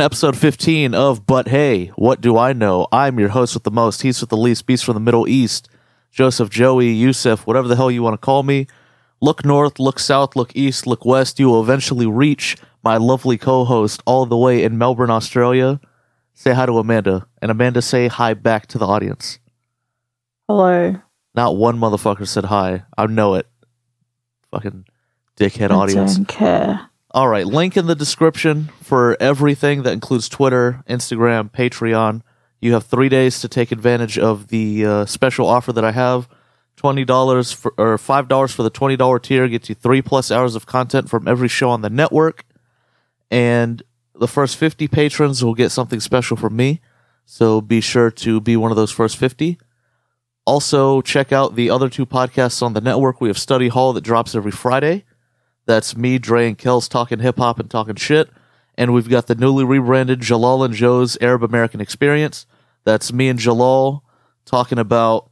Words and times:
great 0.00 0.12
intro. 0.12 0.30
Welcome 0.30 0.32
to 0.32 0.32
episode 0.32 0.40
15 0.40 0.94
of 0.94 1.26
But 1.26 1.48
Hey, 1.48 1.86
What 1.96 2.20
Do 2.20 2.38
I 2.38 2.52
Know? 2.54 2.86
I'm 2.90 3.18
your 3.18 3.28
host 3.28 3.54
with 3.54 3.64
the 3.64 3.70
most, 3.70 4.02
he's 4.02 4.20
with 4.20 4.30
the 4.30 4.36
least, 4.36 4.66
beast 4.66 4.84
from 4.84 4.94
the 4.94 5.00
Middle 5.00 5.28
East, 5.28 5.68
Joseph, 6.10 6.48
Joey, 6.48 6.90
Yusuf, 6.90 7.46
whatever 7.46 7.68
the 7.68 7.76
hell 7.76 7.90
you 7.90 8.02
want 8.02 8.14
to 8.14 8.24
call 8.24 8.42
me. 8.42 8.66
Look 9.20 9.44
north, 9.44 9.78
look 9.78 9.98
south, 9.98 10.36
look 10.36 10.52
east, 10.54 10.86
look 10.86 11.04
west. 11.04 11.38
You 11.38 11.48
will 11.48 11.62
eventually 11.62 12.06
reach 12.06 12.56
my 12.82 12.96
lovely 12.96 13.36
co 13.36 13.64
host 13.66 14.02
all 14.06 14.24
the 14.24 14.38
way 14.38 14.64
in 14.64 14.78
Melbourne, 14.78 15.10
Australia. 15.10 15.78
Say 16.32 16.54
hi 16.54 16.64
to 16.64 16.78
Amanda, 16.78 17.26
and 17.42 17.50
Amanda 17.50 17.82
say 17.82 18.08
hi 18.08 18.32
back 18.32 18.68
to 18.68 18.78
the 18.78 18.86
audience. 18.86 19.38
Hello. 20.48 20.98
Not 21.34 21.56
one 21.58 21.78
motherfucker 21.78 22.26
said 22.26 22.46
hi. 22.46 22.84
I 22.96 23.06
know 23.06 23.34
it. 23.34 23.46
Fucking 24.50 24.86
dickhead 25.36 25.70
I 25.70 25.74
audience. 25.74 26.16
don't 26.16 26.26
care. 26.26 26.89
All 27.12 27.26
right, 27.26 27.44
link 27.44 27.76
in 27.76 27.86
the 27.86 27.96
description 27.96 28.70
for 28.82 29.16
everything 29.18 29.82
that 29.82 29.92
includes 29.92 30.28
Twitter, 30.28 30.84
Instagram, 30.88 31.50
Patreon. 31.50 32.22
You 32.60 32.74
have 32.74 32.84
three 32.84 33.08
days 33.08 33.40
to 33.40 33.48
take 33.48 33.72
advantage 33.72 34.16
of 34.16 34.46
the 34.46 34.86
uh, 34.86 35.06
special 35.06 35.48
offer 35.48 35.72
that 35.72 35.84
I 35.84 35.90
have. 35.90 36.28
Twenty 36.76 37.04
dollars 37.04 37.66
or 37.76 37.98
five 37.98 38.28
dollars 38.28 38.54
for 38.54 38.62
the 38.62 38.70
twenty 38.70 38.96
dollar 38.96 39.18
tier 39.18 39.48
gets 39.48 39.68
you 39.68 39.74
three 39.74 40.02
plus 40.02 40.30
hours 40.30 40.54
of 40.54 40.66
content 40.66 41.10
from 41.10 41.26
every 41.26 41.48
show 41.48 41.70
on 41.70 41.82
the 41.82 41.90
network, 41.90 42.44
and 43.28 43.82
the 44.14 44.28
first 44.28 44.56
fifty 44.56 44.86
patrons 44.86 45.44
will 45.44 45.54
get 45.54 45.70
something 45.70 45.98
special 45.98 46.36
from 46.36 46.54
me. 46.54 46.80
So 47.26 47.60
be 47.60 47.80
sure 47.80 48.12
to 48.12 48.40
be 48.40 48.56
one 48.56 48.70
of 48.70 48.76
those 48.76 48.92
first 48.92 49.16
fifty. 49.16 49.58
Also, 50.46 51.00
check 51.00 51.32
out 51.32 51.56
the 51.56 51.70
other 51.70 51.88
two 51.88 52.06
podcasts 52.06 52.62
on 52.62 52.72
the 52.72 52.80
network. 52.80 53.20
We 53.20 53.28
have 53.28 53.38
Study 53.38 53.66
Hall 53.66 53.92
that 53.94 54.04
drops 54.04 54.36
every 54.36 54.52
Friday. 54.52 55.04
That's 55.66 55.96
me, 55.96 56.18
Dre, 56.18 56.48
and 56.48 56.58
Kels 56.58 56.88
talking 56.88 57.20
hip 57.20 57.38
hop 57.38 57.58
and 57.58 57.70
talking 57.70 57.96
shit. 57.96 58.30
And 58.76 58.94
we've 58.94 59.08
got 59.08 59.26
the 59.26 59.34
newly 59.34 59.64
rebranded 59.64 60.20
Jalal 60.20 60.64
and 60.64 60.74
Joe's 60.74 61.18
Arab 61.20 61.42
American 61.42 61.80
Experience. 61.80 62.46
That's 62.84 63.12
me 63.12 63.28
and 63.28 63.38
Jalal 63.38 64.04
talking 64.44 64.78
about 64.78 65.30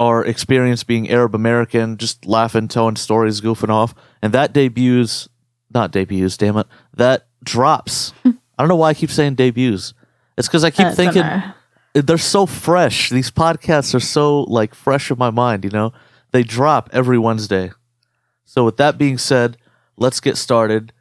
our 0.00 0.24
experience 0.24 0.82
being 0.82 1.10
Arab 1.10 1.34
American, 1.34 1.98
just 1.98 2.24
laughing, 2.26 2.68
telling 2.68 2.96
stories, 2.96 3.40
goofing 3.40 3.68
off. 3.68 3.94
And 4.22 4.32
that 4.32 4.52
debuts, 4.52 5.28
not 5.72 5.92
debuts, 5.92 6.38
damn 6.38 6.56
it, 6.56 6.66
that 6.96 7.26
drops. 7.44 8.12
I 8.24 8.32
don't 8.58 8.68
know 8.68 8.76
why 8.76 8.88
I 8.88 8.94
keep 8.94 9.10
saying 9.10 9.34
debuts. 9.34 9.94
It's 10.36 10.48
because 10.48 10.64
I 10.64 10.70
keep 10.70 10.86
don't 10.86 10.96
thinking 10.96 11.22
know. 11.22 11.52
they're 11.94 12.18
so 12.18 12.46
fresh. 12.46 13.10
These 13.10 13.30
podcasts 13.30 13.94
are 13.94 14.00
so 14.00 14.42
like 14.42 14.74
fresh 14.74 15.10
in 15.10 15.18
my 15.18 15.30
mind, 15.30 15.64
you 15.64 15.70
know? 15.70 15.92
They 16.32 16.42
drop 16.42 16.88
every 16.92 17.18
Wednesday. 17.18 17.72
So 18.50 18.64
with 18.64 18.78
that 18.78 18.98
being 18.98 19.16
said, 19.16 19.58
let's 19.96 20.18
get 20.18 20.36
started. 20.36 20.92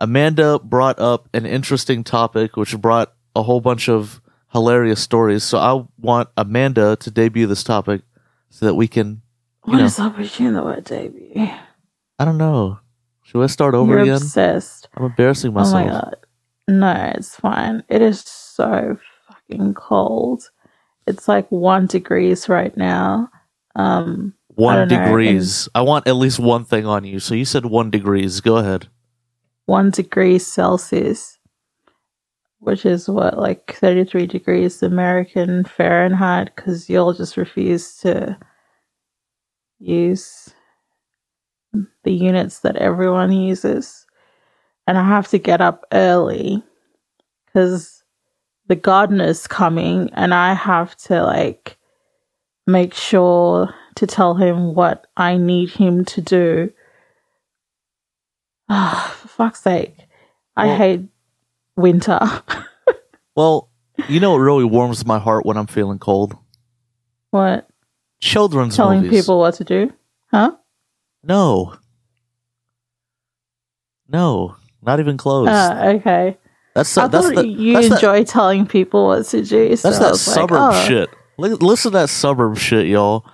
Amanda 0.00 0.58
brought 0.58 0.98
up 0.98 1.28
an 1.32 1.46
interesting 1.46 2.02
topic 2.02 2.56
which 2.56 2.76
brought 2.76 3.12
a 3.36 3.44
whole 3.44 3.60
bunch 3.60 3.88
of 3.88 4.20
hilarious 4.52 5.00
stories. 5.00 5.44
So 5.44 5.56
I 5.58 5.84
want 6.00 6.30
Amanda 6.36 6.96
to 6.96 7.10
debut 7.12 7.46
this 7.46 7.62
topic 7.62 8.02
so 8.50 8.66
that 8.66 8.74
we 8.74 8.88
can 8.88 9.22
What 9.62 9.76
know, 9.76 9.84
is 9.84 10.00
up 10.00 10.18
with 10.18 10.40
you 10.40 10.48
and 10.48 10.56
the 10.56 10.64
word 10.64 10.82
debut? 10.82 11.48
I 12.18 12.24
don't 12.24 12.38
know. 12.38 12.80
Should 13.22 13.40
I 13.40 13.46
start 13.46 13.76
over 13.76 13.92
You're 13.92 14.02
again? 14.02 14.16
obsessed. 14.16 14.88
I'm 14.96 15.04
embarrassing 15.04 15.52
myself. 15.52 15.74
Oh 15.76 15.84
my 15.86 15.92
god. 15.92 16.16
No, 16.66 17.12
it's 17.14 17.36
fine. 17.36 17.84
It 17.88 18.02
is 18.02 18.20
so 18.22 18.98
fucking 19.28 19.74
cold. 19.74 20.50
It's 21.06 21.28
like 21.28 21.46
one 21.52 21.86
degrees 21.86 22.48
right 22.48 22.76
now. 22.76 23.30
Um, 23.76 24.34
One 24.56 24.88
know, 24.88 25.04
degrees. 25.04 25.68
I 25.74 25.82
want 25.82 26.08
at 26.08 26.16
least 26.16 26.38
one 26.38 26.64
thing 26.64 26.86
on 26.86 27.04
you. 27.04 27.20
So 27.20 27.34
you 27.34 27.44
said 27.44 27.66
one 27.66 27.90
degrees. 27.90 28.40
Go 28.40 28.56
ahead. 28.56 28.88
one 29.66 29.90
degree 29.90 30.38
Celsius, 30.38 31.38
which 32.60 32.86
is 32.86 33.08
what 33.08 33.38
like 33.38 33.76
thirty 33.76 34.04
three 34.04 34.26
degrees 34.26 34.82
American 34.82 35.64
Fahrenheit. 35.64 36.56
Because 36.56 36.88
you'll 36.88 37.12
just 37.12 37.36
refuse 37.36 37.96
to 37.98 38.38
use 39.78 40.54
the 42.04 42.12
units 42.12 42.60
that 42.60 42.76
everyone 42.76 43.32
uses, 43.32 44.06
and 44.86 44.96
I 44.96 45.04
have 45.06 45.28
to 45.28 45.38
get 45.38 45.60
up 45.60 45.84
early 45.92 46.62
because 47.44 48.02
the 48.68 48.76
gardener's 48.76 49.46
coming, 49.46 50.10
and 50.14 50.32
I 50.32 50.54
have 50.54 50.96
to 50.96 51.22
like 51.22 51.76
make 52.66 52.94
sure 52.94 53.74
to 53.96 54.06
tell 54.06 54.34
him 54.34 54.74
what 54.74 55.06
I 55.16 55.36
need 55.36 55.70
him 55.70 56.04
to 56.06 56.20
do. 56.20 56.72
Ah, 58.68 59.14
for 59.20 59.28
fuck's 59.28 59.62
sake. 59.62 59.96
I 60.56 60.66
Well- 60.66 60.76
hate 60.76 61.00
winter. 61.76 62.20
Well, 63.36 63.68
you 64.08 64.18
know 64.18 64.30
what 64.30 64.38
really 64.38 64.64
warms 64.64 65.04
my 65.04 65.18
heart 65.18 65.44
when 65.44 65.58
I'm 65.58 65.66
feeling 65.66 65.98
cold? 65.98 66.36
what? 67.32 67.68
Children's 68.18 68.74
Telling 68.74 69.02
movies. 69.02 69.20
people 69.20 69.38
what 69.38 69.52
to 69.56 69.64
do? 69.64 69.92
Huh? 70.30 70.52
No. 71.22 71.74
No. 74.08 74.56
Not 74.80 75.00
even 75.00 75.18
close. 75.18 75.48
Uh, 75.48 75.92
okay. 75.96 76.38
that's 76.74 76.96
I 76.96 77.08
that's 77.08 77.26
thought 77.26 77.34
the, 77.34 77.46
you 77.46 77.74
that's 77.74 77.90
that- 77.90 77.94
enjoy 77.96 78.24
telling 78.24 78.66
people 78.66 79.06
what 79.08 79.26
to 79.26 79.42
do. 79.42 79.76
So 79.76 79.90
that's 79.90 79.98
that 80.00 80.10
was 80.12 80.26
like, 80.28 80.34
suburb 80.34 80.58
oh. 80.58 80.86
shit. 80.86 81.10
Li- 81.36 81.50
Listen 81.50 81.92
to 81.92 81.98
that 81.98 82.08
suburb 82.08 82.56
shit, 82.56 82.86
y'all. 82.86 83.26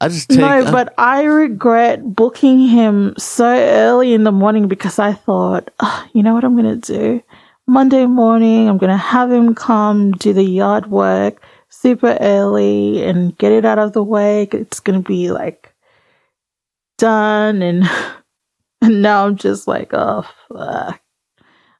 I 0.00 0.08
just 0.08 0.28
take 0.28 0.38
No, 0.38 0.46
I- 0.46 0.70
but 0.70 0.94
I 0.98 1.22
regret 1.24 2.14
booking 2.14 2.58
him 2.68 3.14
so 3.18 3.46
early 3.46 4.12
in 4.14 4.24
the 4.24 4.32
morning 4.32 4.68
because 4.68 4.98
I 4.98 5.12
thought, 5.12 5.70
"Ah, 5.80 6.06
you 6.12 6.22
know 6.22 6.34
what 6.34 6.44
I'm 6.44 6.56
going 6.56 6.80
to 6.80 6.92
do? 6.92 7.22
Monday 7.66 8.06
morning, 8.06 8.68
I'm 8.68 8.78
going 8.78 8.90
to 8.90 8.96
have 8.96 9.30
him 9.32 9.54
come 9.54 10.12
do 10.12 10.32
the 10.32 10.44
yard 10.44 10.90
work 10.90 11.42
super 11.68 12.16
early 12.20 13.02
and 13.02 13.36
get 13.38 13.52
it 13.52 13.64
out 13.64 13.78
of 13.78 13.92
the 13.92 14.02
way. 14.04 14.48
It's 14.52 14.80
going 14.80 15.02
to 15.02 15.06
be 15.06 15.30
like 15.32 15.74
done. 16.98 17.62
And, 17.62 17.84
and 18.82 19.02
now 19.02 19.26
I'm 19.26 19.36
just 19.36 19.66
like, 19.66 19.90
oh, 19.92 20.24
fuck. 20.48 21.00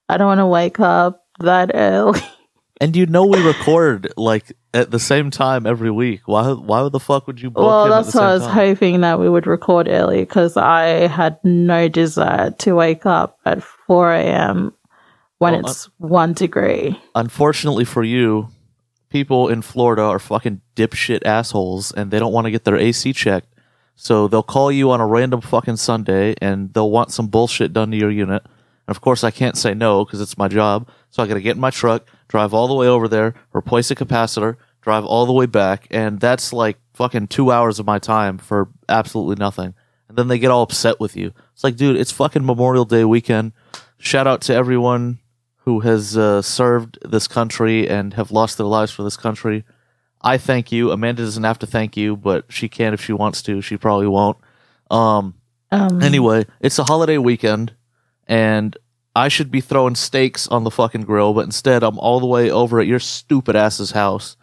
I 0.09 0.16
don't 0.16 0.26
want 0.28 0.41
to 0.41 0.47
wake 0.47 0.81
up 0.81 1.25
that 1.41 1.71
early. 1.75 2.21
And 2.81 2.94
you 2.97 3.06
know 3.06 3.26
we 3.26 3.41
record 3.42 4.12
like 4.17 4.52
at 4.75 4.90
the 4.90 4.99
same 4.99 5.31
time 5.31 5.67
every 5.67 5.90
week. 5.90 6.23
Why 6.26 6.52
why 6.52 6.88
the 6.88 7.00
fuck 7.00 7.26
would 7.26 7.40
you 7.40 7.50
book 7.50 7.64
Well, 7.64 7.88
that's 7.88 8.14
why 8.14 8.23
I 8.31 8.32
was 8.34 8.43
time? 8.43 8.55
hoping 8.55 9.00
that 9.00 9.19
we 9.19 9.28
would 9.28 9.46
record 9.46 9.88
early 9.88 10.20
because 10.20 10.56
I 10.56 11.06
had 11.06 11.38
no 11.44 11.88
desire 11.88 12.50
to 12.50 12.75
wake 12.75 13.06
up 13.06 13.38
at 13.44 13.62
4 13.62 14.12
a.m. 14.12 14.75
when 15.38 15.55
Well, 15.55 15.70
it's 15.70 15.88
one 15.99 16.32
degree. 16.34 17.00
Unfortunately 17.14 17.84
for 17.84 18.02
you, 18.02 18.49
people 19.08 19.49
in 19.49 19.62
Florida 19.62 20.02
are 20.02 20.19
fucking 20.19 20.61
dipshit 20.75 21.25
assholes 21.25 21.93
and 21.93 22.11
they 22.11 22.19
don't 22.19 22.32
want 22.32 22.46
to 22.46 22.50
get 22.50 22.64
their 22.64 22.76
AC 22.76 23.12
checked. 23.12 23.49
So 23.94 24.29
they'll 24.29 24.43
call 24.43 24.70
you 24.70 24.90
on 24.90 25.00
a 25.00 25.06
random 25.06 25.40
fucking 25.40 25.76
Sunday 25.76 26.34
and 26.43 26.75
they'll 26.75 26.90
want 26.90 27.12
some 27.12 27.29
bullshit 27.29 27.72
done 27.72 27.90
to 27.93 27.96
your 27.96 28.11
unit. 28.11 28.43
And 28.44 28.94
of 28.94 29.00
course, 29.00 29.25
I 29.25 29.31
can't 29.31 29.56
say 29.56 29.72
no 29.72 30.05
because 30.05 30.20
it's 30.20 30.37
my 30.37 30.49
job. 30.49 30.88
So 31.08 31.22
I 31.22 31.26
got 31.26 31.34
to 31.34 31.40
get 31.40 31.56
in 31.56 31.61
my 31.61 31.70
truck, 31.70 32.06
drive 32.28 32.52
all 32.55 32.69
the 32.69 32.75
way 32.75 32.87
over 32.88 33.08
there, 33.08 33.34
replace 33.55 33.90
a 33.90 33.94
capacitor, 33.94 34.56
drive 34.81 35.05
all 35.05 35.26
the 35.26 35.32
way 35.32 35.46
back. 35.46 35.87
And 35.90 36.20
that's 36.20 36.52
like 36.52 36.78
fucking 36.94 37.28
two 37.28 37.50
hours 37.52 37.78
of 37.78 37.87
my 37.87 37.99
time 37.99 38.38
for 38.38 38.69
absolutely 38.88 39.37
nothing. 39.37 39.75
And 40.08 40.17
then 40.17 40.28
they 40.28 40.38
get 40.38 40.50
all 40.50 40.62
upset 40.62 41.00
with 41.00 41.17
you. 41.17 41.32
It's 41.52 41.64
like, 41.64 41.76
dude, 41.76 41.96
it's 41.96 42.12
fucking 42.12 42.44
Memorial 42.46 42.84
Day 42.84 43.05
weekend. 43.05 43.52
Shout 43.99 44.26
out 44.26 44.40
to 44.43 44.55
everyone 44.55 45.19
who 45.58 45.81
has 45.81 46.17
uh, 46.17 46.43
served 46.43 46.99
this 47.02 47.26
country 47.26 47.88
and 47.88 48.14
have 48.14 48.31
lost 48.31 48.56
their 48.56 48.67
lives 48.67 48.93
for 48.93 49.02
this 49.02 49.17
country. 49.17 49.64
I 50.22 50.38
thank 50.38 50.70
you. 50.70 50.93
Amanda 50.93 51.22
doesn't 51.22 51.43
have 51.44 51.58
to 51.61 51.67
thank 51.67 51.96
you, 51.96 52.17
but 52.17 52.44
she 52.49 52.69
can 52.69 52.94
if 52.94 53.05
she 53.05 53.12
wants 53.12 53.43
to. 53.43 53.61
She 53.61 53.76
probably 53.76 54.06
won't. 54.06 54.38
Um, 54.90 55.34
Um, 55.72 56.00
anyway, 56.00 56.46
it's 56.61 56.79
a 56.79 56.84
holiday 56.84 57.19
weekend, 57.19 57.75
and 58.29 58.76
I 59.17 59.29
should 59.29 59.51
be 59.51 59.63
throwing 59.63 59.95
steaks 59.95 60.47
on 60.49 60.65
the 60.65 60.71
fucking 60.71 61.03
grill, 61.03 61.33
but 61.33 61.47
instead 61.47 61.83
I'm 61.83 61.99
all 61.99 62.21
the 62.21 62.27
way 62.27 62.51
over 62.51 62.81
at 62.81 62.87
your 62.87 62.99
stupid 63.01 63.57
ass's 63.57 63.93
house, 63.93 64.37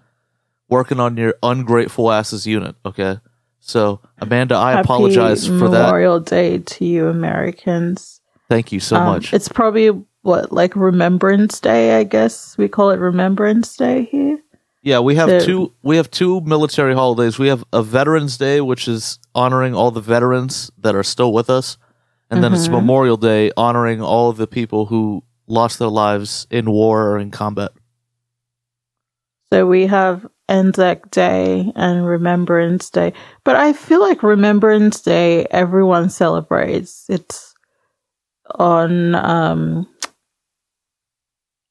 working 0.67 0.99
on 0.99 1.15
your 1.15 1.35
ungrateful 1.43 2.11
ass's 2.11 2.47
unit. 2.47 2.75
Okay, 2.83 3.19
so 3.59 3.99
Amanda, 4.19 4.55
I 4.55 4.71
happy 4.71 4.85
apologize 4.85 5.45
for 5.45 5.69
that. 5.69 5.85
Memorial 5.85 6.19
Day 6.19 6.57
to 6.57 6.85
you 6.85 7.07
Americans. 7.07 8.19
Thank 8.49 8.71
you 8.71 8.79
so 8.79 8.95
Um, 8.95 9.05
much. 9.05 9.31
It's 9.31 9.47
probably 9.47 9.89
what, 10.23 10.51
like 10.51 10.75
Remembrance 10.75 11.59
Day, 11.59 11.99
I 11.99 12.03
guess 12.03 12.57
we 12.57 12.67
call 12.67 12.89
it 12.89 12.99
Remembrance 12.99 13.77
Day 13.77 14.07
here. 14.11 14.39
Yeah, 14.81 14.99
we 14.99 15.15
have 15.15 15.29
So- 15.29 15.39
two 15.45 15.71
we 15.83 15.97
have 15.97 16.09
two 16.09 16.41
military 16.41 16.95
holidays. 16.95 17.37
We 17.37 17.47
have 17.49 17.63
a 17.71 17.83
Veterans 17.83 18.37
Day, 18.37 18.59
which 18.59 18.87
is 18.87 19.19
honoring 19.35 19.75
all 19.75 19.91
the 19.91 20.01
veterans 20.01 20.71
that 20.79 20.95
are 20.95 21.03
still 21.03 21.31
with 21.31 21.49
us, 21.49 21.77
and 22.33 22.43
then 22.43 22.53
it's 22.53 22.67
Mhm. 22.67 22.71
Memorial 22.71 23.17
Day, 23.17 23.51
honoring 23.55 24.01
all 24.01 24.29
of 24.29 24.37
the 24.37 24.47
people 24.47 24.87
who 24.87 25.23
lost 25.47 25.79
their 25.79 25.87
lives 25.89 26.47
in 26.49 26.71
war 26.71 27.09
or 27.09 27.19
in 27.19 27.31
combat. 27.31 27.71
So 29.51 29.67
we 29.67 29.85
have 29.85 30.25
Anzac 30.49 31.11
Day 31.11 31.71
and 31.75 32.05
Remembrance 32.05 32.89
Day. 32.89 33.13
But 33.43 33.55
I 33.55 33.73
feel 33.73 34.01
like 34.01 34.23
Remembrance 34.23 35.01
Day 35.01 35.45
everyone 35.51 36.09
celebrates. 36.09 37.05
It's 37.07 37.53
on 38.55 39.13
um 39.15 39.87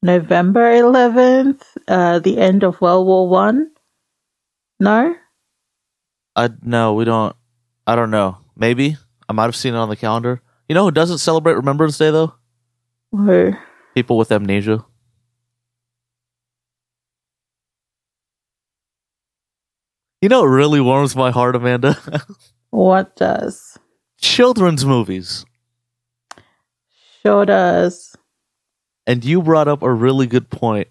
November 0.03 0.73
11th, 0.73 1.65
uh, 1.89 2.19
the 2.21 2.39
end 2.39 2.63
of 2.63 2.81
World 2.81 3.07
War 3.07 3.29
One. 3.29 3.71
No, 4.81 5.15
I 6.35 6.51
no, 6.63 6.95
we 6.95 7.05
don't. 7.05 7.35
I 7.87 7.95
don't 7.97 8.11
know. 8.11 8.39
Maybe 8.57 8.97
I 9.29 9.33
might 9.33 9.45
have 9.45 9.57
seen 9.57 9.75
it 9.75 9.79
on 9.79 9.89
the 9.89 9.97
calendar. 9.97 10.41
You 10.73 10.75
know 10.75 10.85
who 10.85 10.91
doesn't 10.91 11.19
celebrate 11.19 11.53
Remembrance 11.53 11.99
Day 11.99 12.11
though? 12.11 12.33
who? 13.11 13.53
People 13.95 14.17
with 14.17 14.33
amnesia. 14.33 14.87
You 20.23 20.31
know, 20.31 20.45
it 20.45 20.49
really 20.49 20.81
warms 20.81 21.15
my 21.15 21.31
heart, 21.31 21.57
Amanda. 21.57 22.01
What 22.71 23.17
does? 23.17 23.79
Children's 24.19 24.87
movies. 24.87 25.45
Sure 27.21 27.45
does. 27.45 28.17
And 29.07 29.23
you 29.27 29.43
brought 29.43 29.69
up 29.69 29.83
a 29.83 29.93
really 29.93 30.27
good 30.27 30.49
point 30.49 30.89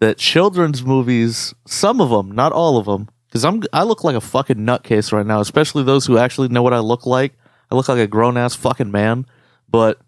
that 0.00 0.18
children's 0.18 0.82
movies, 0.82 1.54
some 1.68 2.00
of 2.00 2.10
them, 2.10 2.32
not 2.32 2.50
all 2.50 2.78
of 2.78 2.86
them, 2.86 3.08
because 3.28 3.44
I'm 3.44 3.62
I 3.72 3.84
look 3.84 4.02
like 4.02 4.16
a 4.16 4.20
fucking 4.20 4.56
nutcase 4.56 5.12
right 5.12 5.24
now, 5.24 5.38
especially 5.38 5.84
those 5.84 6.04
who 6.04 6.18
actually 6.18 6.48
know 6.48 6.64
what 6.64 6.74
I 6.74 6.80
look 6.80 7.06
like. 7.06 7.34
I 7.70 7.74
look 7.74 7.88
like 7.88 7.98
a 7.98 8.06
grown 8.06 8.36
ass 8.36 8.54
fucking 8.54 8.90
man, 8.90 9.26
but 9.68 10.00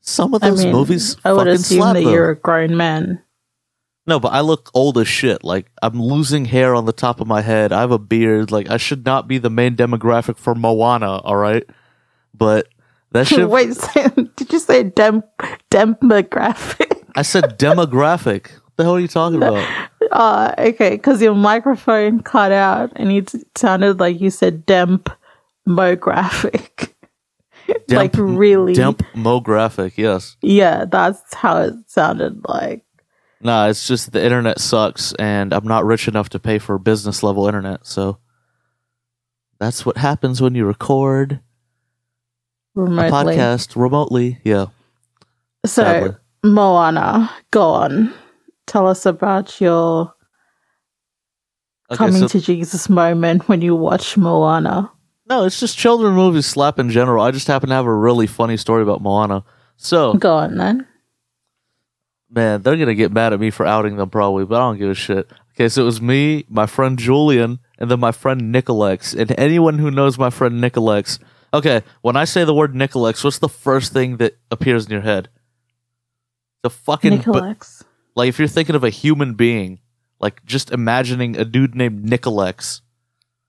some 0.00 0.34
of 0.34 0.42
I 0.42 0.50
those 0.50 0.64
mean, 0.64 0.72
movies 0.72 1.16
I 1.24 1.32
would 1.32 1.40
fucking 1.40 1.52
assume 1.52 1.94
that 1.94 2.02
you're 2.02 2.30
a 2.30 2.36
grown 2.36 2.76
man. 2.76 3.22
No, 4.06 4.20
but 4.20 4.28
I 4.28 4.40
look 4.40 4.70
old 4.72 4.98
as 4.98 5.08
shit. 5.08 5.42
Like 5.42 5.66
I'm 5.82 6.00
losing 6.00 6.44
hair 6.44 6.74
on 6.74 6.84
the 6.84 6.92
top 6.92 7.20
of 7.20 7.26
my 7.26 7.42
head. 7.42 7.72
I 7.72 7.80
have 7.80 7.90
a 7.90 7.98
beard. 7.98 8.52
Like 8.52 8.70
I 8.70 8.76
should 8.76 9.04
not 9.04 9.26
be 9.26 9.38
the 9.38 9.50
main 9.50 9.74
demographic 9.74 10.36
for 10.38 10.54
Moana. 10.54 11.18
All 11.18 11.36
right, 11.36 11.68
but 12.32 12.68
that 13.12 13.26
shit. 13.28 13.48
Wait, 13.48 13.76
did 14.36 14.52
you 14.52 14.58
say 14.60 14.84
dem- 14.84 15.24
demographic? 15.70 17.02
I 17.16 17.22
said 17.22 17.58
demographic. 17.58 18.52
What 18.52 18.76
the 18.76 18.84
hell 18.84 18.94
are 18.96 19.00
you 19.00 19.08
talking 19.08 19.38
about? 19.38 19.66
Uh, 20.12 20.54
okay, 20.58 20.90
because 20.90 21.20
your 21.20 21.34
microphone 21.34 22.22
cut 22.22 22.52
out 22.52 22.92
and 22.94 23.10
it 23.10 23.34
sounded 23.56 23.98
like 23.98 24.20
you 24.20 24.30
said 24.30 24.64
demographic. 25.66 26.92
like 27.88 28.14
really 28.14 28.74
Demp- 28.74 29.00
really? 29.14 29.22
Demographic. 29.22 29.96
Yes. 29.96 30.36
yeah, 30.42 30.84
that's 30.84 31.34
how 31.34 31.58
it 31.62 31.74
sounded 31.86 32.40
like. 32.48 32.84
Nah, 33.40 33.66
it's 33.68 33.86
just 33.86 34.12
the 34.12 34.24
internet 34.24 34.58
sucks, 34.60 35.12
and 35.14 35.52
I'm 35.52 35.66
not 35.66 35.84
rich 35.84 36.08
enough 36.08 36.30
to 36.30 36.38
pay 36.38 36.58
for 36.58 36.78
business 36.78 37.22
level 37.22 37.46
internet. 37.46 37.86
So 37.86 38.18
that's 39.58 39.84
what 39.84 39.96
happens 39.98 40.40
when 40.40 40.54
you 40.54 40.64
record 40.64 41.40
a 42.76 42.78
podcast 42.78 43.76
remotely. 43.76 44.38
Yeah. 44.44 44.66
So, 45.64 45.82
sadly. 45.82 46.16
Moana, 46.44 47.30
go 47.50 47.62
on. 47.70 48.12
Tell 48.66 48.86
us 48.86 49.06
about 49.06 49.60
your 49.60 50.12
Okay, 51.90 51.96
coming 51.98 52.22
so- 52.22 52.28
to 52.28 52.40
Jesus 52.40 52.88
moment 52.88 53.48
when 53.48 53.60
you 53.60 53.74
watch 53.76 54.16
Moana. 54.16 54.90
No, 55.28 55.44
it's 55.44 55.58
just 55.58 55.76
children 55.76 56.14
movies 56.14 56.46
slap 56.46 56.78
in 56.78 56.90
general. 56.90 57.22
I 57.24 57.30
just 57.32 57.48
happen 57.48 57.68
to 57.70 57.74
have 57.74 57.86
a 57.86 57.94
really 57.94 58.26
funny 58.26 58.56
story 58.56 58.82
about 58.82 59.02
Moana. 59.02 59.44
So, 59.76 60.14
Go 60.14 60.34
on 60.36 60.56
then. 60.56 60.86
man, 62.30 62.62
they're 62.62 62.76
gonna 62.76 62.94
get 62.94 63.12
mad 63.12 63.32
at 63.32 63.40
me 63.40 63.50
for 63.50 63.66
outing 63.66 63.96
them 63.96 64.08
probably, 64.10 64.44
but 64.44 64.56
I 64.56 64.60
don't 64.60 64.78
give 64.78 64.90
a 64.90 64.94
shit. 64.94 65.30
Okay, 65.54 65.68
so 65.68 65.82
it 65.82 65.86
was 65.86 66.00
me, 66.00 66.44
my 66.48 66.66
friend 66.66 66.98
Julian, 66.98 67.58
and 67.78 67.90
then 67.90 67.98
my 68.00 68.12
friend 68.12 68.54
Nicolex. 68.54 69.14
And 69.18 69.34
anyone 69.38 69.78
who 69.78 69.90
knows 69.90 70.18
my 70.18 70.30
friend 70.30 70.60
Nicolex, 70.62 71.18
okay, 71.52 71.82
when 72.02 72.16
I 72.16 72.24
say 72.24 72.44
the 72.44 72.54
word 72.54 72.74
Nicolex, 72.74 73.24
what's 73.24 73.38
the 73.38 73.48
first 73.48 73.92
thing 73.92 74.18
that 74.18 74.36
appears 74.50 74.84
in 74.86 74.92
your 74.92 75.00
head? 75.00 75.28
The 76.62 76.70
fucking 76.70 77.18
Nicolex. 77.18 77.82
like 78.14 78.28
if 78.28 78.38
you're 78.38 78.48
thinking 78.48 78.74
of 78.76 78.84
a 78.84 78.90
human 78.90 79.34
being, 79.34 79.80
like 80.20 80.44
just 80.44 80.70
imagining 80.70 81.36
a 81.36 81.44
dude 81.44 81.74
named 81.74 82.04
Nicolex. 82.04 82.80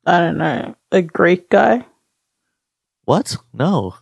I 0.07 0.19
don't 0.21 0.37
know. 0.37 0.75
A 0.91 1.01
Greek 1.01 1.49
guy? 1.49 1.85
What? 3.05 3.37
No. 3.53 3.95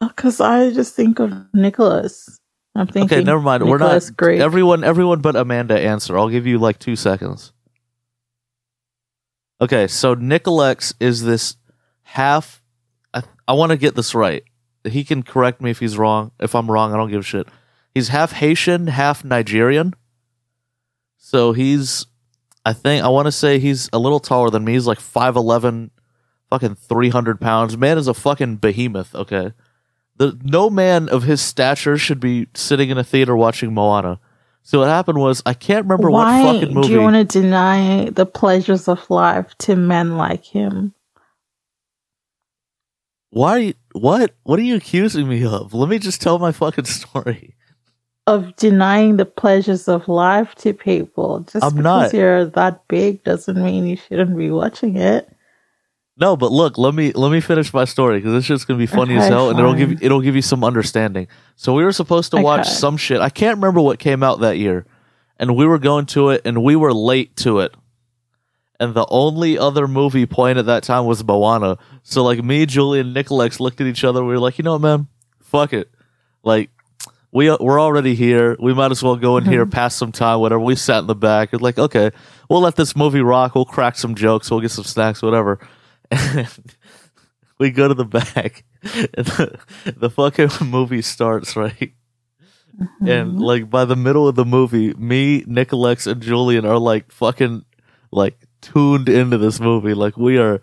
Oh, 0.00 0.08
because 0.08 0.40
I 0.40 0.72
just 0.72 0.94
think 0.94 1.20
of 1.20 1.32
Nicholas. 1.54 2.40
I'm 2.74 2.86
thinking. 2.86 3.18
Okay, 3.18 3.24
never 3.24 3.40
mind. 3.40 3.64
We're 3.64 3.78
Nicholas 3.78 4.08
not 4.08 4.16
Greek. 4.16 4.40
everyone. 4.40 4.84
Everyone 4.84 5.20
but 5.20 5.36
Amanda 5.36 5.78
answer. 5.78 6.18
I'll 6.18 6.28
give 6.28 6.46
you 6.46 6.58
like 6.58 6.78
two 6.78 6.96
seconds. 6.96 7.52
Okay, 9.60 9.86
so 9.86 10.14
Nicolex 10.16 10.94
is 11.00 11.22
this 11.22 11.56
half. 12.02 12.62
I, 13.12 13.22
I 13.46 13.52
want 13.52 13.70
to 13.70 13.76
get 13.76 13.94
this 13.94 14.14
right. 14.14 14.42
He 14.84 15.04
can 15.04 15.22
correct 15.22 15.60
me 15.60 15.70
if 15.70 15.78
he's 15.78 15.98
wrong. 15.98 16.32
If 16.40 16.54
I'm 16.54 16.70
wrong, 16.70 16.92
I 16.92 16.96
don't 16.96 17.10
give 17.10 17.20
a 17.20 17.24
shit. 17.24 17.46
He's 17.94 18.08
half 18.08 18.32
Haitian, 18.32 18.86
half 18.86 19.24
Nigerian. 19.24 19.94
So 21.18 21.52
he's, 21.52 22.06
I 22.64 22.72
think, 22.72 23.04
I 23.04 23.08
want 23.08 23.26
to 23.26 23.32
say 23.32 23.58
he's 23.58 23.88
a 23.92 23.98
little 23.98 24.20
taller 24.20 24.50
than 24.50 24.64
me. 24.64 24.72
He's 24.72 24.86
like 24.86 24.98
5'11, 24.98 25.90
fucking 26.50 26.74
300 26.74 27.40
pounds. 27.40 27.76
Man 27.76 27.98
is 27.98 28.06
a 28.08 28.14
fucking 28.14 28.56
behemoth, 28.56 29.14
okay? 29.14 29.52
The, 30.16 30.38
no 30.42 30.68
man 30.68 31.08
of 31.08 31.22
his 31.22 31.40
stature 31.40 31.96
should 31.96 32.20
be 32.20 32.48
sitting 32.54 32.90
in 32.90 32.98
a 32.98 33.04
theater 33.04 33.34
watching 33.34 33.72
Moana. 33.72 34.20
So 34.62 34.80
what 34.80 34.88
happened 34.88 35.18
was, 35.18 35.42
I 35.46 35.54
can't 35.54 35.86
remember 35.86 36.10
Why 36.10 36.44
what 36.44 36.54
fucking 36.60 36.74
movie. 36.74 36.88
do 36.88 36.92
you 36.94 37.00
want 37.00 37.16
to 37.16 37.40
deny 37.40 38.10
the 38.10 38.26
pleasures 38.26 38.88
of 38.88 39.08
life 39.08 39.56
to 39.60 39.74
men 39.76 40.18
like 40.18 40.44
him? 40.44 40.92
Why? 43.30 43.74
What? 43.92 44.34
What 44.42 44.58
are 44.58 44.62
you 44.62 44.76
accusing 44.76 45.28
me 45.28 45.44
of? 45.44 45.72
Let 45.72 45.88
me 45.88 45.98
just 45.98 46.20
tell 46.20 46.38
my 46.38 46.52
fucking 46.52 46.84
story. 46.86 47.54
Of 48.26 48.54
denying 48.56 49.16
the 49.16 49.24
pleasures 49.24 49.88
of 49.88 50.06
life 50.06 50.54
to 50.56 50.72
people. 50.72 51.40
Just 51.40 51.64
I'm 51.64 51.76
because 51.76 52.12
not. 52.12 52.14
you're 52.14 52.44
that 52.44 52.86
big 52.86 53.24
doesn't 53.24 53.60
mean 53.60 53.86
you 53.86 53.96
shouldn't 53.96 54.36
be 54.36 54.50
watching 54.50 54.96
it. 54.96 55.28
No, 56.20 56.36
but 56.36 56.52
look, 56.52 56.76
let 56.76 56.94
me 56.94 57.12
let 57.12 57.32
me 57.32 57.40
finish 57.40 57.72
my 57.72 57.86
story 57.86 58.18
because 58.18 58.32
this 58.32 58.44
shit's 58.44 58.66
gonna 58.66 58.78
be 58.78 58.86
funny 58.86 59.16
as 59.16 59.24
Okay, 59.24 59.32
hell, 59.32 59.48
and 59.48 59.58
it'll 59.58 59.74
give 59.74 59.90
you, 59.90 59.98
it'll 60.02 60.20
give 60.20 60.36
you 60.36 60.42
some 60.42 60.62
understanding. 60.62 61.28
So 61.56 61.72
we 61.72 61.82
were 61.82 61.92
supposed 61.92 62.30
to 62.32 62.42
watch 62.42 62.68
some 62.68 62.98
shit. 62.98 63.20
I 63.22 63.30
can't 63.30 63.56
remember 63.56 63.80
what 63.80 63.98
came 63.98 64.22
out 64.22 64.40
that 64.40 64.58
year, 64.58 64.84
and 65.38 65.56
we 65.56 65.64
were 65.64 65.78
going 65.78 66.04
to 66.06 66.28
it, 66.28 66.42
and 66.44 66.62
we 66.62 66.76
were 66.76 66.92
late 66.92 67.36
to 67.36 67.60
it. 67.60 67.74
And 68.78 68.94
the 68.94 69.06
only 69.08 69.58
other 69.58 69.88
movie 69.88 70.26
playing 70.26 70.58
at 70.58 70.66
that 70.66 70.82
time 70.82 71.06
was 71.06 71.24
Moana. 71.24 71.78
So 72.02 72.22
like 72.22 72.44
me, 72.44 72.66
Julie, 72.66 73.00
and 73.00 73.14
Nicolex 73.14 73.58
looked 73.58 73.80
at 73.80 73.86
each 73.86 74.04
other. 74.04 74.22
We 74.22 74.32
were 74.32 74.38
like, 74.38 74.58
you 74.58 74.64
know 74.64 74.72
what, 74.72 74.82
man, 74.82 75.06
fuck 75.40 75.72
it. 75.72 75.90
Like 76.42 76.70
we 77.32 77.50
we're 77.56 77.80
already 77.80 78.14
here. 78.14 78.56
We 78.58 78.74
might 78.74 78.90
as 78.90 79.02
well 79.02 79.16
go 79.16 79.36
in 79.36 79.44
here, 79.44 79.66
pass 79.66 79.94
some 79.94 80.12
time, 80.12 80.40
whatever. 80.40 80.60
We 80.60 80.74
sat 80.74 81.00
in 81.00 81.06
the 81.06 81.14
back. 81.14 81.50
It's 81.52 81.62
like, 81.62 81.78
okay, 81.78 82.10
we'll 82.48 82.60
let 82.60 82.76
this 82.76 82.96
movie 82.96 83.20
rock. 83.20 83.54
We'll 83.54 83.64
crack 83.64 83.96
some 83.96 84.14
jokes. 84.14 84.50
We'll 84.50 84.60
get 84.60 84.70
some 84.70 84.84
snacks, 84.84 85.22
whatever. 85.22 85.60
And 86.10 86.48
we 87.58 87.70
go 87.70 87.88
to 87.88 87.94
the 87.94 88.04
back, 88.04 88.64
and 88.82 89.26
the, 89.26 89.58
the 89.96 90.10
fucking 90.10 90.50
movie 90.68 91.02
starts 91.02 91.56
right. 91.56 91.92
And 93.00 93.32
mm-hmm. 93.32 93.38
like 93.38 93.70
by 93.70 93.84
the 93.84 93.96
middle 93.96 94.26
of 94.26 94.34
the 94.34 94.44
movie, 94.44 94.94
me, 94.94 95.42
Nicolex, 95.42 96.06
and 96.10 96.22
Julian 96.22 96.64
are 96.64 96.78
like 96.78 97.12
fucking 97.12 97.64
like 98.10 98.38
tuned 98.60 99.08
into 99.08 99.38
this 99.38 99.60
movie. 99.60 99.94
Like 99.94 100.16
we 100.16 100.38
are 100.38 100.62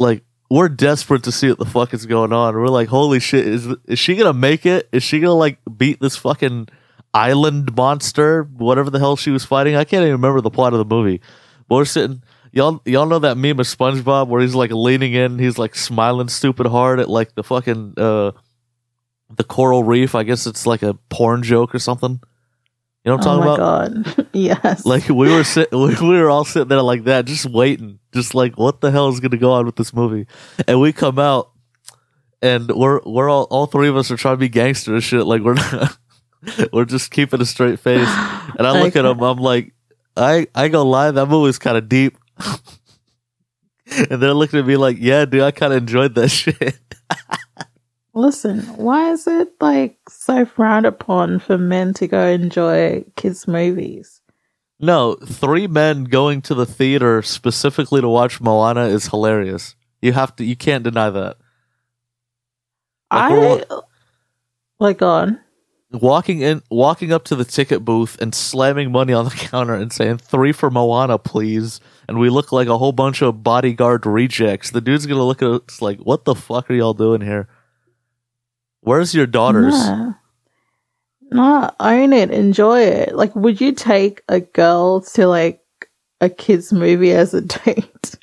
like 0.00 0.24
we're 0.50 0.68
desperate 0.68 1.24
to 1.24 1.32
see 1.32 1.48
what 1.48 1.58
the 1.58 1.66
fuck 1.66 1.92
is 1.92 2.06
going 2.06 2.32
on. 2.32 2.54
We're 2.54 2.68
like, 2.68 2.88
holy 2.88 3.20
shit, 3.20 3.46
is 3.46 3.66
is 3.86 3.98
she 3.98 4.16
gonna 4.16 4.32
make 4.32 4.66
it? 4.66 4.88
Is 4.92 5.02
she 5.02 5.20
gonna 5.20 5.34
like 5.34 5.58
beat 5.76 6.00
this 6.00 6.16
fucking 6.16 6.68
island 7.12 7.74
monster, 7.76 8.44
whatever 8.44 8.90
the 8.90 8.98
hell 8.98 9.16
she 9.16 9.30
was 9.30 9.44
fighting? 9.44 9.76
I 9.76 9.84
can't 9.84 10.02
even 10.02 10.12
remember 10.12 10.40
the 10.40 10.50
plot 10.50 10.72
of 10.72 10.78
the 10.78 10.94
movie. 10.94 11.20
But 11.68 11.76
we're 11.76 11.84
sitting 11.84 12.22
y'all 12.52 12.80
y'all 12.84 13.06
know 13.06 13.18
that 13.20 13.36
meme 13.36 13.60
of 13.60 13.66
SpongeBob 13.66 14.28
where 14.28 14.40
he's 14.40 14.54
like 14.54 14.70
leaning 14.70 15.14
in, 15.14 15.38
he's 15.38 15.58
like 15.58 15.74
smiling 15.74 16.28
stupid 16.28 16.66
hard 16.66 17.00
at 17.00 17.08
like 17.08 17.34
the 17.34 17.42
fucking 17.42 17.94
uh 17.96 18.32
the 19.36 19.44
coral 19.44 19.84
reef. 19.84 20.14
I 20.14 20.22
guess 20.22 20.46
it's 20.46 20.66
like 20.66 20.82
a 20.82 20.94
porn 21.08 21.42
joke 21.42 21.74
or 21.74 21.78
something. 21.78 22.20
You 23.04 23.12
know 23.12 23.16
what 23.16 23.26
I'm 23.26 23.38
oh 23.38 23.42
talking 23.44 23.46
my 23.46 23.54
about? 23.94 24.14
god. 24.16 24.26
yes. 24.32 24.84
Like 24.84 25.08
we 25.08 25.32
were 25.32 25.44
sit- 25.44 25.70
we 25.72 25.94
were 26.00 26.28
all 26.30 26.44
sitting 26.44 26.68
there 26.68 26.82
like 26.82 27.04
that, 27.04 27.24
just 27.24 27.46
waiting, 27.46 27.98
just 28.12 28.34
like 28.34 28.58
what 28.58 28.80
the 28.80 28.90
hell 28.90 29.08
is 29.08 29.20
going 29.20 29.30
to 29.30 29.38
go 29.38 29.52
on 29.52 29.66
with 29.66 29.76
this 29.76 29.94
movie? 29.94 30.26
And 30.66 30.80
we 30.80 30.92
come 30.92 31.18
out, 31.18 31.50
and 32.42 32.68
we're 32.70 33.00
we're 33.06 33.30
all 33.30 33.44
all 33.50 33.66
three 33.66 33.88
of 33.88 33.96
us 33.96 34.10
are 34.10 34.16
trying 34.16 34.34
to 34.34 34.38
be 34.38 34.48
gangster 34.48 34.94
and 34.94 35.02
shit. 35.02 35.24
Like 35.24 35.42
we're 35.42 35.54
not, 35.54 35.96
we're 36.72 36.84
just 36.84 37.10
keeping 37.10 37.40
a 37.40 37.46
straight 37.46 37.78
face. 37.78 38.08
And 38.58 38.66
I 38.66 38.80
look 38.82 38.96
at 38.96 39.04
him, 39.04 39.20
I'm 39.22 39.38
like, 39.38 39.72
I 40.16 40.48
I 40.54 40.68
gonna 40.68 40.88
lie, 40.88 41.10
that 41.10 41.26
movie's 41.26 41.58
kind 41.58 41.78
of 41.78 41.88
deep. 41.88 42.18
and 43.86 44.20
they're 44.20 44.34
looking 44.34 44.58
at 44.58 44.66
me 44.66 44.76
like, 44.76 44.96
yeah, 45.00 45.24
dude, 45.24 45.42
I 45.42 45.50
kind 45.52 45.72
of 45.72 45.78
enjoyed 45.78 46.14
that 46.16 46.28
shit. 46.28 46.78
Listen, 48.18 48.62
why 48.74 49.12
is 49.12 49.28
it 49.28 49.52
like 49.60 49.96
so 50.08 50.44
frowned 50.44 50.86
upon 50.86 51.38
for 51.38 51.56
men 51.56 51.94
to 51.94 52.08
go 52.08 52.26
enjoy 52.26 53.04
kids' 53.14 53.46
movies? 53.46 54.20
No, 54.80 55.14
three 55.14 55.68
men 55.68 56.02
going 56.02 56.42
to 56.42 56.54
the 56.56 56.66
theater 56.66 57.22
specifically 57.22 58.00
to 58.00 58.08
watch 58.08 58.40
Moana 58.40 58.86
is 58.86 59.06
hilarious. 59.06 59.76
You 60.02 60.14
have 60.14 60.34
to, 60.34 60.44
you 60.44 60.56
can't 60.56 60.82
deny 60.82 61.10
that. 61.10 61.36
Like, 63.12 63.32
I 63.32 63.64
like 64.80 65.00
on. 65.00 65.38
walking 65.92 66.40
in, 66.40 66.60
walking 66.72 67.12
up 67.12 67.22
to 67.26 67.36
the 67.36 67.44
ticket 67.44 67.84
booth 67.84 68.20
and 68.20 68.34
slamming 68.34 68.90
money 68.90 69.12
on 69.12 69.26
the 69.26 69.30
counter 69.36 69.74
and 69.74 69.92
saying 69.92 70.18
three 70.18 70.50
for 70.50 70.72
Moana, 70.72 71.18
please. 71.18 71.80
And 72.08 72.18
we 72.18 72.30
look 72.30 72.50
like 72.50 72.66
a 72.66 72.78
whole 72.78 72.90
bunch 72.90 73.22
of 73.22 73.44
bodyguard 73.44 74.06
rejects. 74.06 74.72
The 74.72 74.80
dude's 74.80 75.06
gonna 75.06 75.22
look 75.22 75.40
at 75.40 75.48
us 75.48 75.80
like, 75.80 76.00
"What 76.00 76.24
the 76.24 76.34
fuck 76.34 76.68
are 76.68 76.74
y'all 76.74 76.94
doing 76.94 77.20
here? 77.20 77.46
Where's 78.80 79.14
your 79.14 79.26
daughters?" 79.26 79.74
Nah. 79.74 80.12
Nah, 81.30 81.70
own 81.78 82.12
it, 82.14 82.30
enjoy 82.30 82.80
it. 82.80 83.14
Like, 83.14 83.36
would 83.36 83.60
you 83.60 83.72
take 83.72 84.22
a 84.28 84.40
girl 84.40 85.02
to 85.12 85.26
like 85.26 85.60
a 86.22 86.30
kids 86.30 86.72
movie 86.72 87.12
as 87.12 87.34
a 87.34 87.40
date? 87.64 88.14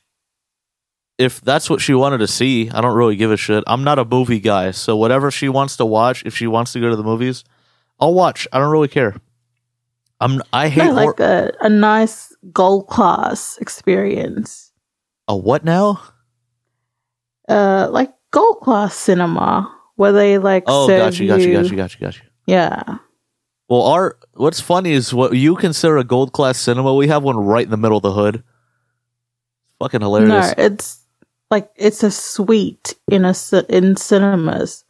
if 1.17 1.39
that's 1.39 1.69
what 1.69 1.79
she 1.79 1.93
wanted 1.93 2.17
to 2.17 2.27
see, 2.27 2.69
I 2.71 2.81
don't 2.81 2.95
really 2.97 3.15
give 3.15 3.31
a 3.31 3.37
shit. 3.37 3.63
I'm 3.67 3.83
not 3.85 3.99
a 3.99 4.03
movie 4.05 4.39
guy, 4.41 4.71
so 4.71 4.97
whatever 4.97 5.31
she 5.31 5.47
wants 5.47 5.77
to 5.77 5.85
watch, 5.85 6.25
if 6.25 6.35
she 6.35 6.45
wants 6.47 6.73
to 6.73 6.81
go 6.81 6.89
to 6.89 6.95
the 6.97 7.03
movies, 7.03 7.45
I'll 8.01 8.13
watch. 8.13 8.47
I 8.51 8.59
don't 8.59 8.69
really 8.71 8.89
care. 8.89 9.15
I'm 10.19 10.41
I 10.51 10.67
hate 10.67 10.83
No, 10.85 10.91
like 10.93 11.17
hor- 11.17 11.25
a, 11.25 11.51
a 11.61 11.69
nice 11.69 12.35
gold 12.51 12.87
class 12.87 13.57
experience. 13.61 14.71
a 15.27 15.37
what 15.37 15.63
now? 15.63 16.01
Uh, 17.47 17.87
like 17.91 18.11
gold 18.31 18.59
class 18.61 18.95
cinema 18.95 19.71
where 19.95 20.11
they 20.11 20.37
like 20.37 20.63
Oh, 20.67 20.87
serve 20.87 20.99
got 20.99 21.19
you, 21.19 21.27
got 21.27 21.41
you, 21.41 21.53
got 21.53 21.69
you, 21.69 21.75
got 21.75 21.93
you, 21.93 21.99
got 21.99 22.15
you. 22.17 22.23
Yeah. 22.47 22.97
Well, 23.67 23.81
our 23.83 24.17
what's 24.33 24.59
funny 24.59 24.91
is 24.91 25.13
what 25.13 25.33
you 25.33 25.55
consider 25.55 25.97
a 25.97 26.03
gold 26.03 26.33
class 26.33 26.59
cinema. 26.59 26.93
We 26.93 27.07
have 27.07 27.23
one 27.23 27.37
right 27.37 27.63
in 27.63 27.71
the 27.71 27.77
middle 27.77 27.97
of 27.97 28.03
the 28.03 28.11
hood. 28.11 28.43
Fucking 29.79 30.01
hilarious. 30.01 30.29
No, 30.57 30.63
it's 30.63 31.01
like 31.49 31.69
it's 31.75 32.03
a 32.03 32.11
suite 32.11 32.95
in 33.09 33.25
a 33.25 33.33
in 33.69 33.95
cinemas. 33.95 34.85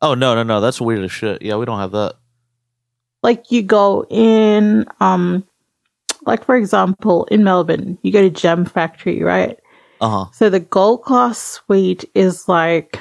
Oh 0.00 0.14
no, 0.14 0.34
no, 0.34 0.42
no, 0.42 0.60
that's 0.60 0.80
weird 0.80 1.02
as 1.02 1.12
shit. 1.12 1.42
Yeah, 1.42 1.56
we 1.56 1.64
don't 1.64 1.78
have 1.78 1.92
that. 1.92 2.14
Like 3.22 3.50
you 3.50 3.62
go 3.62 4.04
in, 4.10 4.84
um, 5.00 5.44
like 6.26 6.44
for 6.44 6.56
example, 6.56 7.24
in 7.26 7.42
Melbourne, 7.42 7.98
you 8.02 8.12
go 8.12 8.20
to 8.22 8.30
Jam 8.30 8.64
Factory, 8.66 9.22
right? 9.22 9.58
Uh 10.00 10.08
huh. 10.08 10.30
So 10.32 10.50
the 10.50 10.60
gold 10.60 11.02
class 11.02 11.38
suite 11.38 12.04
is 12.14 12.48
like 12.48 12.98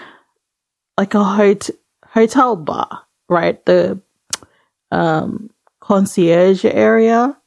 like 0.98 1.14
a 1.14 1.24
hot- 1.24 1.70
hotel 2.06 2.56
bar, 2.56 3.02
right? 3.30 3.64
The 3.66 4.00
um 4.92 5.50
concierge 5.80 6.66
area. 6.66 7.38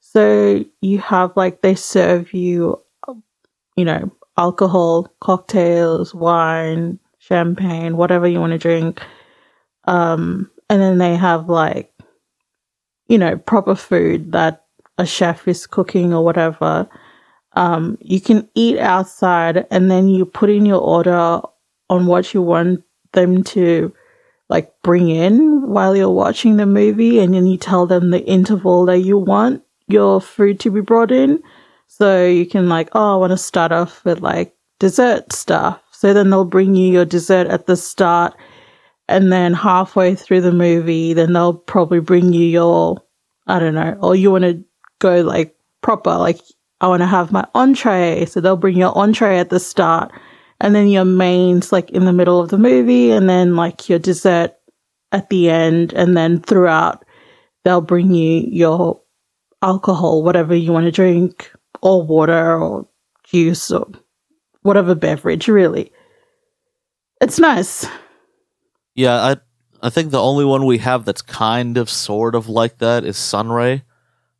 So 0.00 0.64
you 0.80 0.98
have 0.98 1.36
like 1.36 1.62
they 1.62 1.74
serve 1.74 2.32
you 2.32 2.80
you 3.76 3.84
know, 3.84 4.10
alcohol, 4.38 5.08
cocktails, 5.20 6.14
wine, 6.14 6.98
champagne, 7.18 7.96
whatever 7.96 8.26
you 8.26 8.40
want 8.40 8.52
to 8.52 8.58
drink. 8.58 9.02
Um 9.84 10.50
and 10.70 10.80
then 10.80 10.98
they 10.98 11.16
have 11.16 11.48
like 11.48 11.92
you 13.08 13.18
know, 13.18 13.36
proper 13.36 13.74
food 13.76 14.32
that 14.32 14.64
a 14.98 15.06
chef 15.06 15.46
is 15.46 15.66
cooking 15.66 16.12
or 16.12 16.24
whatever 16.24 16.88
um, 17.56 17.96
you 18.00 18.20
can 18.20 18.48
eat 18.54 18.78
outside 18.78 19.66
and 19.70 19.90
then 19.90 20.08
you 20.08 20.26
put 20.26 20.50
in 20.50 20.66
your 20.66 20.80
order 20.80 21.40
on 21.88 22.06
what 22.06 22.34
you 22.34 22.42
want 22.42 22.82
them 23.12 23.42
to 23.42 23.92
like 24.48 24.72
bring 24.82 25.08
in 25.08 25.68
while 25.68 25.96
you're 25.96 26.10
watching 26.10 26.56
the 26.56 26.66
movie 26.66 27.18
and 27.18 27.34
then 27.34 27.46
you 27.46 27.56
tell 27.56 27.86
them 27.86 28.10
the 28.10 28.24
interval 28.24 28.84
that 28.86 28.98
you 28.98 29.18
want 29.18 29.62
your 29.88 30.20
food 30.20 30.60
to 30.60 30.70
be 30.70 30.80
brought 30.80 31.10
in 31.10 31.42
so 31.86 32.26
you 32.26 32.46
can 32.46 32.68
like 32.68 32.88
oh 32.92 33.14
i 33.14 33.16
want 33.16 33.30
to 33.30 33.36
start 33.36 33.72
off 33.72 34.04
with 34.04 34.20
like 34.20 34.54
dessert 34.78 35.32
stuff 35.32 35.80
so 35.90 36.12
then 36.12 36.30
they'll 36.30 36.44
bring 36.44 36.74
you 36.74 36.92
your 36.92 37.04
dessert 37.04 37.46
at 37.46 37.66
the 37.66 37.76
start 37.76 38.34
and 39.08 39.32
then 39.32 39.54
halfway 39.54 40.14
through 40.14 40.40
the 40.40 40.52
movie 40.52 41.12
then 41.12 41.32
they'll 41.32 41.54
probably 41.54 42.00
bring 42.00 42.32
you 42.32 42.44
your 42.44 43.02
i 43.46 43.58
don't 43.58 43.74
know 43.74 43.96
or 44.00 44.14
you 44.14 44.30
want 44.30 44.44
to 44.44 44.62
go 44.98 45.22
like 45.22 45.56
proper 45.80 46.16
like 46.16 46.40
I 46.80 46.88
want 46.88 47.00
to 47.00 47.06
have 47.06 47.32
my 47.32 47.46
entree. 47.54 48.26
So 48.26 48.40
they'll 48.40 48.56
bring 48.56 48.76
your 48.76 48.96
entree 48.96 49.38
at 49.38 49.50
the 49.50 49.60
start 49.60 50.12
and 50.66 50.74
then 50.74 50.88
your 50.88 51.04
mains 51.04 51.70
like 51.70 51.90
in 51.90 52.06
the 52.06 52.12
middle 52.12 52.40
of 52.40 52.48
the 52.48 52.58
movie 52.58 53.12
and 53.12 53.28
then 53.28 53.54
like 53.54 53.88
your 53.88 54.00
dessert 54.00 54.56
at 55.12 55.28
the 55.30 55.48
end. 55.48 55.92
And 55.92 56.16
then 56.16 56.40
throughout, 56.40 57.04
they'll 57.62 57.80
bring 57.80 58.12
you 58.12 58.40
your 58.48 59.00
alcohol, 59.62 60.24
whatever 60.24 60.56
you 60.56 60.72
want 60.72 60.86
to 60.86 60.90
drink 60.90 61.52
or 61.82 62.02
water 62.02 62.58
or 62.60 62.88
juice 63.22 63.70
or 63.70 63.86
whatever 64.62 64.96
beverage, 64.96 65.46
really. 65.46 65.92
It's 67.20 67.38
nice. 67.38 67.86
Yeah, 68.96 69.14
I 69.14 69.36
I 69.84 69.90
think 69.90 70.10
the 70.10 70.20
only 70.20 70.44
one 70.44 70.66
we 70.66 70.78
have 70.78 71.04
that's 71.04 71.22
kind 71.22 71.76
of 71.76 71.88
sort 71.88 72.34
of 72.34 72.48
like 72.48 72.78
that 72.78 73.04
is 73.04 73.16
Sunray. 73.16 73.84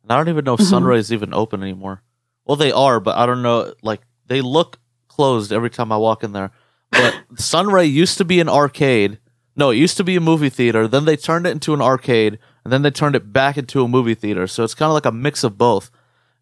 And 0.03 0.11
I 0.11 0.17
don't 0.17 0.27
even 0.27 0.43
know 0.43 0.55
if 0.55 0.59
Mhm. 0.59 0.69
Sunray 0.71 0.99
is 0.99 1.13
even 1.13 1.33
open 1.33 1.63
anymore. 1.63 2.03
Well, 2.43 2.57
they 2.57 2.73
are, 2.73 2.99
but 2.99 3.15
I 3.15 3.25
don't 3.25 3.41
know. 3.41 3.71
Like 3.81 4.01
they 4.27 4.41
look 4.41 4.77
closed 5.17 5.51
every 5.51 5.69
time 5.69 5.91
I 5.91 5.97
walk 5.97 6.23
in 6.23 6.31
there. 6.31 6.51
But 6.91 7.21
Sunray 7.35 7.85
used 7.85 8.17
to 8.19 8.25
be 8.25 8.39
an 8.39 8.47
arcade. 8.47 9.19
No, 9.55 9.71
it 9.71 9.77
used 9.77 9.97
to 9.97 10.03
be 10.03 10.15
a 10.15 10.21
movie 10.21 10.49
theater. 10.49 10.87
Then 10.87 11.05
they 11.05 11.17
turned 11.17 11.47
it 11.47 11.51
into 11.51 11.73
an 11.73 11.81
arcade, 11.81 12.37
and 12.63 12.71
then 12.71 12.83
they 12.83 12.91
turned 12.91 13.15
it 13.15 13.33
back 13.33 13.57
into 13.57 13.83
a 13.83 13.87
movie 13.87 14.13
theater. 14.13 14.45
So 14.47 14.63
it's 14.63 14.75
kind 14.75 14.89
of 14.89 14.93
like 14.93 15.07
a 15.07 15.11
mix 15.11 15.43
of 15.43 15.57
both. 15.57 15.89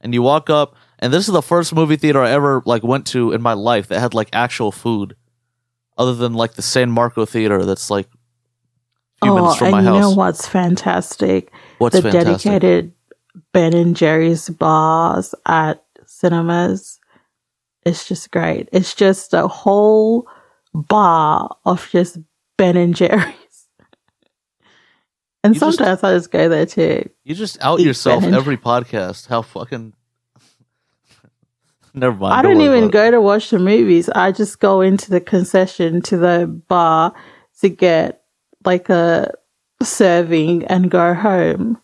And 0.01 0.13
you 0.13 0.21
walk 0.21 0.49
up, 0.49 0.75
and 0.99 1.13
this 1.13 1.27
is 1.27 1.33
the 1.33 1.41
first 1.41 1.73
movie 1.73 1.95
theater 1.95 2.21
I 2.21 2.31
ever 2.31 2.61
like 2.65 2.83
went 2.83 3.07
to 3.07 3.31
in 3.31 3.41
my 3.41 3.53
life 3.53 3.87
that 3.87 3.99
had 3.99 4.13
like 4.13 4.29
actual 4.33 4.71
food, 4.71 5.15
other 5.97 6.13
than 6.13 6.33
like 6.33 6.53
the 6.55 6.61
San 6.61 6.91
Marco 6.91 7.25
theater 7.25 7.63
that's 7.63 7.89
like 7.89 8.07
a 9.21 9.25
few 9.25 9.31
oh, 9.31 9.35
minutes 9.35 9.57
from 9.57 9.71
my 9.71 9.79
you 9.79 9.85
know 9.85 10.11
what's 10.11 10.45
fantastic? 10.45 11.51
What's 11.77 11.95
the 11.95 12.01
fantastic? 12.01 12.51
dedicated 12.51 12.91
Ben 13.53 13.73
and 13.73 13.95
Jerry's 13.95 14.49
bars 14.49 15.33
at 15.45 15.83
cinemas. 16.05 16.99
It's 17.85 18.07
just 18.07 18.31
great. 18.31 18.67
It's 18.71 18.93
just 18.95 19.33
a 19.33 19.47
whole 19.47 20.27
bar 20.73 21.55
of 21.65 21.87
just 21.91 22.17
Ben 22.57 22.77
and 22.77 22.95
Jerry's. 22.95 23.33
And 25.43 25.53
You 25.53 25.59
just- 25.59 25.77
sometimes 25.77 26.03
I 26.03 26.13
just 26.15 26.31
go 26.31 26.49
there 26.49 26.65
too. 26.65 27.07
You 27.23 27.35
just 27.35 27.61
out 27.61 27.79
yourself 27.79 28.23
Ben 28.23 28.33
every 28.33 28.57
podcast. 28.57 29.27
How 29.27 29.43
fucking. 29.43 29.93
Never 31.93 32.15
mind. 32.17 32.33
I 32.33 32.41
don't 32.41 32.57
worry 32.57 32.65
even 32.77 32.89
go 32.89 33.11
to 33.11 33.21
watch 33.21 33.51
the 33.51 33.59
movies. 33.59 34.09
I 34.09 34.31
just 34.31 34.59
go 34.59 34.81
into 34.81 35.11
the 35.11 35.21
concession 35.21 36.01
to 36.03 36.17
the 36.17 36.47
bar 36.67 37.13
to 37.61 37.69
get 37.69 38.23
like 38.65 38.89
a 38.89 39.33
serving 39.83 40.65
and 40.65 40.89
go 40.89 41.13
home. 41.13 41.79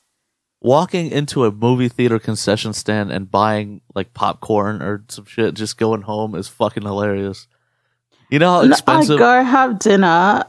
Walking 0.64 1.10
into 1.10 1.46
a 1.46 1.52
movie 1.52 1.90
theater 1.90 2.20
concession 2.20 2.74
stand 2.74 3.12
and 3.12 3.30
buying 3.32 3.82
like 3.96 4.14
popcorn 4.14 4.82
or 4.82 5.04
some 5.08 5.26
shit, 5.26 5.56
just 5.56 5.78
going 5.78 6.04
home 6.04 6.36
is 6.36 6.48
fucking 6.48 6.84
hilarious. 6.84 7.48
You 8.30 8.38
know 8.40 8.52
how 8.52 8.62
No, 8.62 8.70
expensive? 8.72 9.16
I 9.16 9.20
go 9.20 9.44
have 9.44 9.80
dinner 9.80 10.44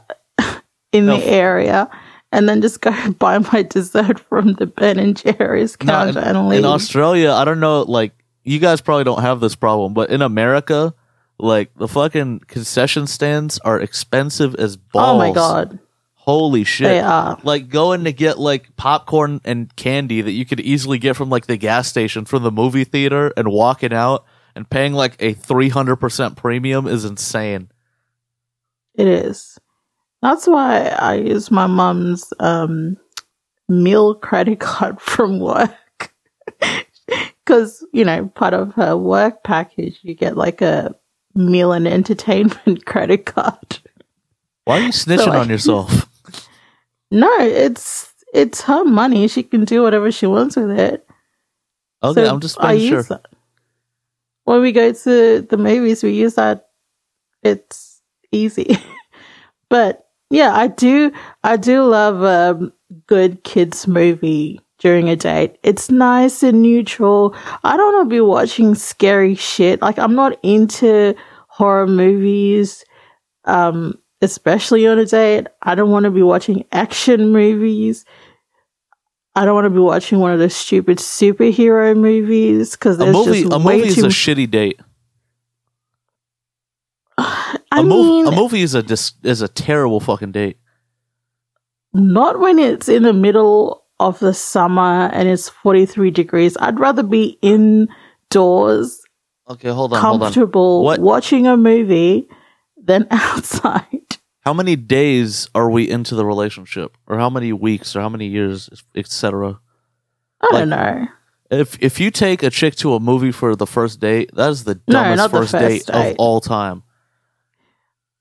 in 0.91 1.07
No. 1.07 1.17
the 1.17 1.25
area 1.25 1.89
and 2.31 2.47
then 2.47 2.61
just 2.61 2.79
go 2.81 2.91
buy 3.19 3.39
my 3.39 3.63
dessert 3.63 4.19
from 4.19 4.53
the 4.53 4.67
Ben 4.67 4.99
and 4.99 5.17
Jerry's 5.17 5.75
No, 5.81 5.93
counter 5.93 6.19
in, 6.19 6.35
and 6.35 6.53
in. 6.53 6.65
Australia, 6.65 7.31
I 7.31 7.43
don't 7.43 7.59
know. 7.59 7.81
Like 7.81 8.11
you 8.43 8.59
guys 8.59 8.81
probably 8.81 9.05
don't 9.05 9.21
have 9.21 9.39
this 9.39 9.55
problem, 9.55 9.95
but 9.95 10.11
in 10.11 10.21
America, 10.21 10.93
like 11.39 11.73
the 11.75 11.87
fucking 11.87 12.41
concession 12.41 13.07
stands 13.07 13.57
are 13.59 13.79
expensive 13.79 14.53
as 14.55 14.77
balls. 14.77 15.09
oh 15.09 15.17
my 15.17 15.31
god, 15.31 15.79
Holy 16.25 16.63
shit! 16.63 16.87
they 16.87 16.99
are. 17.01 17.37
like 17.43 17.67
going 17.67 18.05
to 18.05 18.13
get 18.13 18.39
like 18.39 18.73
popcorn 18.77 19.41
and 19.43 19.75
candy 19.75 20.21
that 20.21 20.31
you 20.31 20.45
could 20.45 20.61
easily 20.61 20.97
get 20.97 21.17
from 21.17 21.29
like 21.29 21.47
the 21.47 21.57
gas 21.57 21.89
station 21.89 22.23
from 22.23 22.43
the 22.43 22.51
movie 22.51 22.85
theater 22.85 23.33
and 23.35 23.49
walking 23.51 23.91
out 23.91 24.23
and 24.55 24.69
paying 24.69 24.93
like 24.93 25.21
a 25.21 25.33
300% 25.33 26.37
premium 26.37 26.87
is 26.87 27.03
insane. 27.03 27.69
It 28.95 29.07
is. 29.07 29.59
That's 30.21 30.47
why 30.47 30.87
I 30.87 31.15
use 31.15 31.51
my 31.51 31.67
mom's 31.67 32.31
um, 32.39 32.95
meal 33.67 34.15
credit 34.15 34.59
card 34.61 35.01
from 35.01 35.39
work. 35.39 35.75
Because, 37.45 37.85
you 37.91 38.05
know, 38.05 38.27
part 38.27 38.53
of 38.53 38.73
her 38.75 38.95
work 38.95 39.43
package, 39.43 39.99
you 40.01 40.13
get 40.15 40.37
like 40.37 40.61
a 40.61 40.95
meal 41.35 41.73
and 41.73 41.85
entertainment 41.85 42.85
credit 42.85 43.25
card. 43.25 43.79
Why 44.63 44.77
are 44.77 44.83
you 44.83 44.93
snitching 44.93 45.27
I- 45.27 45.39
on 45.39 45.49
yourself? 45.49 46.07
No, 47.13 47.31
it's 47.39 48.11
it's 48.33 48.61
her 48.61 48.83
money. 48.83 49.27
She 49.27 49.43
can 49.43 49.65
do 49.65 49.83
whatever 49.83 50.11
she 50.11 50.25
wants 50.25 50.55
with 50.55 50.71
it. 50.71 51.07
Okay, 52.01 52.25
So 52.25 52.33
I'm 52.33 52.39
just 52.39 52.59
making 52.59 52.87
sure. 52.87 52.97
use 52.97 53.07
that. 53.09 53.27
When 54.45 54.61
we 54.61 54.71
go 54.71 54.91
to 54.91 55.41
the 55.41 55.57
movies, 55.57 56.03
we 56.03 56.11
use 56.11 56.35
that. 56.35 56.69
It's 57.43 58.01
easy, 58.31 58.77
but 59.69 60.07
yeah, 60.31 60.55
I 60.55 60.67
do. 60.67 61.11
I 61.43 61.55
do 61.57 61.83
love 61.83 62.23
a 62.23 62.71
good 63.05 63.43
kids 63.43 63.87
movie 63.87 64.59
during 64.79 65.07
a 65.07 65.15
date. 65.15 65.57
It's 65.61 65.91
nice 65.91 66.41
and 66.41 66.63
neutral. 66.63 67.35
I 67.63 67.77
don't 67.77 67.93
want 67.93 68.09
to 68.09 68.15
be 68.15 68.21
watching 68.21 68.73
scary 68.73 69.35
shit. 69.35 69.83
Like 69.83 69.99
I'm 69.99 70.15
not 70.15 70.39
into 70.41 71.13
horror 71.47 71.85
movies. 71.87 72.83
Um, 73.45 73.99
especially 74.23 74.87
on 74.87 74.97
a 74.99 75.05
date. 75.05 75.47
I 75.61 75.75
don't 75.75 75.91
want 75.91 76.05
to 76.05 76.11
be 76.11 76.21
watching 76.23 76.65
action 76.71 77.31
movies. 77.31 78.05
I 79.35 79.45
don't 79.45 79.55
want 79.55 79.65
to 79.65 79.69
be 79.71 79.79
watching 79.79 80.19
one 80.19 80.31
of 80.31 80.39
those 80.39 80.55
stupid 80.55 80.99
superhero 80.99 81.95
movies 81.97 82.71
because 82.71 82.99
A 82.99 83.11
movie, 83.11 83.41
just 83.43 83.53
a 83.53 83.59
movie 83.59 83.87
is 83.87 83.95
too. 83.95 84.05
a 84.05 84.09
shitty 84.09 84.49
date. 84.49 84.79
I 87.17 87.57
A, 87.71 87.83
mean, 87.83 88.25
mov- 88.25 88.33
a 88.33 88.35
movie 88.35 88.61
is 88.61 88.75
a 88.75 88.83
dis- 88.83 89.13
is 89.23 89.41
a 89.41 89.47
terrible 89.47 89.99
fucking 89.99 90.31
date. 90.31 90.57
not 91.93 92.39
when 92.39 92.59
it's 92.59 92.89
in 92.89 93.03
the 93.03 93.13
middle 93.13 93.83
of 93.99 94.19
the 94.19 94.33
summer 94.33 95.09
and 95.13 95.27
it's 95.29 95.49
43 95.49 96.11
degrees. 96.11 96.57
I'd 96.59 96.79
rather 96.79 97.03
be 97.03 97.37
indoors, 97.41 98.99
Okay, 99.49 99.69
hold 99.69 99.93
on, 99.93 100.01
hold 100.01 100.21
on. 100.21 100.27
comfortable, 100.33 100.83
watching 100.99 101.47
a 101.47 101.55
movie 101.57 102.27
than 102.83 103.07
outside. 103.11 104.17
How 104.41 104.53
many 104.53 104.75
days 104.75 105.47
are 105.55 105.69
we 105.69 105.89
into 105.89 106.15
the 106.15 106.25
relationship, 106.25 106.97
or 107.07 107.17
how 107.17 107.29
many 107.29 107.53
weeks, 107.53 107.95
or 107.95 108.01
how 108.01 108.09
many 108.09 108.27
years, 108.27 108.69
etc.? 108.95 109.59
I 110.41 110.45
Like- 110.51 110.61
don't 110.61 110.69
know. 110.69 111.07
If 111.51 111.77
if 111.83 111.99
you 111.99 112.09
take 112.09 112.41
a 112.41 112.49
chick 112.49 112.75
to 112.77 112.95
a 112.95 112.99
movie 112.99 113.31
for 113.31 113.55
the 113.55 113.67
first 113.67 113.99
date, 113.99 114.31
that 114.33 114.49
is 114.49 114.63
the 114.63 114.79
No, 114.87 115.03
dumbest 115.03 115.23
the 115.31 115.37
first, 115.39 115.51
first 115.51 115.61
date, 115.87 115.93
date. 115.93 116.09
of 116.11 116.15
all 116.17 116.41
time. 116.41 116.81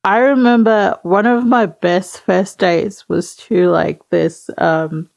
I 0.04 0.19
remember 0.19 0.99
one 1.02 1.26
of 1.26 1.47
my 1.47 1.64
best 1.66 2.21
first 2.21 2.59
dates 2.59 3.09
was 3.09 3.35
to 3.37 3.71
like 3.71 4.00
this 4.11 4.50
um 4.59 5.09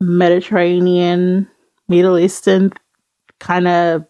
Mediterranean, 0.00 1.48
Middle 1.88 2.18
Eastern 2.18 2.72
kind 3.38 3.68
of 3.68 4.06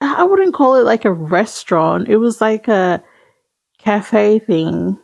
I 0.00 0.24
wouldn't 0.24 0.54
call 0.54 0.76
it 0.76 0.84
like 0.84 1.04
a 1.04 1.12
restaurant. 1.12 2.08
It 2.08 2.18
was 2.18 2.40
like 2.40 2.68
a 2.68 3.02
cafe 3.78 4.38
thing. 4.38 4.98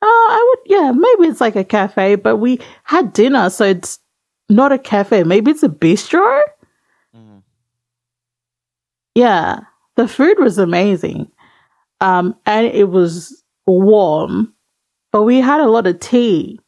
Oh, 0.00 0.28
I 0.30 0.54
would 0.54 0.70
yeah, 0.80 0.92
maybe 0.92 1.28
it's 1.28 1.40
like 1.40 1.56
a 1.56 1.64
cafe, 1.64 2.14
but 2.14 2.36
we 2.36 2.60
had 2.84 3.12
dinner, 3.12 3.50
so 3.50 3.64
it's 3.64 3.98
not 4.48 4.70
a 4.72 4.78
cafe. 4.78 5.24
Maybe 5.24 5.50
it's 5.50 5.62
a 5.64 5.68
bistro. 5.68 6.40
Mhm. 7.16 7.42
Yeah, 9.14 9.60
the 9.96 10.06
food 10.06 10.38
was 10.38 10.58
amazing. 10.58 11.30
Um, 12.00 12.36
and 12.46 12.66
it 12.66 12.90
was 12.90 13.42
warm, 13.66 14.54
but 15.10 15.24
we 15.24 15.40
had 15.40 15.60
a 15.60 15.68
lot 15.68 15.86
of 15.88 15.98
tea. 15.98 16.60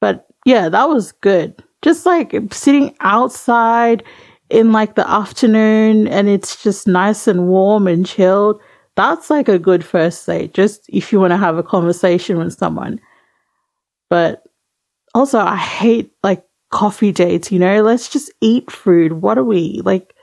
But 0.00 0.26
yeah, 0.46 0.70
that 0.70 0.88
was 0.88 1.12
good. 1.12 1.62
Just 1.82 2.06
like 2.06 2.34
sitting 2.50 2.96
outside 3.00 4.02
in 4.50 4.72
like 4.72 4.96
the 4.96 5.08
afternoon 5.08 6.08
and 6.08 6.28
it's 6.28 6.62
just 6.62 6.86
nice 6.86 7.26
and 7.26 7.48
warm 7.48 7.86
and 7.86 8.04
chilled. 8.04 8.60
That's 8.96 9.30
like 9.30 9.48
a 9.48 9.58
good 9.58 9.84
first 9.84 10.26
date, 10.26 10.52
just 10.52 10.84
if 10.88 11.12
you 11.12 11.20
want 11.20 11.30
to 11.30 11.36
have 11.36 11.56
a 11.56 11.62
conversation 11.62 12.36
with 12.38 12.52
someone. 12.52 13.00
But 14.10 14.42
also, 15.14 15.38
I 15.38 15.56
hate 15.56 16.12
like 16.22 16.44
coffee 16.70 17.12
dates, 17.12 17.52
you 17.52 17.58
know? 17.58 17.82
Let's 17.82 18.08
just 18.08 18.32
eat 18.40 18.70
food. 18.70 19.14
What 19.14 19.38
are 19.38 19.44
we 19.44 19.80
like? 19.84 20.14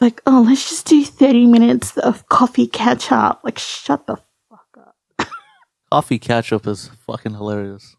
Like, 0.00 0.20
oh, 0.26 0.44
let's 0.46 0.68
just 0.68 0.86
do 0.86 1.04
30 1.04 1.46
minutes 1.46 1.96
of 1.98 2.28
coffee 2.28 2.66
catch 2.66 3.12
up. 3.12 3.40
Like, 3.44 3.58
shut 3.58 4.06
the 4.08 4.16
fuck 4.48 4.78
up. 4.78 5.28
Coffee 5.92 6.18
catch 6.18 6.52
up 6.52 6.66
is 6.66 6.90
fucking 7.06 7.34
hilarious. 7.34 7.94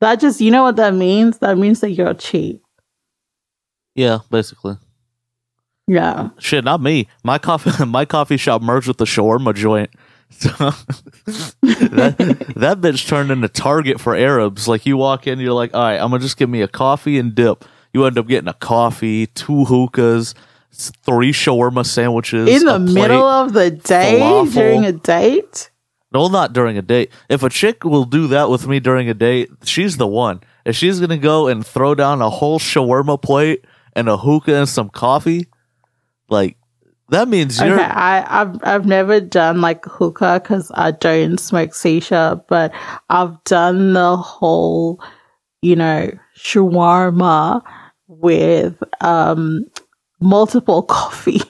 That 0.00 0.18
just, 0.18 0.40
you 0.40 0.50
know 0.50 0.64
what 0.64 0.74
that 0.76 0.94
means? 0.94 1.38
That 1.38 1.58
means 1.58 1.78
that 1.80 1.92
you're 1.92 2.14
cheap. 2.14 2.61
Yeah, 3.94 4.18
basically. 4.30 4.76
Yeah. 5.86 6.30
Shit, 6.38 6.64
not 6.64 6.80
me. 6.80 7.08
My 7.24 7.38
coffee, 7.38 7.84
my 7.86 8.04
coffee 8.04 8.36
shop 8.36 8.62
merged 8.62 8.88
with 8.88 8.98
the 8.98 9.04
shawarma 9.04 9.54
joint. 9.54 9.90
So 10.30 10.48
that 11.62 12.16
that 12.56 12.80
bitch 12.80 13.06
turned 13.06 13.30
into 13.30 13.48
Target 13.48 14.00
for 14.00 14.14
Arabs. 14.14 14.66
Like 14.68 14.86
you 14.86 14.96
walk 14.96 15.26
in, 15.26 15.38
you're 15.40 15.52
like, 15.52 15.74
all 15.74 15.82
right, 15.82 15.96
I'm 16.00 16.10
gonna 16.10 16.20
just 16.20 16.36
give 16.36 16.48
me 16.48 16.62
a 16.62 16.68
coffee 16.68 17.18
and 17.18 17.34
dip. 17.34 17.64
You 17.92 18.04
end 18.06 18.16
up 18.16 18.26
getting 18.26 18.48
a 18.48 18.54
coffee, 18.54 19.26
two 19.26 19.66
hookahs, 19.66 20.34
three 20.72 21.32
shawarma 21.32 21.84
sandwiches 21.84 22.48
In 22.48 22.64
the 22.64 22.78
plate. 22.78 22.94
middle 22.94 23.26
of 23.26 23.52
the 23.52 23.70
day 23.70 24.18
falafel. 24.20 24.52
during 24.54 24.84
a 24.86 24.92
date? 24.92 25.70
No, 26.14 26.28
not 26.28 26.52
during 26.54 26.78
a 26.78 26.82
date. 26.82 27.10
If 27.28 27.42
a 27.42 27.50
chick 27.50 27.84
will 27.84 28.04
do 28.04 28.26
that 28.28 28.48
with 28.48 28.66
me 28.66 28.80
during 28.80 29.08
a 29.10 29.14
date, 29.14 29.50
she's 29.64 29.98
the 29.98 30.06
one. 30.06 30.40
If 30.64 30.76
she's 30.76 30.98
gonna 31.00 31.18
go 31.18 31.48
and 31.48 31.66
throw 31.66 31.94
down 31.94 32.22
a 32.22 32.30
whole 32.30 32.58
shawarma 32.58 33.20
plate 33.20 33.64
and 33.94 34.08
a 34.08 34.16
hookah 34.16 34.54
and 34.54 34.68
some 34.68 34.88
coffee, 34.90 35.46
like 36.28 36.56
that 37.10 37.28
means 37.28 37.60
you're 37.60 37.74
Okay, 37.74 37.84
I, 37.84 38.40
I've 38.42 38.56
I've 38.64 38.86
never 38.86 39.20
done 39.20 39.60
like 39.60 39.84
hookah 39.84 40.40
because 40.42 40.70
I 40.74 40.92
don't 40.92 41.38
smoke 41.38 41.70
shisha, 41.70 42.42
but 42.48 42.72
I've 43.10 43.42
done 43.44 43.92
the 43.92 44.16
whole, 44.16 45.02
you 45.60 45.76
know, 45.76 46.10
shawarma 46.38 47.62
with 48.08 48.82
um 49.00 49.64
multiple 50.20 50.82
coffees. 50.98 51.44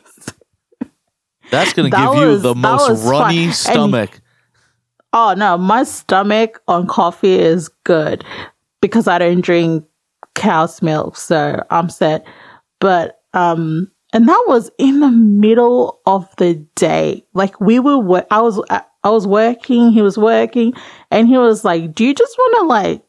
that's 1.50 1.72
gonna 1.72 1.90
that 1.90 2.12
give 2.12 2.22
you 2.22 2.38
the 2.38 2.54
most 2.54 2.88
was 2.90 3.02
fun. 3.02 3.10
runny 3.10 3.44
And- 3.44 3.54
stomach. 3.54 4.20
Oh 5.14 5.34
no, 5.36 5.58
my 5.58 5.82
stomach 5.84 6.62
on 6.68 6.86
coffee 6.86 7.34
is 7.38 7.68
good 7.84 8.24
because 8.80 9.06
I 9.06 9.18
don't 9.18 9.42
drink 9.42 9.84
cow's 10.34 10.82
milk, 10.82 11.16
so 11.16 11.62
I'm 11.70 11.88
set. 11.88 12.26
But 12.80 13.20
um, 13.34 13.90
and 14.12 14.28
that 14.28 14.44
was 14.46 14.70
in 14.78 15.00
the 15.00 15.10
middle 15.10 16.00
of 16.06 16.28
the 16.36 16.54
day. 16.74 17.24
Like 17.34 17.60
we 17.60 17.78
were, 17.78 18.26
I 18.30 18.40
was, 18.40 18.62
I 18.70 19.10
was 19.10 19.26
working. 19.26 19.90
He 19.90 20.02
was 20.02 20.18
working, 20.18 20.74
and 21.10 21.28
he 21.28 21.38
was 21.38 21.64
like, 21.64 21.94
"Do 21.94 22.04
you 22.04 22.14
just 22.14 22.36
want 22.36 22.60
to 22.60 22.66
like 22.66 23.02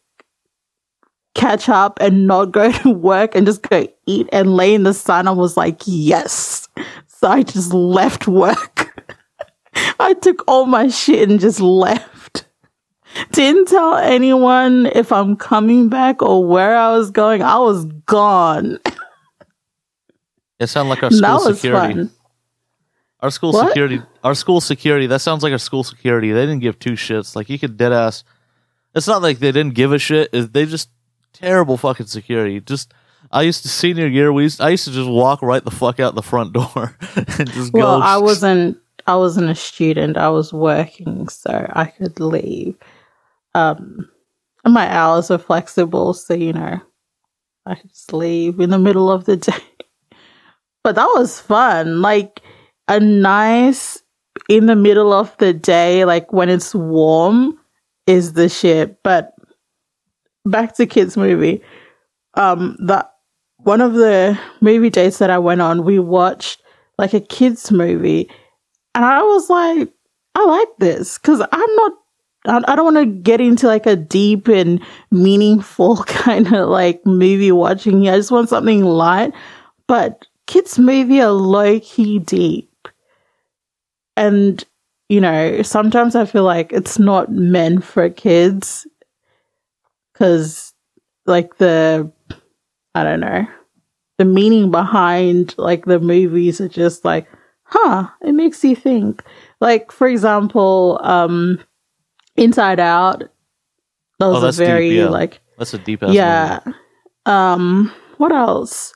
catch 1.35 1.67
up 1.67 1.97
and 1.99 2.27
not 2.27 2.51
go 2.51 2.71
to 2.83 2.89
work 2.89 3.35
and 3.35 3.45
just 3.45 3.63
go 3.63 3.87
eat 4.05 4.29
and 4.31 4.55
lay 4.55 4.73
in 4.73 4.83
the 4.83 4.93
sun?" 4.93 5.27
I 5.27 5.31
was 5.31 5.57
like, 5.57 5.81
"Yes." 5.85 6.67
So 7.07 7.27
I 7.27 7.43
just 7.43 7.73
left 7.73 8.27
work. 8.27 9.01
I 9.99 10.13
took 10.13 10.43
all 10.47 10.65
my 10.65 10.87
shit 10.87 11.29
and 11.29 11.39
just 11.39 11.59
left. 11.59 12.12
Didn't 13.31 13.67
tell 13.67 13.95
anyone 13.95 14.87
if 14.87 15.11
I'm 15.11 15.35
coming 15.35 15.89
back 15.89 16.21
or 16.21 16.45
where 16.45 16.75
I 16.75 16.91
was 16.97 17.11
going. 17.11 17.41
I 17.41 17.57
was 17.59 17.85
gone. 18.05 18.79
It 20.59 20.67
sounded 20.67 20.89
like 20.89 21.03
our 21.03 21.11
school 21.11 21.39
security. 21.53 21.93
fun. 21.93 22.11
Our 23.19 23.31
school 23.31 23.51
What? 23.53 23.67
security. 23.69 24.01
Our 24.23 24.35
school 24.35 24.61
security. 24.61 25.07
That 25.07 25.19
sounds 25.21 25.43
like 25.43 25.51
our 25.51 25.57
school 25.59 25.83
security. 25.83 26.31
They 26.31 26.41
didn't 26.45 26.59
give 26.61 26.79
two 26.79 26.93
shits. 26.93 27.35
Like 27.35 27.49
you 27.49 27.59
could 27.59 27.77
dead 27.77 27.91
ass. 27.93 28.23
It's 28.95 29.07
not 29.07 29.21
like 29.21 29.39
they 29.39 29.51
didn't 29.51 29.73
give 29.75 29.91
a 29.93 29.99
shit. 29.99 30.29
It- 30.33 30.53
They 30.53 30.65
just 30.65 30.89
terrible 31.33 31.77
fucking 31.77 32.07
security. 32.07 32.59
Just 32.61 32.93
I 33.31 33.41
used 33.43 33.63
to 33.63 33.69
senior 33.69 34.07
year. 34.07 34.31
We 34.31 34.43
used, 34.43 34.61
I 34.61 34.69
used 34.69 34.85
to 34.85 34.91
just 34.91 35.09
walk 35.09 35.41
right 35.41 35.63
the 35.63 35.71
fuck 35.71 35.99
out 35.99 36.13
the 36.15 36.21
front 36.21 36.53
door 36.53 36.95
and 37.15 37.51
just 37.51 37.73
Well, 37.73 37.99
go. 37.99 38.05
I 38.05 38.17
wasn't. 38.17 38.77
I 39.07 39.15
wasn't 39.17 39.49
a 39.49 39.55
student. 39.55 40.15
I 40.17 40.29
was 40.29 40.53
working, 40.53 41.27
so 41.27 41.69
I 41.73 41.85
could 41.85 42.19
leave. 42.21 42.75
Um, 43.55 44.09
my 44.65 44.87
hours 44.87 45.29
are 45.31 45.37
flexible, 45.37 46.13
so 46.13 46.33
you 46.33 46.53
know, 46.53 46.79
I 47.65 47.75
could 47.75 47.91
leave 48.11 48.59
in 48.59 48.69
the 48.69 48.79
middle 48.79 49.11
of 49.11 49.25
the 49.25 49.37
day. 49.37 49.63
But 50.83 50.95
that 50.95 51.09
was 51.15 51.39
fun. 51.39 52.01
Like 52.01 52.41
a 52.87 52.99
nice 52.99 54.01
in 54.49 54.65
the 54.65 54.75
middle 54.75 55.13
of 55.13 55.35
the 55.37 55.53
day, 55.53 56.05
like 56.05 56.31
when 56.33 56.49
it's 56.49 56.75
warm, 56.75 57.57
is 58.07 58.33
the 58.33 58.49
shit. 58.49 59.01
But 59.03 59.33
back 60.45 60.75
to 60.75 60.85
kids 60.85 61.17
movie. 61.17 61.61
Um, 62.35 62.77
that 62.85 63.11
one 63.57 63.81
of 63.81 63.93
the 63.93 64.37
movie 64.59 64.89
dates 64.89 65.19
that 65.19 65.29
I 65.29 65.37
went 65.37 65.61
on, 65.61 65.85
we 65.85 65.99
watched 65.99 66.61
like 66.97 67.13
a 67.13 67.21
kids 67.21 67.71
movie, 67.71 68.29
and 68.95 69.05
I 69.05 69.21
was 69.21 69.49
like, 69.49 69.91
I 70.35 70.45
like 70.45 70.69
this 70.79 71.17
because 71.17 71.41
I'm 71.41 71.75
not. 71.75 71.93
I 72.45 72.75
don't 72.75 72.93
want 72.93 72.97
to 72.97 73.05
get 73.05 73.39
into 73.39 73.67
like 73.67 73.85
a 73.85 73.95
deep 73.95 74.47
and 74.47 74.81
meaningful 75.11 75.97
kind 76.07 76.53
of 76.53 76.69
like 76.69 77.05
movie 77.05 77.51
watching 77.51 78.01
here. 78.01 78.13
I 78.13 78.17
just 78.17 78.31
want 78.31 78.49
something 78.49 78.83
light. 78.83 79.33
But 79.87 80.25
kids' 80.47 80.79
movie 80.79 81.21
are 81.21 81.31
low 81.31 81.79
key 81.79 82.19
deep. 82.19 82.69
And, 84.15 84.63
you 85.09 85.21
know, 85.21 85.61
sometimes 85.61 86.15
I 86.15 86.25
feel 86.25 86.43
like 86.43 86.71
it's 86.71 86.99
not 86.99 87.31
meant 87.31 87.83
for 87.83 88.09
kids 88.09 88.85
because, 90.11 90.73
like, 91.25 91.57
the, 91.57 92.11
I 92.93 93.03
don't 93.03 93.21
know, 93.21 93.47
the 94.17 94.25
meaning 94.25 94.69
behind 94.69 95.55
like 95.57 95.85
the 95.85 95.99
movies 95.99 96.61
are 96.61 96.69
just 96.69 97.03
like, 97.03 97.27
huh, 97.63 98.07
it 98.21 98.33
makes 98.33 98.63
you 98.63 98.75
think. 98.75 99.23
Like, 99.59 99.91
for 99.91 100.07
example, 100.07 100.99
um, 101.03 101.59
Inside 102.35 102.79
Out. 102.79 103.23
That 104.19 104.27
was 104.27 104.37
Oh, 104.37 104.41
that's 104.41 104.57
a 104.57 104.61
deep, 104.61 104.67
very 104.67 104.97
yeah. 104.99 105.07
like 105.09 105.41
That's 105.57 105.73
a 105.73 105.77
deep 105.77 106.01
yeah. 106.07 106.59
Um 107.25 107.91
what 108.17 108.31
else? 108.31 108.93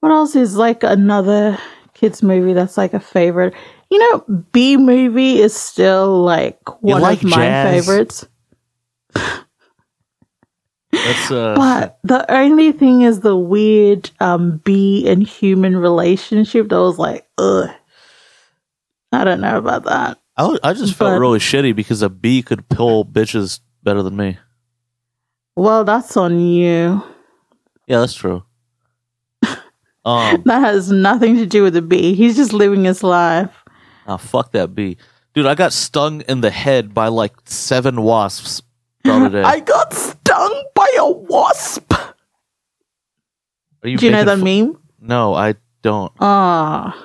What 0.00 0.12
else 0.12 0.34
is 0.36 0.56
like 0.56 0.82
another 0.82 1.58
kids 1.94 2.22
movie 2.22 2.52
that's 2.54 2.76
like 2.78 2.94
a 2.94 3.00
favorite? 3.00 3.54
You 3.90 3.98
know, 3.98 4.24
Bee 4.52 4.76
Movie 4.76 5.40
is 5.40 5.54
still 5.54 6.22
like 6.22 6.58
one 6.82 7.02
like 7.02 7.18
of 7.18 7.24
my 7.24 7.36
jazz? 7.36 7.86
favorites. 7.86 8.28
That's 11.04 11.30
uh, 11.30 11.54
But 11.56 11.98
the 12.04 12.30
only 12.32 12.72
thing 12.72 13.02
is 13.02 13.20
the 13.20 13.36
weird 13.36 14.10
um 14.20 14.58
bee 14.64 15.08
and 15.08 15.26
human 15.26 15.76
relationship 15.76 16.68
that 16.68 16.80
was 16.80 16.98
like, 16.98 17.26
ugh. 17.38 17.70
I 19.12 19.24
don't 19.24 19.40
know 19.40 19.58
about 19.58 19.84
that. 19.84 20.19
I, 20.40 20.56
I 20.62 20.72
just 20.72 20.94
felt 20.94 21.12
but- 21.12 21.20
really 21.20 21.38
shitty 21.38 21.74
because 21.76 22.02
a 22.02 22.08
bee 22.08 22.42
could 22.42 22.68
pull 22.68 23.04
bitches 23.04 23.60
better 23.82 24.02
than 24.02 24.16
me. 24.16 24.38
Well, 25.56 25.84
that's 25.84 26.16
on 26.16 26.40
you. 26.40 27.02
Yeah, 27.86 28.00
that's 28.00 28.14
true. 28.14 28.44
Um, 30.02 30.42
That 30.46 30.60
has 30.60 30.90
nothing 30.90 31.36
to 31.36 31.44
do 31.46 31.62
with 31.62 31.74
the 31.74 31.82
bee. 31.82 32.14
He's 32.14 32.34
just 32.34 32.54
living 32.54 32.84
his 32.84 33.02
life. 33.02 33.50
oh, 34.06 34.16
fuck 34.16 34.52
that 34.52 34.74
bee, 34.74 34.96
dude. 35.34 35.44
I 35.44 35.54
got 35.54 35.74
stung 35.74 36.22
in 36.22 36.40
the 36.40 36.50
head 36.50 36.94
by 36.94 37.08
like 37.08 37.34
seven 37.44 38.00
wasps 38.00 38.62
the 39.04 39.12
other 39.12 39.28
day. 39.28 39.42
I 39.44 39.60
got 39.60 39.92
stung 39.92 40.64
by 40.74 40.86
a 40.98 41.10
wasp. 41.10 41.92
Are 41.92 42.14
Do 43.82 43.90
you 43.90 43.96
know 44.10 44.24
making 44.24 44.26
that 44.26 44.38
fu- 44.38 44.44
meme? 44.44 44.78
No, 45.00 45.34
I 45.34 45.56
don't. 45.82 46.12
Ah, 46.18 46.96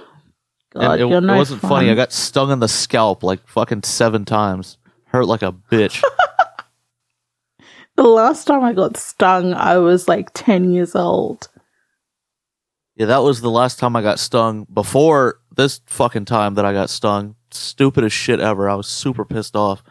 God, 0.75 0.99
it, 0.99 1.07
you're 1.07 1.17
it 1.17 1.25
wasn't 1.25 1.61
fun. 1.61 1.69
funny. 1.69 1.89
I 1.89 1.95
got 1.95 2.11
stung 2.11 2.51
in 2.51 2.59
the 2.59 2.67
scalp 2.67 3.23
like 3.23 3.47
fucking 3.47 3.83
seven 3.83 4.25
times. 4.25 4.77
Hurt 5.05 5.25
like 5.25 5.41
a 5.41 5.53
bitch. 5.53 6.03
the 7.95 8.03
last 8.03 8.45
time 8.45 8.63
I 8.63 8.73
got 8.73 8.97
stung, 8.97 9.53
I 9.53 9.77
was 9.77 10.07
like 10.07 10.31
ten 10.33 10.71
years 10.71 10.95
old. 10.95 11.47
yeah, 12.95 13.05
that 13.05 13.23
was 13.23 13.41
the 13.41 13.49
last 13.49 13.79
time 13.79 13.95
I 13.95 14.01
got 14.01 14.19
stung. 14.19 14.67
Before 14.73 15.39
this 15.55 15.79
fucking 15.85 16.25
time 16.25 16.55
that 16.55 16.65
I 16.65 16.73
got 16.73 16.89
stung, 16.89 17.35
stupidest 17.51 18.15
shit 18.15 18.39
ever. 18.41 18.69
I 18.69 18.75
was 18.75 18.87
super 18.87 19.23
pissed 19.23 19.55
off. 19.55 19.81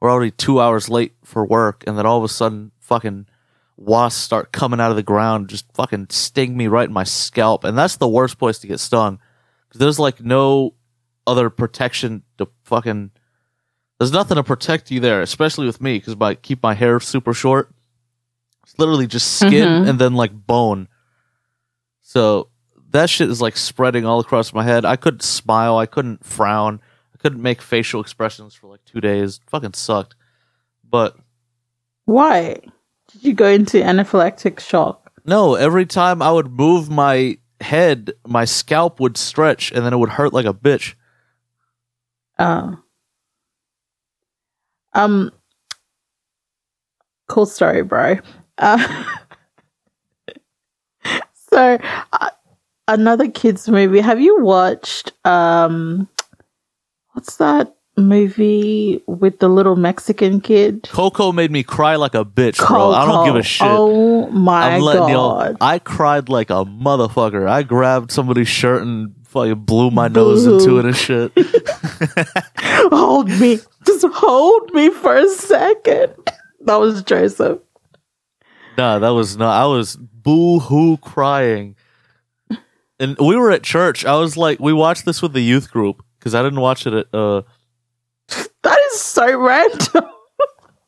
We're 0.00 0.10
already 0.10 0.30
two 0.32 0.60
hours 0.60 0.88
late 0.88 1.14
for 1.24 1.44
work, 1.46 1.84
and 1.86 1.96
then 1.96 2.06
all 2.06 2.18
of 2.18 2.24
a 2.24 2.28
sudden, 2.28 2.72
fucking 2.80 3.26
wasps 3.76 4.20
start 4.20 4.52
coming 4.52 4.80
out 4.80 4.90
of 4.90 4.96
the 4.96 5.02
ground, 5.02 5.48
just 5.48 5.72
fucking 5.74 6.08
sting 6.10 6.56
me 6.56 6.66
right 6.66 6.88
in 6.88 6.92
my 6.92 7.04
scalp, 7.04 7.62
and 7.64 7.78
that's 7.78 7.96
the 7.96 8.08
worst 8.08 8.38
place 8.38 8.58
to 8.60 8.66
get 8.66 8.80
stung. 8.80 9.20
'Cause 9.70 9.78
there's 9.80 9.98
like 9.98 10.20
no 10.22 10.74
other 11.26 11.50
protection 11.50 12.22
to 12.38 12.48
fucking. 12.64 13.10
There's 13.98 14.12
nothing 14.12 14.36
to 14.36 14.44
protect 14.44 14.90
you 14.90 15.00
there, 15.00 15.20
especially 15.22 15.66
with 15.66 15.80
me, 15.82 15.98
because 15.98 16.16
I 16.20 16.34
keep 16.36 16.62
my 16.62 16.74
hair 16.74 17.00
super 17.00 17.34
short. 17.34 17.70
It's 18.62 18.78
literally 18.78 19.06
just 19.06 19.38
skin 19.38 19.84
Mhm. 19.84 19.88
and 19.88 19.98
then 19.98 20.14
like 20.14 20.32
bone. 20.46 20.88
So 22.02 22.48
that 22.90 23.10
shit 23.10 23.28
is 23.28 23.42
like 23.42 23.56
spreading 23.56 24.06
all 24.06 24.20
across 24.20 24.52
my 24.54 24.62
head. 24.64 24.84
I 24.84 24.96
couldn't 24.96 25.22
smile. 25.22 25.76
I 25.76 25.86
couldn't 25.86 26.24
frown. 26.24 26.80
I 27.14 27.18
couldn't 27.18 27.42
make 27.42 27.60
facial 27.60 28.00
expressions 28.00 28.54
for 28.54 28.68
like 28.68 28.84
two 28.84 29.00
days. 29.00 29.40
Fucking 29.48 29.74
sucked. 29.74 30.14
But 30.88 31.16
Why 32.06 32.60
did 33.12 33.24
you 33.24 33.34
go 33.34 33.46
into 33.48 33.78
anaphylactic 33.82 34.60
shock? 34.60 35.12
no, 35.26 35.56
every 35.56 35.84
time 35.84 36.22
I 36.22 36.30
would 36.32 36.50
move 36.50 36.88
my 36.88 37.36
head, 37.60 38.12
my 38.26 38.44
scalp 38.44 39.00
would 39.00 39.16
stretch 39.16 39.72
and 39.72 39.84
then 39.84 39.92
it 39.92 39.96
would 39.96 40.10
hurt 40.10 40.32
like 40.32 40.46
a 40.46 40.54
bitch. 40.54 40.94
Oh. 42.38 42.78
Um. 44.94 45.32
Cool 47.28 47.46
story, 47.46 47.82
bro. 47.82 48.16
Uh, 48.56 49.04
so, 51.52 51.78
uh, 52.12 52.30
another 52.86 53.28
kids 53.28 53.68
movie. 53.68 54.00
Have 54.00 54.20
you 54.20 54.40
watched? 54.40 55.12
Um, 55.26 56.08
what's 57.12 57.36
that 57.36 57.77
movie 57.98 59.02
with 59.06 59.40
the 59.40 59.48
little 59.48 59.76
Mexican 59.76 60.40
kid? 60.40 60.88
Coco 60.90 61.32
made 61.32 61.50
me 61.50 61.62
cry 61.62 61.96
like 61.96 62.14
a 62.14 62.24
bitch, 62.24 62.64
bro. 62.66 62.92
I 62.92 63.04
don't 63.04 63.26
give 63.26 63.36
a 63.36 63.42
shit. 63.42 63.66
Oh 63.68 64.28
my 64.30 64.76
I'm 64.76 64.82
letting 64.82 65.08
god! 65.14 65.56
I 65.60 65.78
cried 65.78 66.28
like 66.28 66.50
a 66.50 66.64
motherfucker. 66.64 67.48
I 67.48 67.62
grabbed 67.62 68.10
somebody's 68.12 68.48
shirt 68.48 68.82
and 68.82 69.14
fucking 69.26 69.56
blew 69.64 69.90
my 69.90 70.08
nose 70.08 70.46
into 70.46 70.78
it 70.78 70.86
and 70.86 70.96
shit. 70.96 71.32
hold 72.90 73.28
me, 73.28 73.58
just 73.84 74.06
hold 74.06 74.72
me 74.72 74.90
for 74.90 75.16
a 75.16 75.28
second. 75.28 76.14
That 76.60 76.76
was 76.76 77.02
Joseph. 77.02 77.58
No, 78.76 79.00
that 79.00 79.08
was 79.10 79.36
not. 79.36 79.60
I 79.60 79.66
was 79.66 79.96
boo 79.96 80.60
hoo 80.60 80.96
crying. 80.98 81.74
And 83.00 83.16
we 83.18 83.36
were 83.36 83.50
at 83.52 83.62
church. 83.62 84.04
I 84.04 84.14
was 84.16 84.36
like, 84.36 84.58
we 84.58 84.72
watched 84.72 85.04
this 85.04 85.22
with 85.22 85.32
the 85.32 85.40
youth 85.40 85.70
group 85.70 86.04
because 86.18 86.34
I 86.34 86.42
didn't 86.42 86.60
watch 86.60 86.86
it 86.86 86.92
at. 86.94 87.06
uh 87.14 87.42
That 88.62 88.78
is 88.92 89.00
so 89.00 89.38
random. 89.38 90.04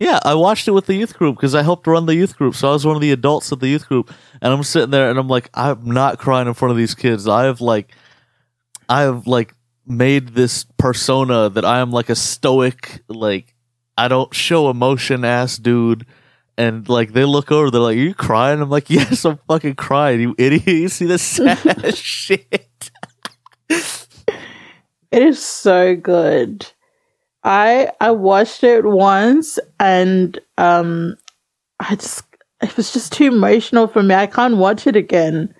Yeah, 0.01 0.19
I 0.25 0.35
watched 0.35 0.67
it 0.67 0.71
with 0.71 0.87
the 0.87 0.95
youth 0.95 1.17
group 1.19 1.37
because 1.37 1.55
I 1.55 1.63
helped 1.63 1.87
run 1.87 2.07
the 2.07 2.15
youth 2.15 2.37
group. 2.39 2.55
So 2.55 2.71
I 2.71 2.73
was 2.73 2.87
one 2.87 2.97
of 2.97 3.03
the 3.03 3.13
adults 3.13 3.53
of 3.53 3.61
the 3.61 3.69
youth 3.69 3.87
group, 3.87 4.11
and 4.41 4.51
I'm 4.51 4.63
sitting 4.63 4.91
there 4.91 5.11
and 5.11 5.19
I'm 5.19 5.29
like, 5.29 5.51
I'm 5.53 5.91
not 5.91 6.19
crying 6.19 6.49
in 6.49 6.55
front 6.55 6.71
of 6.73 6.79
these 6.79 6.95
kids. 6.95 7.29
I 7.29 7.45
have 7.45 7.61
like, 7.61 7.95
I 8.89 9.03
have 9.03 9.27
like 9.27 9.55
made 9.87 10.29
this 10.29 10.65
persona 10.79 11.51
that 11.51 11.67
I 11.67 11.81
am 11.81 11.91
like 11.91 12.09
a 12.09 12.17
stoic, 12.17 13.03
like 13.09 13.55
I 13.99 14.09
don't 14.09 14.35
show 14.35 14.71
emotion 14.71 15.23
ass 15.25 15.59
dude. 15.59 16.07
And 16.57 16.89
like 16.89 17.13
they 17.13 17.25
look 17.25 17.53
over, 17.53 17.71
they're 17.71 17.81
like, 17.81 17.97
"Are 17.97 18.01
you 18.01 18.15
crying?" 18.15 18.61
I'm 18.63 18.71
like, 18.71 18.89
"Yes, 18.91 19.25
I'm 19.27 19.39
fucking 19.49 19.75
crying, 19.75 20.21
you 20.21 20.35
idiot! 20.39 20.67
You 20.67 20.89
see 20.89 21.07
this 21.07 21.23
sad 21.37 21.95
shit?" 21.95 22.91
It 23.69 25.23
is 25.23 25.43
so 25.43 25.95
good. 25.95 26.67
I 27.45 27.91
I 28.01 28.11
watched 28.11 28.63
it 28.65 28.85
once 28.85 29.59
and 29.79 30.39
um 30.59 31.17
I 31.79 31.97
just 31.97 32.23
it 32.63 32.77
was 32.77 32.93
just 32.93 33.13
too 33.13 33.25
emotional 33.27 33.87
for 33.87 34.03
me. 34.03 34.15
I 34.15 34.27
can't 34.27 34.57
watch 34.59 34.87
it 34.87 34.97
again 34.97 35.55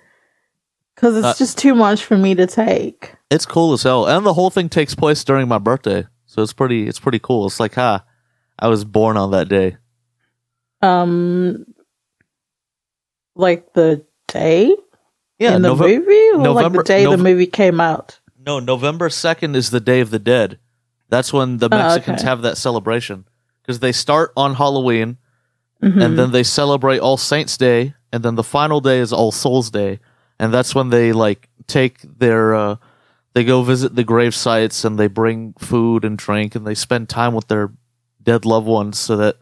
cuz 0.95 1.15
it's 1.15 1.25
Uh, 1.25 1.33
just 1.33 1.57
too 1.57 1.73
much 1.73 2.03
for 2.05 2.17
me 2.17 2.35
to 2.35 2.45
take. 2.45 3.15
It's 3.31 3.45
cool 3.45 3.73
as 3.73 3.83
hell, 3.83 4.05
and 4.05 4.25
the 4.25 4.33
whole 4.33 4.49
thing 4.51 4.69
takes 4.69 4.93
place 4.93 5.23
during 5.23 5.47
my 5.47 5.57
birthday, 5.57 6.05
so 6.25 6.41
it's 6.43 6.53
pretty. 6.53 6.87
It's 6.87 6.99
pretty 6.99 7.19
cool. 7.19 7.47
It's 7.47 7.59
like, 7.61 7.75
ha, 7.75 8.03
I 8.59 8.67
was 8.67 8.83
born 8.85 9.15
on 9.17 9.31
that 9.31 9.47
day. 9.49 9.77
Um 10.81 11.65
like 13.35 13.73
the 13.73 14.05
day 14.27 14.75
Yeah, 15.39 15.55
in 15.55 15.61
the 15.61 15.69
Nove- 15.73 15.79
movie 15.79 16.29
or 16.47 16.49
like 16.53 16.71
the 16.73 16.83
day 16.83 17.05
the 17.05 17.17
movie 17.17 17.47
came 17.47 17.79
out. 17.79 18.19
No, 18.45 18.59
November 18.59 19.09
2nd 19.09 19.55
is 19.55 19.69
the 19.69 19.79
Day 19.79 19.99
of 20.01 20.09
the 20.09 20.19
Dead. 20.19 20.59
That's 21.11 21.31
when 21.31 21.57
the 21.57 21.67
Oh, 21.71 21.77
Mexicans 21.77 22.21
okay. 22.21 22.27
have 22.27 22.41
that 22.41 22.57
celebration. 22.57 23.25
Because 23.61 23.79
they 23.79 23.91
start 23.91 24.31
on 24.35 24.55
Halloween, 24.55 25.17
Mhm. 25.83 26.01
and 26.03 26.17
then 26.17 26.31
they 26.31 26.41
celebrate 26.41 26.97
All 26.99 27.17
Saints 27.17 27.57
Day, 27.57 27.93
and 28.11 28.23
then 28.23 28.33
the 28.35 28.43
final 28.43 28.81
day 28.81 28.99
is 28.99 29.13
All 29.13 29.31
Souls 29.31 29.69
Day. 29.69 29.99
And 30.39 30.51
that's 30.51 30.73
when 30.73 30.89
they, 30.89 31.13
like, 31.13 31.49
take 31.67 32.01
their, 32.17 32.55
uh, 32.55 32.75
they 33.35 33.43
go 33.43 33.61
visit 33.61 33.95
the 33.95 34.03
grave 34.03 34.33
sites, 34.33 34.83
and 34.83 34.97
they 34.97 35.07
bring 35.07 35.53
food 35.59 36.03
and 36.03 36.17
drink, 36.17 36.55
and 36.55 36.65
they 36.65 36.73
spend 36.73 37.07
time 37.09 37.33
with 37.35 37.47
their 37.47 37.71
dead 38.23 38.45
loved 38.45 38.65
ones 38.67 38.97
so 38.97 39.15
that 39.17 39.37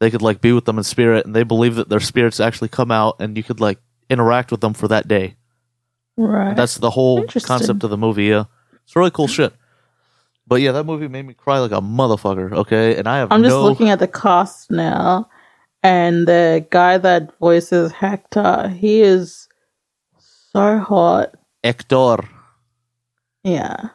they 0.00 0.10
could, 0.10 0.20
like, 0.22 0.40
be 0.42 0.52
with 0.52 0.64
them 0.66 0.76
in 0.78 0.84
spirit. 0.84 1.24
And 1.24 1.34
they 1.34 1.42
believe 1.44 1.76
that 1.76 1.88
their 1.88 2.00
spirits 2.00 2.40
actually 2.40 2.68
come 2.68 2.90
out, 2.90 3.16
and 3.20 3.36
you 3.36 3.42
could, 3.42 3.60
like, 3.60 3.78
interact 4.10 4.50
with 4.50 4.60
them 4.60 4.74
for 4.74 4.88
that 4.88 5.08
day. 5.08 5.36
right. 6.16 6.54
That's 6.54 6.76
the 6.76 6.90
whole 6.90 7.24
concept 7.24 7.82
of 7.82 7.90
the 7.90 7.96
movie. 7.96 8.26
Yeah, 8.26 8.44
it's 8.84 8.94
really 8.94 9.10
cool 9.10 9.26
shit. 9.26 9.52
But 10.46 10.56
yeah, 10.56 10.72
that 10.72 10.84
movie 10.84 11.08
made 11.08 11.26
me 11.26 11.34
cry 11.34 11.58
like 11.58 11.72
a 11.72 11.80
motherfucker. 11.80 12.52
Okay, 12.52 12.96
and 12.96 13.08
I 13.08 13.18
have 13.18 13.32
I'm 13.32 13.42
just 13.42 13.54
no. 13.54 13.62
looking 13.62 13.88
at 13.88 13.98
the 13.98 14.08
cast 14.08 14.70
now, 14.70 15.28
and 15.82 16.28
the 16.28 16.66
guy 16.70 16.98
that 16.98 17.36
voices 17.38 17.92
Hector, 17.92 18.68
he 18.68 19.00
is 19.00 19.48
so 20.52 20.78
hot. 20.78 21.34
Hector. 21.62 22.18
Yeah, 23.42 23.88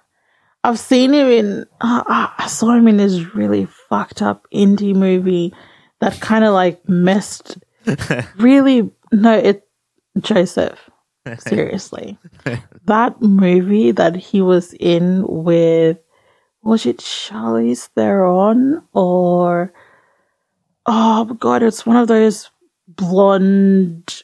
I've 0.63 0.79
seen 0.79 1.13
him 1.13 1.27
in. 1.27 1.65
Uh, 1.81 2.03
I 2.37 2.47
saw 2.47 2.73
him 2.73 2.87
in 2.87 2.97
this 2.97 3.35
really 3.35 3.65
fucked 3.89 4.21
up 4.21 4.47
indie 4.53 4.95
movie 4.95 5.53
that 5.99 6.19
kind 6.19 6.43
of 6.43 6.53
like 6.53 6.87
messed. 6.89 7.57
really, 8.37 8.89
no, 9.11 9.37
it 9.37 9.67
Joseph. 10.19 10.79
Seriously, 11.37 12.17
that 12.85 13.21
movie 13.21 13.91
that 13.91 14.15
he 14.15 14.41
was 14.41 14.73
in 14.79 15.23
with 15.27 15.99
was 16.63 16.85
it 16.85 16.97
Charlize 16.97 17.87
Theron 17.87 18.83
or 18.93 19.73
oh 20.85 21.25
god, 21.25 21.63
it's 21.63 21.85
one 21.85 21.97
of 21.97 22.07
those 22.07 22.49
blonde 22.87 24.23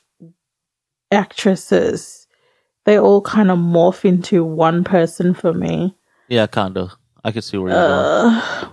actresses. 1.12 2.28
They 2.86 3.00
all 3.00 3.22
kind 3.22 3.50
of 3.50 3.58
morph 3.58 4.06
into 4.06 4.44
one 4.44 4.84
person 4.84 5.34
for 5.34 5.54
me. 5.54 5.96
Yeah, 6.28 6.48
kinda. 6.48 6.92
I 7.24 7.32
can 7.32 7.42
see 7.42 7.58
where 7.58 7.72
you're 7.72 7.80
going. 7.80 8.36
Uh, 8.36 8.70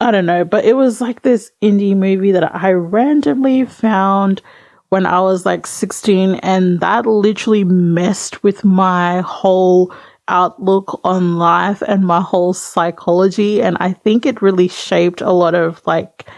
I 0.00 0.10
don't 0.10 0.26
know, 0.26 0.44
but 0.44 0.64
it 0.64 0.76
was 0.76 1.00
like 1.00 1.22
this 1.22 1.50
indie 1.62 1.96
movie 1.96 2.32
that 2.32 2.54
I 2.54 2.72
randomly 2.72 3.64
found 3.64 4.42
when 4.90 5.06
I 5.06 5.20
was 5.20 5.44
like 5.44 5.66
16, 5.66 6.36
and 6.36 6.80
that 6.80 7.06
literally 7.06 7.64
messed 7.64 8.42
with 8.44 8.64
my 8.64 9.20
whole 9.22 9.92
outlook 10.28 11.00
on 11.04 11.38
life 11.38 11.82
and 11.86 12.06
my 12.06 12.20
whole 12.20 12.52
psychology. 12.52 13.62
And 13.62 13.76
I 13.80 13.92
think 13.92 14.26
it 14.26 14.42
really 14.42 14.68
shaped 14.68 15.20
a 15.20 15.32
lot 15.32 15.54
of 15.54 15.80
like 15.86 16.28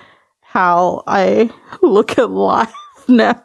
how 0.41 1.03
I 1.07 1.51
look 1.83 2.19
at 2.19 2.31
life 2.31 2.73
now. 3.09 3.43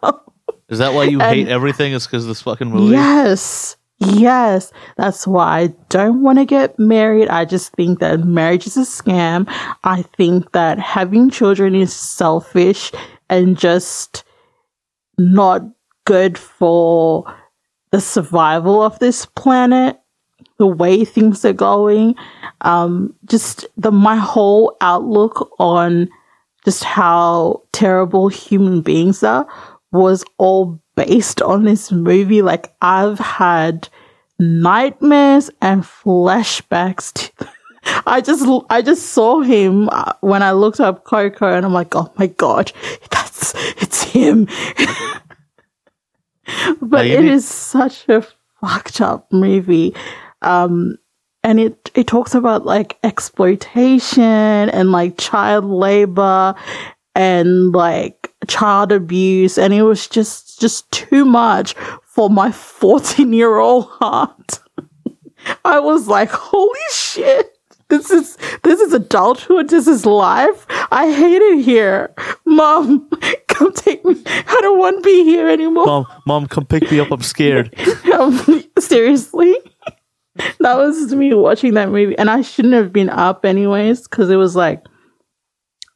Is 0.70 0.80
that 0.80 0.94
why 0.94 1.06
you 1.06 1.22
And- 1.22 1.36
hate 1.36 1.48
everything? 1.48 1.94
Is 1.94 2.08
because 2.08 2.26
this 2.28 2.42
fucking 2.42 2.70
movie? 2.70 2.92
Yes. 2.94 3.78
Yes. 4.00 4.72
That's 4.98 5.26
why 5.26 5.60
I 5.60 5.68
don't 5.90 6.22
want 6.24 6.40
to 6.40 6.46
get 6.46 6.78
married. 6.80 7.30
I 7.30 7.46
just 7.46 7.72
think 7.74 8.00
that 8.00 8.22
marriage 8.26 8.68
is 8.68 8.76
a 8.76 8.82
scam. 8.82 9.46
I 9.84 10.02
think 10.18 10.52
that 10.52 10.80
having 10.80 11.30
children 11.30 11.74
is 11.76 11.94
selfish 11.94 12.92
and 13.30 13.58
just 13.58 14.24
not 15.18 15.62
good 16.06 16.38
for 16.38 17.24
the 17.92 18.02
survival 18.02 18.82
of 18.82 18.98
this 19.00 19.26
planet, 19.26 20.00
the 20.58 20.68
way 20.68 21.06
things 21.06 21.46
are 21.46 21.54
going. 21.54 22.16
Um, 22.62 23.14
just 23.26 23.66
the 23.78 23.92
my 23.92 24.16
whole 24.16 24.76
outlook 24.82 25.54
on 25.60 26.10
just 26.66 26.84
how 26.84 27.62
terrible 27.72 28.30
human 28.30 28.82
beings 28.82 29.24
are 29.24 29.48
was 29.92 30.24
all 30.38 30.80
based 30.96 31.42
on 31.42 31.64
this 31.64 31.92
movie. 31.92 32.42
Like 32.42 32.74
I've 32.82 33.20
had 33.20 33.90
nightmares 34.40 35.50
and 35.62 35.84
flashbacks 35.84 37.14
to 37.14 37.48
I 38.06 38.22
just 38.22 38.46
I 38.70 38.82
just 38.82 39.10
saw 39.10 39.42
him 39.42 39.90
uh, 39.90 40.14
when 40.22 40.42
I 40.42 40.52
looked 40.52 40.80
up 40.80 41.04
Coco 41.04 41.54
and 41.54 41.66
I'm 41.66 41.74
like, 41.74 41.96
"Oh 41.96 42.12
my 42.18 42.28
god, 42.28 42.72
that's 43.12 43.54
it's 43.82 44.04
him." 44.04 44.46
but 46.82 47.06
it 47.06 47.26
is 47.26 47.48
such 47.48 48.08
a 48.08 48.26
fucked 48.62 49.02
up 49.02 49.32
movie. 49.32 49.94
Um 50.44 50.98
and 51.44 51.60
it 51.60 51.92
it 51.94 52.08
talks 52.08 52.34
about 52.34 52.66
like 52.66 52.98
exploitation 53.04 54.24
and 54.24 54.92
like 54.92 55.18
child 55.18 55.66
labor 55.66 56.56
and 57.16 57.72
like 57.74 58.34
child 58.48 58.92
abuse. 58.92 59.58
And 59.58 59.74
it 59.74 59.84
was 59.84 60.08
just 60.08 60.60
just 60.60 60.90
too 60.92 61.26
much 61.26 61.74
for 62.04 62.30
my 62.30 62.52
14 62.52 63.34
year 63.34 63.58
old 63.58 63.86
heart. 63.86 64.60
I 65.66 65.80
was 65.80 66.08
like 66.08 66.30
holy 66.30 66.80
shit. 66.92 67.50
This 67.90 68.10
is 68.10 68.38
this 68.64 68.80
is 68.80 68.94
adulthood. 68.94 69.70
This 69.70 69.88
is 69.88 70.06
life. 70.06 70.66
I 70.92 71.12
hate 71.12 71.42
it 71.42 71.64
here. 71.64 72.14
Mom 72.46 73.10
come 73.48 73.74
take 73.74 74.04
me. 74.06 74.22
I 74.26 74.58
don't 74.62 74.80
want 74.80 74.98
to 74.98 75.02
be 75.02 75.24
here 75.26 75.50
anymore. 75.50 75.86
Mom, 75.86 76.06
mom, 76.26 76.48
come 76.48 76.66
pick 76.66 76.90
me 76.90 77.00
up. 77.00 77.12
I'm 77.12 77.22
scared. 77.22 77.78
um, 78.14 78.64
seriously 78.80 79.58
that 80.60 80.76
was 80.78 81.14
me 81.14 81.34
watching 81.34 81.74
that 81.76 81.90
movie 81.90 82.18
and 82.18 82.30
i 82.30 82.42
shouldn't 82.42 82.74
have 82.74 82.92
been 82.92 83.10
up 83.10 83.46
anyways 83.46 84.08
because 84.08 84.30
it 84.30 84.36
was 84.36 84.56
like 84.56 84.84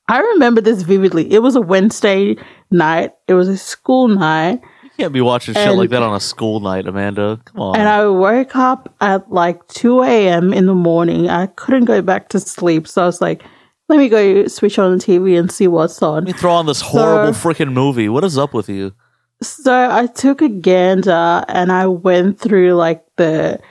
i 0.07 0.19
remember 0.19 0.61
this 0.61 0.81
vividly 0.83 1.31
it 1.31 1.39
was 1.39 1.55
a 1.55 1.61
wednesday 1.61 2.35
night 2.71 3.11
it 3.27 3.33
was 3.33 3.47
a 3.47 3.57
school 3.57 4.07
night 4.07 4.61
You 4.83 4.89
can't 4.97 5.13
be 5.13 5.21
watching 5.21 5.53
shit 5.53 5.67
And- 5.67 5.77
like 5.77 5.89
that 5.91 6.01
on 6.03 6.15
a 6.15 6.19
school 6.19 6.59
night, 6.59 6.87
Amanda. 6.87 7.39
Come 7.45 7.61
on. 7.61 7.75
and 7.79 7.87
i 7.89 8.05
woke 8.07 8.55
up 8.55 8.93
at 9.01 9.31
like 9.31 9.65
2 9.69 10.03
a.m 10.03 10.53
in 10.53 10.65
the 10.65 10.75
morning 10.75 11.29
i 11.29 11.47
couldn't 11.47 11.85
go 11.85 12.01
back 12.01 12.29
to 12.29 12.39
sleep 12.39 12.87
so 12.87 13.03
i 13.03 13.05
was 13.05 13.21
like 13.21 13.43
let 13.89 13.97
me 13.99 14.09
go 14.09 14.45
switch 14.47 14.77
on 14.77 14.97
the 14.97 15.03
tv 15.03 15.39
and 15.39 15.51
see 15.51 15.67
what's 15.67 16.01
on 16.03 16.15
Let 16.15 16.23
me 16.25 16.33
throw 16.33 16.51
on 16.53 16.65
this 16.65 16.81
horrible 16.81 17.31
freaking 17.31 17.71
movie. 17.71 18.09
What 18.09 18.25
is 18.25 18.37
up 18.37 18.53
with 18.53 18.67
you? 18.67 18.91
So 19.41 19.71
I 19.89 20.07
took 20.07 20.41
a 20.41 20.49
gander 20.49 21.45
and 21.47 21.71
I 21.71 21.87
went 21.87 22.37
through 22.37 22.73
like 22.73 23.05
the, 23.15 23.61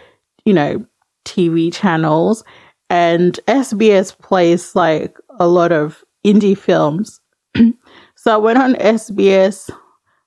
you 0.46 0.54
know, 0.54 0.86
TV 1.26 1.72
channels 1.74 2.42
and 2.88 3.38
SBS 3.46 4.16
plays 4.18 4.74
like 4.74 5.18
a 5.38 5.46
lot 5.46 5.72
of 5.72 6.02
indie 6.24 6.56
films. 6.56 7.20
so 8.16 8.34
I 8.34 8.36
went 8.38 8.58
on 8.58 8.74
SBS. 8.74 9.68
I 9.70 9.76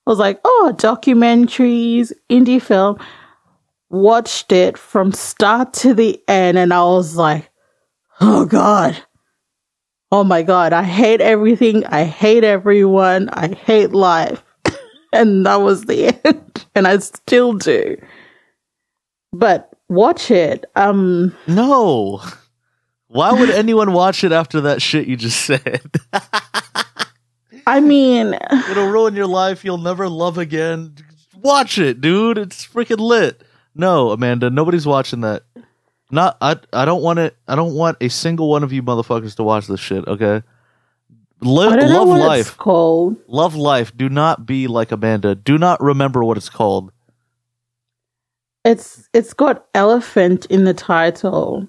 was 0.06 0.20
like, 0.20 0.40
oh, 0.44 0.74
documentaries, 0.76 2.12
indie 2.30 2.62
film. 2.62 3.00
Watched 3.90 4.52
it 4.52 4.78
from 4.78 5.12
start 5.12 5.74
to 5.76 5.96
the 5.96 6.22
end 6.28 6.60
and 6.60 6.72
I 6.72 6.84
was 6.84 7.16
like, 7.16 7.50
oh 8.22 8.46
God. 8.46 9.02
Oh 10.12 10.24
my 10.24 10.44
God. 10.44 10.74
I 10.74 10.84
hate 10.84 11.22
everything. 11.22 11.86
I 11.86 12.04
hate 12.04 12.44
everyone. 12.44 13.30
I 13.30 13.48
hate 13.48 13.94
life 13.94 14.44
and 15.14 15.46
that 15.46 15.62
was 15.62 15.86
the 15.86 16.08
end 16.26 16.66
and 16.76 16.88
i 16.88 16.98
still 16.98 17.54
do 17.54 17.98
but 19.32 19.69
watch 19.90 20.32
it 20.32 20.66
um 20.76 21.36
No. 21.48 22.22
Why 23.08 23.34
would 23.34 23.50
anyone 23.50 23.92
watch 23.94 24.24
it 24.24 24.32
after 24.32 24.62
that 24.62 24.82
shit 24.82 25.08
you 25.08 25.18
just 25.18 25.42
said? 25.46 25.82
i 27.68 27.80
mean 27.80 28.38
It'll 28.70 28.88
ruin 28.88 29.16
your 29.16 29.28
life. 29.28 29.66
You'll 29.66 29.78
never 29.80 30.08
love 30.08 30.38
again. 30.38 30.96
Watch 31.36 31.78
it, 31.80 32.02
dude. 32.02 32.38
It's 32.38 32.66
freaking 32.68 33.00
lit. 33.00 33.42
No, 33.76 34.12
Amanda, 34.12 34.50
nobody's 34.50 34.86
watching 34.86 35.22
that. 35.22 35.44
Not 36.12 36.38
I 36.42 36.58
I 36.74 36.86
don't 36.86 37.02
want 37.04 37.20
it 37.20 37.36
I 37.48 37.56
don't 37.56 37.74
want 37.76 37.98
a 38.02 38.10
single 38.10 38.50
one 38.50 38.64
of 38.64 38.74
you 38.74 38.82
motherfuckers 38.84 39.36
to 39.36 39.44
watch 39.44 39.68
this 39.68 39.80
shit, 39.80 40.08
okay? 40.08 40.42
Live 41.42 41.72
i 41.72 41.76
don't 41.78 41.90
know 41.90 42.04
love 42.04 42.20
life. 42.20 42.58
called 42.58 43.16
Love 43.28 43.56
life. 43.56 43.96
Do 43.96 44.10
not 44.10 44.46
be 44.46 44.68
like 44.68 44.92
Amanda. 44.92 45.36
Do 45.36 45.58
not 45.58 45.82
remember 45.82 46.24
what 46.24 46.36
it's 46.38 46.50
called. 46.50 46.92
It's 48.66 49.10
it's 49.14 49.34
got 49.34 49.66
elephant 49.74 50.46
in 50.48 50.66
the 50.66 50.74
title. 50.74 51.68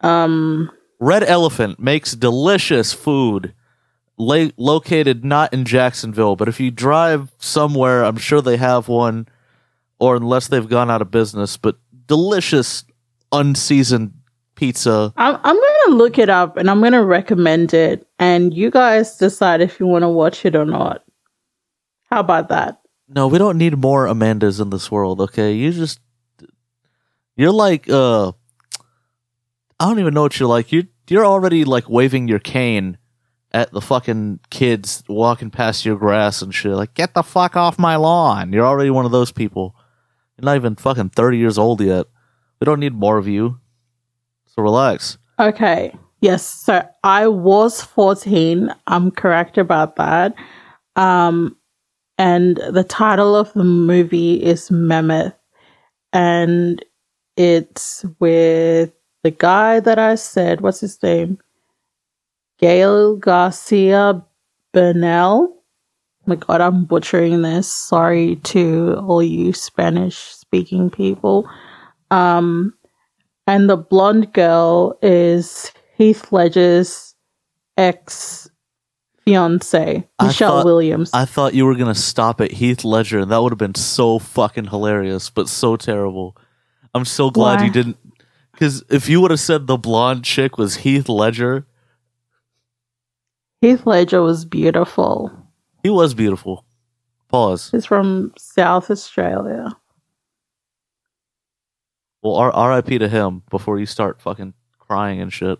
Um 0.00 0.70
Red 1.00 1.24
Elephant 1.24 1.78
makes 1.78 2.12
delicious 2.12 2.92
food 2.92 3.52
la- 4.16 4.48
located 4.56 5.24
not 5.24 5.52
in 5.52 5.64
Jacksonville, 5.64 6.36
but 6.36 6.48
if 6.48 6.60
you 6.60 6.70
drive 6.70 7.32
somewhere, 7.38 8.04
I'm 8.04 8.16
sure 8.16 8.40
they 8.40 8.56
have 8.56 8.88
one, 8.88 9.28
or 9.98 10.16
unless 10.16 10.48
they've 10.48 10.68
gone 10.68 10.90
out 10.90 11.02
of 11.02 11.10
business, 11.10 11.56
but 11.56 11.76
delicious 12.06 12.84
unseasoned 13.32 14.12
pizza. 14.54 15.12
I'm, 15.16 15.38
I'm 15.42 15.56
gonna 15.56 15.96
look 15.96 16.18
it 16.18 16.28
up 16.28 16.56
and 16.56 16.70
i'm 16.70 16.80
gonna 16.80 17.04
recommend 17.04 17.74
it 17.74 18.06
and 18.20 18.54
you 18.54 18.70
guys 18.70 19.16
decide 19.16 19.60
if 19.60 19.80
you 19.80 19.86
want 19.86 20.02
to 20.02 20.08
watch 20.08 20.44
it 20.44 20.54
or 20.54 20.64
not. 20.64 21.04
How 22.10 22.20
about 22.20 22.48
that 22.50 22.80
No, 23.08 23.26
we 23.28 23.38
don't 23.38 23.58
need 23.58 23.76
more 23.76 24.06
Amandas 24.06 24.60
in 24.60 24.70
this 24.70 24.90
world, 24.90 25.20
okay? 25.20 25.52
You 25.52 25.72
just. 25.72 26.00
You're 27.36 27.52
like, 27.52 27.88
uh. 27.88 28.32
I 29.80 29.86
don't 29.88 29.98
even 29.98 30.14
know 30.14 30.22
what 30.22 30.38
you're 30.38 30.48
like. 30.48 30.72
You 30.72 30.86
you're 31.08 31.26
already 31.26 31.64
like 31.64 31.88
waving 31.88 32.28
your 32.28 32.38
cane 32.38 32.96
at 33.52 33.70
the 33.72 33.80
fucking 33.80 34.40
kids 34.50 35.04
walking 35.08 35.50
past 35.50 35.84
your 35.84 35.96
grass 35.96 36.42
and 36.42 36.54
shit. 36.54 36.72
Like, 36.72 36.94
get 36.94 37.14
the 37.14 37.22
fuck 37.22 37.56
off 37.56 37.78
my 37.78 37.96
lawn. 37.96 38.52
You're 38.52 38.66
already 38.66 38.90
one 38.90 39.04
of 39.04 39.12
those 39.12 39.32
people. 39.32 39.76
You're 40.36 40.46
not 40.46 40.56
even 40.56 40.76
fucking 40.76 41.10
thirty 41.10 41.38
years 41.38 41.58
old 41.58 41.80
yet. 41.80 42.06
We 42.60 42.64
don't 42.64 42.80
need 42.80 42.94
more 42.94 43.18
of 43.18 43.28
you. 43.28 43.58
So 44.46 44.62
relax. 44.62 45.18
Okay. 45.38 45.94
Yes. 46.20 46.48
So 46.48 46.86
I 47.02 47.28
was 47.28 47.82
14. 47.82 48.72
I'm 48.86 49.10
correct 49.10 49.58
about 49.58 49.96
that. 49.96 50.34
Um, 50.96 51.56
and 52.18 52.56
the 52.56 52.84
title 52.84 53.34
of 53.34 53.52
the 53.54 53.64
movie 53.64 54.42
is 54.42 54.70
Mammoth. 54.70 55.34
And 56.12 56.84
it's 57.36 58.04
with 58.20 58.92
the 59.24 59.30
guy 59.30 59.80
that 59.80 59.98
I 59.98 60.14
said, 60.14 60.60
what's 60.60 60.80
his 60.80 61.02
name? 61.02 61.38
Gail 62.58 63.16
Garcia 63.16 64.24
Bernal. 64.72 65.50
Oh 65.50 65.62
my 66.26 66.36
god, 66.36 66.60
I'm 66.60 66.84
butchering 66.84 67.42
this. 67.42 67.70
Sorry 67.70 68.36
to 68.36 68.94
all 69.06 69.22
you 69.22 69.52
Spanish 69.52 70.16
speaking 70.16 70.90
people. 70.90 71.48
Um, 72.10 72.74
and 73.46 73.68
the 73.68 73.76
blonde 73.76 74.32
girl 74.32 74.98
is 75.02 75.72
Heath 75.98 76.32
Ledger's 76.32 77.14
ex 77.76 78.43
fiance, 79.24 80.06
I 80.18 80.26
Michelle 80.26 80.58
thought- 80.58 80.64
Williams. 80.64 81.10
I 81.14 81.24
thought 81.24 81.54
you 81.54 81.64
were 81.66 81.74
gonna 81.74 81.94
stop 81.94 82.40
at 82.40 82.52
Heath 82.52 82.84
Ledger, 82.84 83.20
and 83.20 83.30
that 83.30 83.42
would 83.42 83.52
have 83.52 83.58
been 83.58 83.74
so 83.74 84.18
fucking 84.18 84.66
hilarious, 84.66 85.30
but 85.30 85.48
so 85.48 85.76
terrible. 85.76 86.36
I'm 86.94 87.04
so 87.04 87.30
glad 87.30 87.60
Why? 87.60 87.66
you 87.66 87.72
didn't. 87.72 87.96
Because 88.52 88.84
if 88.88 89.08
you 89.08 89.20
would 89.20 89.30
have 89.32 89.40
said 89.40 89.66
the 89.66 89.76
blonde 89.76 90.24
chick 90.24 90.56
was 90.58 90.76
Heath 90.76 91.08
Ledger, 91.08 91.66
Heath 93.60 93.86
Ledger 93.86 94.22
was 94.22 94.44
beautiful. 94.44 95.32
he 95.82 95.90
was 95.90 96.14
beautiful. 96.14 96.64
Pause. 97.28 97.70
He's 97.72 97.86
from 97.86 98.32
South 98.38 98.90
Australia. 98.90 99.76
Well, 102.22 102.36
R- 102.36 102.52
R.I.P. 102.52 102.98
to 102.98 103.08
him 103.08 103.42
before 103.50 103.78
you 103.78 103.86
start 103.86 104.20
fucking 104.20 104.54
crying 104.78 105.20
and 105.20 105.32
shit. 105.32 105.58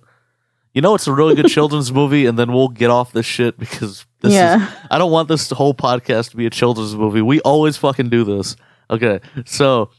You 0.74 0.82
know, 0.82 0.96
it's 0.96 1.06
a 1.06 1.12
really 1.12 1.36
good 1.36 1.46
children's 1.46 1.92
movie, 1.92 2.26
and 2.26 2.36
then 2.36 2.52
we'll 2.52 2.68
get 2.68 2.90
off 2.90 3.12
this 3.12 3.24
shit 3.24 3.56
because 3.58 4.04
this 4.20 4.32
yeah. 4.32 4.56
is. 4.56 4.76
I 4.90 4.98
don't 4.98 5.12
want 5.12 5.28
this 5.28 5.48
whole 5.50 5.72
podcast 5.72 6.30
to 6.30 6.36
be 6.36 6.46
a 6.46 6.50
children's 6.50 6.96
movie. 6.96 7.22
We 7.22 7.40
always 7.40 7.76
fucking 7.76 8.10
do 8.10 8.24
this. 8.24 8.56
Okay, 8.90 9.20
so 9.46 9.90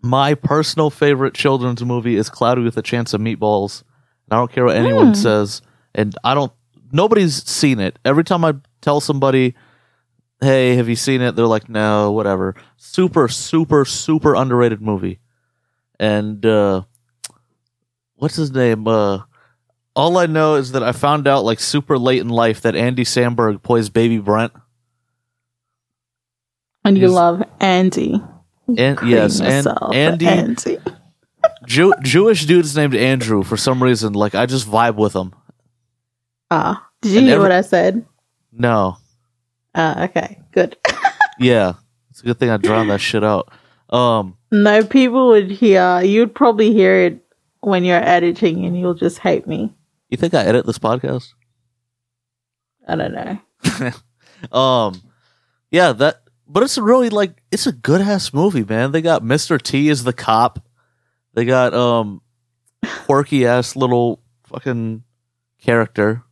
my 0.00 0.34
personal 0.34 0.90
favorite 0.90 1.34
children's 1.34 1.84
movie 1.84 2.16
is 2.16 2.30
Cloudy 2.30 2.62
with 2.62 2.76
a 2.76 2.82
Chance 2.82 3.12
of 3.12 3.20
Meatballs. 3.20 3.82
And 4.26 4.36
I 4.36 4.36
don't 4.36 4.52
care 4.52 4.64
what 4.64 4.76
anyone 4.76 5.14
says, 5.14 5.62
and 5.94 6.14
I 6.22 6.34
don't. 6.34 6.52
Nobody's 6.92 7.42
seen 7.44 7.80
it. 7.80 7.98
Every 8.04 8.24
time 8.24 8.44
I 8.44 8.54
tell 8.80 9.00
somebody, 9.00 9.54
"Hey, 10.40 10.76
have 10.76 10.88
you 10.88 10.96
seen 10.96 11.22
it?" 11.22 11.34
They're 11.34 11.46
like, 11.46 11.68
"No, 11.68 12.12
whatever." 12.12 12.54
Super, 12.76 13.26
super, 13.26 13.84
super 13.84 14.34
underrated 14.34 14.80
movie. 14.80 15.18
And 15.98 16.46
uh, 16.46 16.82
what's 18.14 18.36
his 18.36 18.52
name? 18.52 18.86
Uh, 18.86 19.22
all 19.98 20.16
I 20.16 20.26
know 20.26 20.54
is 20.54 20.72
that 20.72 20.82
I 20.82 20.92
found 20.92 21.26
out 21.28 21.44
like 21.44 21.60
super 21.60 21.98
late 21.98 22.20
in 22.20 22.28
life 22.28 22.60
that 22.62 22.76
Andy 22.76 23.04
Samberg 23.04 23.62
plays 23.62 23.90
Baby 23.90 24.18
Brent. 24.18 24.52
And 26.84 26.96
you 26.96 27.04
He's- 27.04 27.14
love 27.14 27.42
Andy. 27.60 28.22
And 28.76 28.98
yes, 29.02 29.40
and 29.40 29.66
Andy, 29.94 30.26
Andy. 30.26 30.78
Jew, 31.66 31.94
Jewish 32.02 32.44
dude's 32.44 32.76
named 32.76 32.94
Andrew 32.94 33.42
for 33.42 33.56
some 33.56 33.82
reason. 33.82 34.12
Like 34.12 34.34
I 34.34 34.44
just 34.46 34.66
vibe 34.68 34.96
with 34.96 35.14
him. 35.14 35.32
Ah, 36.50 36.86
did 37.00 37.12
you 37.12 37.18
And 37.18 37.26
hear 37.28 37.36
every- 37.36 37.42
what 37.48 37.52
I 37.52 37.62
said? 37.62 38.04
No, 38.52 38.96
Ah, 39.74 40.04
okay, 40.04 40.38
good. 40.52 40.76
yeah, 41.38 41.74
it's 42.10 42.20
a 42.20 42.24
good 42.24 42.38
thing 42.38 42.50
I 42.50 42.56
drowned 42.56 42.90
that 42.90 43.00
shit 43.00 43.22
out. 43.24 43.50
Um, 43.90 44.36
no, 44.50 44.84
people 44.84 45.28
would 45.28 45.50
hear. 45.50 46.02
You'd 46.02 46.34
probably 46.34 46.72
hear 46.72 46.96
it 47.04 47.24
when 47.60 47.84
you're 47.84 47.96
editing, 48.02 48.64
and 48.66 48.78
you'll 48.78 48.94
just 48.94 49.18
hate 49.18 49.46
me. 49.46 49.72
You 50.08 50.16
think 50.16 50.34
I 50.34 50.44
edit 50.44 50.66
this 50.66 50.78
podcast? 50.78 51.32
I 52.86 52.96
don't 52.96 53.12
know. 53.12 53.92
Um, 54.52 55.02
yeah, 55.72 55.90
that. 55.92 56.22
But 56.46 56.62
it's 56.62 56.78
really 56.78 57.10
like 57.10 57.42
it's 57.50 57.66
a 57.66 57.72
good 57.72 58.00
ass 58.00 58.32
movie, 58.32 58.62
man. 58.64 58.92
They 58.92 59.02
got 59.02 59.22
Mr. 59.24 59.60
T 59.60 59.90
as 59.90 60.04
the 60.04 60.12
cop. 60.12 60.64
They 61.34 61.44
got 61.44 61.74
um, 61.74 62.22
quirky 63.04 63.44
ass 63.46 63.74
little 63.74 64.22
fucking 64.44 65.02
character. 65.60 66.22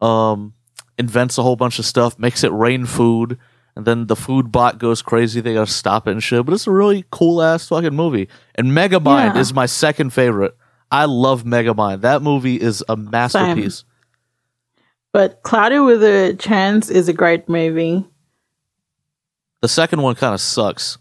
Um, 0.00 0.54
invents 0.98 1.36
a 1.36 1.42
whole 1.42 1.56
bunch 1.56 1.78
of 1.78 1.84
stuff, 1.84 2.18
makes 2.18 2.42
it 2.42 2.52
rain 2.52 2.86
food, 2.86 3.36
and 3.76 3.84
then 3.84 4.06
the 4.06 4.16
food 4.16 4.50
bot 4.50 4.78
goes 4.78 5.02
crazy. 5.02 5.42
They 5.42 5.52
gotta 5.54 5.70
stop 5.70 6.08
it 6.08 6.12
and 6.12 6.22
shit. 6.22 6.46
But 6.46 6.54
it's 6.54 6.66
a 6.66 6.70
really 6.72 7.04
cool 7.10 7.42
ass 7.42 7.68
fucking 7.68 7.94
movie. 7.94 8.28
And 8.54 8.68
Megamind 8.68 9.34
Yeah. 9.34 9.40
is 9.40 9.52
my 9.52 9.66
second 9.66 10.14
favorite. 10.14 10.56
I 10.90 11.04
love 11.04 11.44
Megamind. 11.44 12.00
That 12.00 12.22
movie 12.22 12.60
is 12.60 12.82
a 12.88 12.96
masterpiece. 12.96 13.84
But 15.12 15.42
Cloudy 15.42 15.78
with 15.78 16.02
a 16.02 16.34
Chance 16.38 16.88
is 16.90 17.08
a 17.08 17.12
great 17.12 17.48
movie. 17.48 18.06
The 19.60 19.68
second 19.68 20.02
one 20.02 20.14
kind 20.14 20.34
of 20.34 20.40
sucks. 20.40 20.98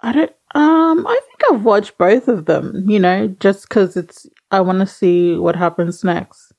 I 0.00 0.12
don't. 0.12 0.32
Um, 0.54 1.06
I 1.06 1.20
think 1.26 1.52
I've 1.52 1.64
watched 1.64 1.96
both 1.98 2.26
of 2.28 2.46
them. 2.46 2.88
You 2.88 2.98
know, 3.00 3.28
just 3.40 3.68
because 3.68 3.96
it's. 3.96 4.26
I 4.50 4.60
want 4.60 4.80
to 4.80 4.86
see 4.86 5.36
what 5.36 5.56
happens 5.56 6.02
next. 6.04 6.52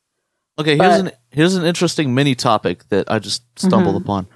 Okay, 0.60 0.77
here's 0.77 1.01
But- 1.01 1.12
an 1.13 1.17
here's 1.31 1.55
an 1.55 1.65
interesting 1.65 2.13
mini 2.13 2.36
topic 2.36 2.88
that 2.89 3.10
I 3.12 3.19
just 3.19 3.43
stumbled 3.60 3.95
Mhm. 3.95 4.01
upon. 4.01 4.27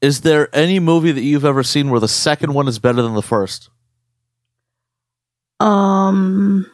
Is 0.00 0.20
there 0.20 0.54
any 0.54 0.78
movie 0.80 1.12
that 1.12 1.22
you've 1.22 1.44
ever 1.44 1.62
seen 1.62 1.90
where 1.90 2.00
the 2.00 2.08
second 2.08 2.52
one 2.54 2.68
is 2.68 2.78
better 2.78 3.00
than 3.02 3.14
the 3.14 3.22
first? 3.22 3.70
Um. 5.60 6.66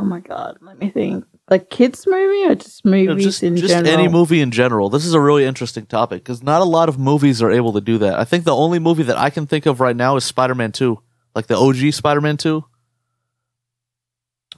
Oh 0.00 0.04
my 0.04 0.20
god! 0.20 0.56
Let 0.62 0.78
me 0.78 0.88
think. 0.88 1.26
Like 1.50 1.68
kids 1.68 2.06
movie 2.06 2.50
or 2.50 2.54
just 2.54 2.82
You 2.84 2.90
movies 2.90 3.06
know, 3.08 3.16
just 3.18 3.42
in 3.42 3.56
just 3.56 3.74
general? 3.74 3.92
any 3.92 4.08
movie 4.08 4.40
in 4.40 4.50
general. 4.50 4.88
This 4.88 5.04
is 5.04 5.12
a 5.12 5.20
really 5.20 5.44
interesting 5.44 5.84
topic 5.84 6.22
because 6.24 6.42
not 6.42 6.62
a 6.62 6.64
lot 6.64 6.88
of 6.88 6.98
movies 6.98 7.42
are 7.42 7.50
able 7.50 7.72
to 7.74 7.80
do 7.82 7.98
that. 7.98 8.18
I 8.18 8.24
think 8.24 8.44
the 8.44 8.54
only 8.56 8.78
movie 8.78 9.02
that 9.02 9.18
I 9.18 9.28
can 9.30 9.46
think 9.46 9.66
of 9.66 9.78
right 9.80 9.96
now 9.96 10.16
is 10.16 10.24
Spider-Man 10.24 10.72
Two, 10.72 11.02
like 11.34 11.48
the 11.48 11.58
OG 11.58 11.92
Spider-Man 11.92 12.38
Two. 12.38 12.64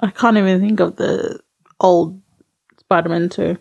I 0.01 0.11
can't 0.11 0.37
even 0.37 0.61
think 0.61 0.79
of 0.81 0.95
the 0.97 1.41
old 1.81 2.21
Spider-Man 2.79 3.31
two. 3.31 3.59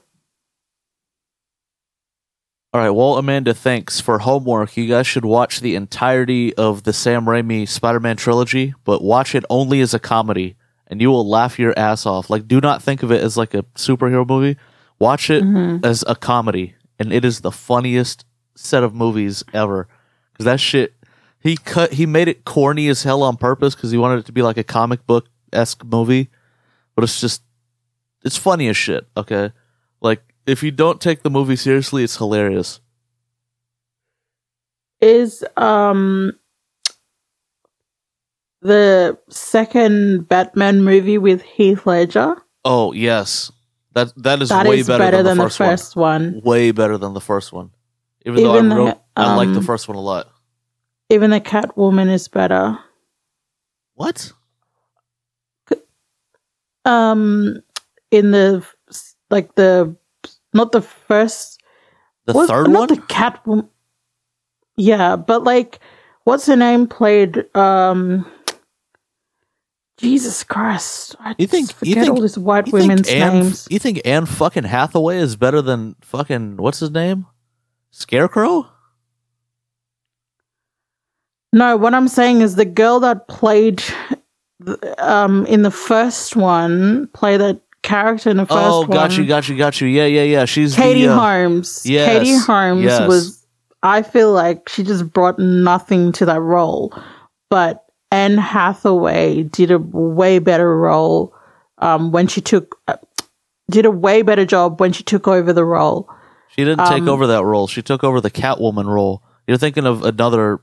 All 2.73 2.79
right, 2.79 2.89
well, 2.89 3.17
Amanda, 3.17 3.53
thanks 3.53 3.99
for 3.99 4.19
homework. 4.19 4.77
You 4.77 4.87
guys 4.87 5.05
should 5.05 5.25
watch 5.25 5.59
the 5.59 5.75
entirety 5.75 6.53
of 6.55 6.83
the 6.83 6.93
Sam 6.93 7.25
Raimi 7.25 7.67
Spider-Man 7.67 8.15
trilogy, 8.15 8.73
but 8.85 9.03
watch 9.03 9.35
it 9.35 9.43
only 9.49 9.81
as 9.81 9.93
a 9.93 9.99
comedy, 9.99 10.55
and 10.91 11.01
you 11.01 11.10
will 11.10 11.27
laugh 11.27 11.58
your 11.58 11.73
ass 11.80 12.06
off. 12.06 12.30
Like, 12.30 12.47
do 12.47 12.60
not 12.62 12.84
think 12.84 13.01
of 13.01 13.12
it 13.12 13.23
as 13.23 13.38
like 13.38 13.54
a 13.56 13.63
superhero 13.75 14.27
movie. 14.27 14.58
Watch 14.99 15.30
it 15.32 15.43
Mhm. 15.43 15.84
as 15.84 16.04
a 16.08 16.15
comedy, 16.15 16.75
and 16.99 17.12
it 17.12 17.25
is 17.25 17.39
the 17.41 17.51
funniest 17.51 18.25
set 18.56 18.84
of 18.84 18.93
movies 18.93 19.43
ever. 19.54 19.88
Because 20.32 20.45
that 20.45 20.60
shit, 20.60 20.93
he 21.39 21.58
cut, 21.58 21.93
he 21.93 22.06
made 22.06 22.27
it 22.27 22.45
corny 22.45 22.88
as 22.89 23.01
hell 23.04 23.23
on 23.23 23.38
purpose 23.38 23.73
because 23.73 23.89
he 23.89 23.97
wanted 23.97 24.19
it 24.19 24.25
to 24.27 24.32
be 24.32 24.43
like 24.43 24.58
a 24.58 24.63
comic 24.63 25.08
book 25.08 25.25
esque 25.54 25.84
movie, 25.84 26.30
but 26.93 27.04
it's 27.04 27.19
just, 27.19 27.41
it's 28.23 28.38
funny 28.38 28.67
as 28.67 28.77
shit. 28.77 29.08
Okay, 29.17 29.51
like 30.01 30.21
if 30.45 30.62
you 30.62 30.69
don't 30.71 30.99
take 31.01 31.23
the 31.23 31.30
movie 31.32 31.56
seriously, 31.56 32.04
it's 32.04 32.17
hilarious. 32.17 32.80
Is 34.99 35.43
um 35.58 36.34
the 38.62 39.17
second 39.30 40.28
Batman 40.28 40.84
movie 40.84 41.17
with 41.17 41.41
Heath 41.41 41.86
Ledger? 41.86 42.36
Oh 42.63 42.91
yes, 42.93 43.52
that 43.93 44.13
that 44.17 44.41
is 44.41 44.50
That 44.50 44.65
way 44.67 44.80
is 44.80 44.88
better, 44.88 45.04
better, 45.04 45.17
than, 45.17 45.38
than, 45.38 45.47
the 45.47 45.50
first, 45.50 45.95
one. 45.95 46.34
one. 46.34 46.41
Way 46.43 46.71
better 46.71 46.97
than 46.97 47.13
the 47.13 47.21
first 47.21 47.52
one. 47.54 47.71
Even, 48.26 48.39
Even 48.39 48.69
though 48.69 48.76
I, 48.76 48.76
the, 48.76 48.86
wrote, 48.91 49.02
I 49.15 49.36
like 49.36 49.50
the 49.50 49.58
um, 49.58 49.63
first 49.63 49.88
one 49.88 49.97
a 49.97 50.02
lot. 50.02 50.30
Even 51.10 51.32
the 51.32 51.41
Catwoman 51.41 52.10
is 52.12 52.28
better. 52.28 52.78
What? 53.95 54.32
Um, 56.86 57.62
in 58.10 58.32
the 58.32 58.65
like 59.30 59.56
the 59.56 59.95
not 60.54 60.71
the 60.71 60.82
first 60.82 61.62
The 62.26 62.34
was- 62.34 62.50
third 62.50 62.69
not 62.69 62.89
one? 62.89 63.00
the 63.00 63.06
Catwoman. 63.08 63.69
Yeah, 64.78 65.15
but 65.15 65.43
like, 65.43 65.80
what's 66.24 66.47
her 66.47 66.56
name 66.56 66.88
played? 66.88 67.45
Um, 67.55 68.26
Jesus 70.02 70.43
Christ! 70.43 71.16
I 71.20 71.36
You 71.38 71.47
think- 71.47 71.70
just 71.70 71.82
you 71.82 71.93
forget 71.93 72.04
think- 72.06 72.16
all 72.16 72.22
these 72.22 72.38
white 72.38 72.72
women's 72.72 73.08
Anne, 73.08 73.34
names? 73.34 73.68
You 73.70 73.80
think 73.80 74.02
Anne 74.04 74.26
fucking 74.26 74.64
Hathaway 74.64 75.18
is 75.18 75.36
better 75.36 75.62
than 75.62 75.95
fucking 76.02 76.58
what's 76.58 76.80
his 76.80 76.91
name? 76.91 77.28
Scarecrow? 77.91 78.68
No, 81.54 81.76
what 81.78 81.93
I'm 81.93 82.08
saying 82.08 82.41
is 82.41 82.56
the 82.56 82.66
girl 82.66 82.99
that 83.02 83.28
played 83.28 83.84
um 84.97 85.45
in 85.47 85.64
the 85.64 85.72
first 85.72 86.36
one, 86.36 87.08
play 87.14 87.38
that 87.38 87.62
character 87.84 88.30
in 88.30 88.38
the 88.38 88.45
first 88.45 88.60
oh, 88.60 88.80
one. 88.82 88.89
got 88.91 89.18
you, 89.18 89.26
got 89.26 89.49
you, 89.49 89.58
got 89.58 89.82
you. 89.82 89.88
Yeah, 89.88 90.06
yeah, 90.06 90.24
yeah. 90.24 90.45
She's 90.45 90.76
Katie 90.76 91.06
the, 91.06 91.14
uh, 91.14 91.20
Holmes. 91.20 91.86
yes, 91.86 92.08
Katie 92.20 92.38
Holmes 92.38 92.84
yes. 92.84 93.08
was. 93.08 93.45
I 93.84 94.04
feel 94.04 94.32
like 94.32 94.70
she 94.70 94.84
just 94.84 95.12
brought 95.12 95.39
nothing 95.39 96.12
to 96.14 96.26
that 96.26 96.39
role, 96.39 96.93
but 97.49 97.84
Anne 98.12 98.38
Hathaway 98.38 99.43
did 99.43 99.72
a 99.72 99.80
way 99.80 100.39
better 100.39 100.78
role 100.78 101.34
um, 101.78 102.12
when 102.12 102.28
she 102.28 102.41
took 102.41 102.78
uh, 102.88 102.97
did 103.70 103.86
a 103.86 103.91
way 103.91 104.22
better 104.22 104.45
job 104.45 104.80
when 104.80 104.91
she 104.91 105.03
took 105.03 105.28
over 105.28 105.53
the 105.53 105.64
role. 105.64 106.09
She 106.49 106.66
didn't 106.66 106.86
take 106.88 107.03
um, 107.03 107.09
over 107.09 107.28
that 107.28 107.45
role. 107.45 107.68
She 107.68 107.82
took 107.82 108.03
over 108.03 108.20
the 108.20 108.30
Catwoman 108.30 108.86
role. 108.86 109.24
You're 109.47 109.57
thinking 109.57 109.86
of 109.86 110.03
another 110.03 110.59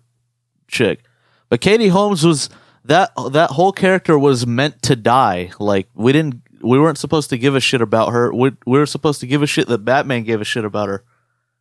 chick, 0.68 1.00
but 1.48 1.60
Katie 1.60 1.88
Holmes 1.88 2.24
was 2.24 2.50
that 2.84 3.12
that 3.32 3.50
whole 3.50 3.72
character 3.72 4.18
was 4.18 4.46
meant 4.46 4.82
to 4.82 4.96
die. 4.96 5.50
Like 5.58 5.88
we 5.94 6.12
didn't, 6.12 6.42
we 6.62 6.78
weren't 6.78 6.98
supposed 6.98 7.30
to 7.30 7.38
give 7.38 7.54
a 7.54 7.60
shit 7.60 7.80
about 7.80 8.12
her. 8.12 8.32
We, 8.32 8.52
we 8.66 8.78
were 8.78 8.86
supposed 8.86 9.20
to 9.20 9.26
give 9.26 9.42
a 9.42 9.46
shit 9.46 9.68
that 9.68 9.84
Batman 9.84 10.24
gave 10.24 10.40
a 10.40 10.44
shit 10.44 10.64
about 10.64 10.88
her. 10.88 11.04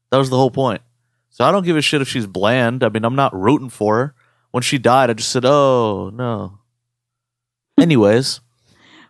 That 0.10 0.18
was 0.18 0.30
the 0.30 0.38
whole 0.38 0.52
point. 0.52 0.82
So 1.30 1.46
I 1.46 1.52
don't 1.52 1.66
give 1.66 1.78
a 1.78 1.82
shit 1.82 2.02
if 2.02 2.08
she's 2.08 2.26
bland. 2.26 2.84
I 2.84 2.90
mean, 2.90 3.06
I'm 3.06 3.16
not 3.16 3.34
rooting 3.36 3.70
for 3.70 3.98
her. 3.98 4.16
When 4.58 4.64
she 4.64 4.80
died, 4.80 5.12
I 5.12 5.14
just 5.14 5.30
said, 5.30 5.46
"Oh 5.46 6.10
no." 6.12 6.58
Anyways, 7.80 8.42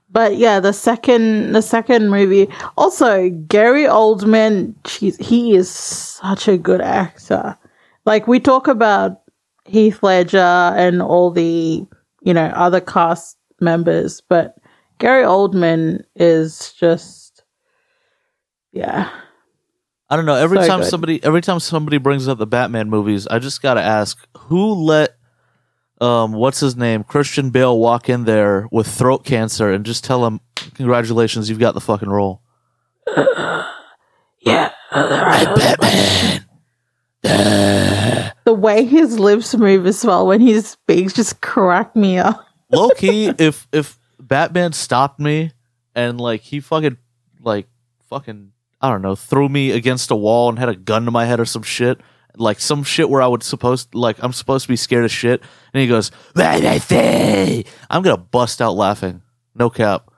But 0.09 0.35
yeah, 0.35 0.59
the 0.59 0.73
second 0.73 1.53
the 1.53 1.61
second 1.61 2.09
movie. 2.09 2.49
Also, 2.75 3.29
Gary 3.29 3.85
Oldman, 3.85 4.75
geez, 4.83 5.15
he 5.25 5.55
is 5.55 5.69
such 5.69 6.49
a 6.49 6.57
good 6.57 6.81
actor. 6.81 7.57
Like 8.05 8.27
we 8.27 8.41
talk 8.41 8.67
about 8.67 9.21
Heath 9.63 10.03
Ledger 10.03 10.37
and 10.75 11.01
all 11.01 11.31
the 11.31 11.85
you 12.23 12.33
know 12.33 12.47
other 12.47 12.81
cast 12.81 13.37
members, 13.61 14.19
but 14.27 14.57
Gary 14.99 15.23
Oldman 15.23 16.03
is 16.17 16.73
just 16.73 17.45
yeah. 18.73 19.09
I 20.09 20.17
don't 20.17 20.25
know. 20.25 20.35
Every 20.35 20.57
So 20.61 20.67
time 20.67 20.81
good. 20.81 20.89
somebody 20.89 21.23
every 21.23 21.39
time 21.41 21.61
somebody 21.61 21.99
brings 21.99 22.27
up 22.27 22.37
the 22.37 22.47
Batman 22.47 22.89
movies, 22.89 23.27
I 23.27 23.39
just 23.39 23.61
gotta 23.61 23.81
ask 23.81 24.17
who 24.35 24.73
let 24.73 25.16
um 25.99 26.33
what's 26.33 26.59
his 26.59 26.75
name 26.75 27.03
Christian 27.03 27.49
Bale 27.49 27.77
walk 27.77 28.09
in 28.09 28.25
there 28.25 28.67
with 28.71 28.87
throat 28.87 29.25
cancer 29.25 29.71
and 29.71 29.85
just 29.85 30.03
tell 30.03 30.25
him 30.25 30.39
congratulations, 30.75 31.49
you've 31.49 31.59
got 31.59 31.73
the 31.73 31.81
fucking 31.81 32.09
role. 32.09 32.41
Yeah, 34.39 34.71
I'm 34.91 35.55
Batman. 35.55 36.45
the 38.45 38.53
way 38.53 38.85
his 38.85 39.19
lips 39.19 39.53
move 39.55 39.85
as 39.85 40.05
well 40.05 40.27
when 40.27 40.39
he 40.39 40.61
speaks 40.61 41.11
just 41.13 41.41
crack 41.41 41.95
me 41.95 42.17
up. 42.17 42.45
Low 42.71 42.89
key, 42.91 43.31
if 43.37 43.67
if 43.73 43.97
Batman 44.19 44.71
stopped 44.73 45.19
me 45.19 45.51
and 45.95 46.21
like 46.21 46.41
he 46.41 46.59
fucking 46.61 46.97
like 47.41 47.67
fucking 48.09 48.51
I 48.79 48.89
don't 48.89 49.01
know 49.01 49.15
threw 49.15 49.49
me 49.49 49.71
against 49.71 50.11
a 50.11 50.15
wall 50.15 50.47
and 50.49 50.59
had 50.59 50.69
a 50.69 50.75
gun 50.75 51.05
to 51.05 51.11
my 51.11 51.25
head 51.25 51.39
or 51.41 51.45
some 51.45 51.63
shit, 51.63 51.99
like 52.38 52.59
some 52.59 52.83
shit 52.83 53.09
where 53.09 53.21
I 53.21 53.27
would 53.27 53.43
supposed 53.43 53.93
like 53.93 54.17
I'm 54.23 54.33
supposed 54.33 54.63
to 54.65 54.69
be 54.69 54.75
scared 54.75 55.05
of 55.05 55.11
shit, 55.11 55.41
and 55.73 55.81
he 55.81 55.88
goes, 55.88 56.11
I'm 56.35 57.63
gonna 58.03 58.17
bust 58.17 58.61
out 58.61 58.75
laughing. 58.75 59.21
No 59.55 59.69
cap. 59.69 60.11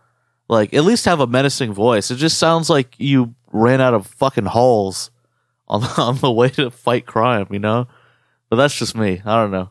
Like 0.48 0.74
at 0.74 0.84
least 0.84 1.06
have 1.06 1.20
a 1.20 1.28
menacing 1.28 1.74
voice. 1.74 2.12
It 2.12 2.16
just 2.16 2.38
sounds 2.38 2.70
like 2.70 2.96
you 2.98 3.36
ran 3.52 3.82
out 3.82 3.94
of 3.94 4.08
fucking 4.08 4.46
halls 4.46 5.12
on 5.68 5.84
on 5.98 6.18
the 6.18 6.32
way 6.32 6.50
to 6.50 6.72
fight 6.72 7.06
crime, 7.06 7.48
you 7.52 7.60
know? 7.60 7.88
But 8.50 8.58
that's 8.58 8.78
just 8.78 8.96
me. 8.96 9.22
I 9.26 9.42
don't 9.42 9.52
know. 9.52 9.70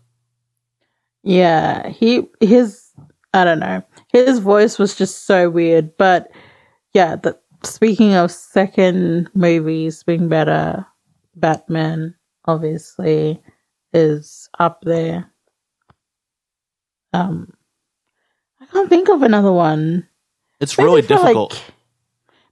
Yeah, 1.23 1.89
he 1.89 2.29
his 2.41 2.93
I 3.35 3.45
don't 3.45 3.59
know. 3.59 3.83
His 4.13 4.39
voice 4.39 4.79
was 4.79 4.95
just 4.95 5.27
so 5.27 5.51
weird, 5.51 5.97
but 5.97 6.31
yeah, 6.95 7.17
the, 7.17 7.39
speaking 7.63 8.15
of 8.15 8.31
second 8.31 9.31
movies 9.35 10.03
being 10.03 10.29
better, 10.29 10.87
Batman 11.35 12.15
obviously 12.49 13.41
is 13.93 14.49
up 14.59 14.81
there. 14.83 15.31
Um 17.13 17.53
I 18.61 18.67
can't 18.67 18.89
think 18.89 19.09
of 19.09 19.23
another 19.23 19.53
one. 19.53 20.09
It's 20.61 20.77
maybe 20.77 20.87
really 20.87 21.03
difficult. 21.03 21.53
Like, 21.53 21.63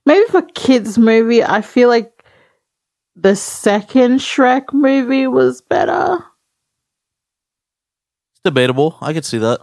maybe 0.05 0.25
for 0.29 0.41
kids 0.53 0.97
movie, 0.97 1.43
I 1.43 1.61
feel 1.61 1.89
like 1.89 2.23
the 3.15 3.35
second 3.35 4.19
Shrek 4.19 4.71
movie 4.71 5.27
was 5.27 5.61
better. 5.61 6.23
It's 8.31 8.41
debatable. 8.43 8.97
I 9.01 9.11
could 9.13 9.25
see 9.25 9.39
that. 9.39 9.59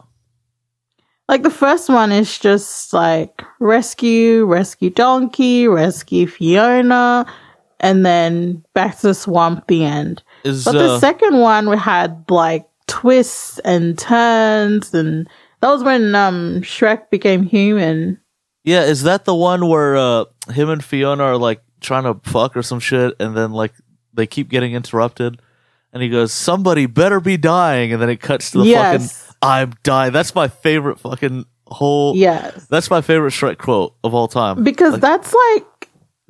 Like 1.29 1.43
the 1.43 1.51
first 1.51 1.89
one 1.89 2.13
is 2.13 2.39
just 2.39 2.93
like 2.93 3.43
rescue, 3.59 4.45
rescue 4.45 4.91
Donkey, 4.91 5.67
rescue 5.67 6.27
Fiona, 6.27 7.25
and 7.85 8.05
then 8.05 8.65
back 8.73 8.99
to 9.01 9.09
the 9.09 9.15
swamp. 9.15 9.67
The 9.69 9.85
end. 9.85 10.23
Is, 10.43 10.65
but 10.65 10.73
the 10.73 10.95
uh, 10.95 10.99
second 10.99 11.39
one 11.39 11.69
we 11.69 11.77
had 11.77 12.25
like 12.31 12.67
twists 12.87 13.59
and 13.61 13.97
turns, 13.99 14.95
and 14.95 15.29
that 15.61 15.69
was 15.69 15.85
when 15.85 16.15
um 16.15 16.63
Shrek 16.63 17.11
became 17.11 17.43
human. 17.43 18.19
Yeah, 18.65 18.85
is 18.85 19.03
that 19.03 19.27
the 19.27 19.35
one 19.35 19.69
where 19.69 19.97
uh, 19.97 20.25
him 20.51 20.71
and 20.71 20.83
Fiona 20.83 21.25
are 21.25 21.37
like 21.37 21.63
trying 21.81 22.05
to 22.05 22.19
fuck 22.29 22.57
or 22.57 22.63
some 22.63 22.81
shit, 22.81 23.15
and 23.21 23.37
then 23.37 23.53
like 23.53 23.75
they 24.15 24.27
keep 24.27 24.49
getting 24.49 24.73
interrupted, 24.73 25.39
and 25.93 26.03
he 26.03 26.09
goes, 26.09 26.33
"Somebody 26.33 26.87
better 26.87 27.21
be 27.21 27.37
dying," 27.37 27.93
and 27.93 28.01
then 28.01 28.09
it 28.09 28.21
cuts 28.21 28.51
to 28.53 28.59
the 28.59 28.65
yes. 28.65 29.27
fucking 29.27 29.37
"I'm 29.43 29.75
dying." 29.83 30.13
That's 30.13 30.35
my 30.35 30.49
favorite 30.49 30.99
fucking 31.01 31.45
whole. 31.67 32.17
Yes, 32.17 32.67
that's 32.69 32.89
my 32.89 33.03
favorite 33.03 33.33
Shrek 33.33 33.59
quote 33.59 33.95
of 34.03 34.15
all 34.15 34.29
time 34.29 34.65
because 34.65 34.93
like, 34.93 35.03
that's 35.03 35.35
like 35.35 35.67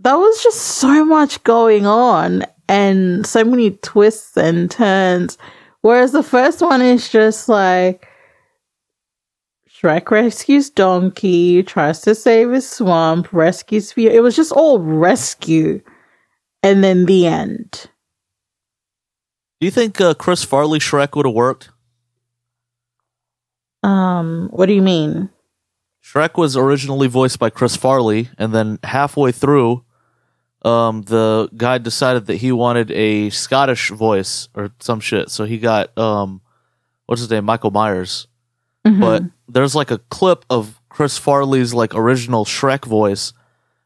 that 0.04 0.14
was 0.14 0.42
just 0.42 0.60
so 0.60 1.04
much 1.04 1.42
going 1.44 1.86
on 1.86 2.44
and 2.68 3.26
so 3.26 3.42
many 3.42 3.72
twists 3.72 4.36
and 4.36 4.70
turns. 4.70 5.38
Whereas 5.80 6.12
the 6.12 6.22
first 6.22 6.60
one 6.60 6.80
is 6.80 7.08
just 7.08 7.48
like 7.48 8.06
Shrek 9.68 10.10
rescues 10.10 10.70
Donkey, 10.70 11.62
tries 11.62 12.00
to 12.02 12.14
save 12.14 12.50
his 12.50 12.68
swamp, 12.68 13.32
rescues 13.32 13.92
Fiona. 13.92 14.14
It 14.14 14.20
was 14.20 14.36
just 14.36 14.52
all 14.52 14.78
rescue. 14.78 15.82
And 16.62 16.82
then 16.82 17.04
the 17.04 17.26
end. 17.26 17.90
Do 19.60 19.66
you 19.66 19.70
think 19.70 20.00
uh, 20.00 20.14
Chris 20.14 20.44
Farley 20.44 20.78
Shrek 20.78 21.14
would 21.14 21.26
have 21.26 21.34
worked? 21.34 21.70
Um, 23.82 24.48
what 24.50 24.66
do 24.66 24.72
you 24.72 24.80
mean? 24.80 25.28
Shrek 26.02 26.38
was 26.38 26.56
originally 26.56 27.06
voiced 27.06 27.38
by 27.38 27.50
Chris 27.50 27.76
Farley, 27.76 28.30
and 28.38 28.54
then 28.54 28.78
halfway 28.82 29.32
through, 29.32 29.84
um, 30.64 31.02
the 31.02 31.48
guy 31.56 31.78
decided 31.78 32.26
that 32.26 32.36
he 32.36 32.50
wanted 32.50 32.90
a 32.90 33.28
Scottish 33.30 33.90
voice 33.90 34.48
or 34.54 34.70
some 34.80 34.98
shit. 34.98 35.30
So 35.30 35.44
he 35.44 35.58
got 35.58 35.96
um, 35.98 36.40
what's 37.06 37.20
his 37.20 37.30
name, 37.30 37.44
Michael 37.44 37.70
Myers. 37.70 38.26
Mm-hmm. 38.86 39.00
But 39.00 39.22
there's 39.48 39.74
like 39.74 39.90
a 39.90 39.98
clip 39.98 40.44
of 40.48 40.80
Chris 40.88 41.18
Farley's 41.18 41.74
like 41.74 41.94
original 41.94 42.44
Shrek 42.44 42.86
voice, 42.86 43.32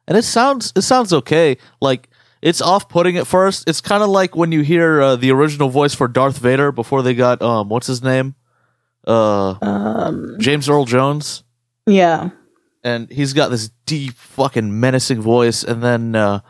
and 0.07 0.17
it 0.17 0.23
sounds 0.23 0.73
it 0.77 0.83
sounds 0.83 1.13
okay. 1.13 1.57
Like 1.81 2.09
it's 2.43 2.61
off 2.61 2.89
putting 2.89 3.17
at 3.17 3.27
first. 3.27 3.69
It's 3.69 3.81
kind 3.81 4.03
of 4.03 4.09
like 4.09 4.37
when 4.37 4.53
you 4.53 4.63
hear 4.63 5.01
uh, 5.01 5.17
the 5.17 5.33
original 5.33 5.69
voice 5.69 5.95
for 5.95 6.07
Darth 6.07 6.39
Vader 6.39 6.71
before 6.71 7.03
they 7.03 7.15
got 7.15 7.43
um 7.43 7.69
what's 7.69 7.89
his 7.89 8.03
name, 8.03 8.37
uh, 9.07 9.55
um, 9.63 10.37
James 10.39 10.69
Earl 10.69 10.85
Jones. 10.85 11.43
Yeah, 11.87 12.31
and 12.85 13.11
he's 13.11 13.33
got 13.33 13.49
this 13.49 13.71
deep 13.87 14.15
fucking 14.15 14.79
menacing 14.79 15.21
voice, 15.21 15.65
and 15.65 15.83
then. 15.83 16.15
uh 16.15 16.41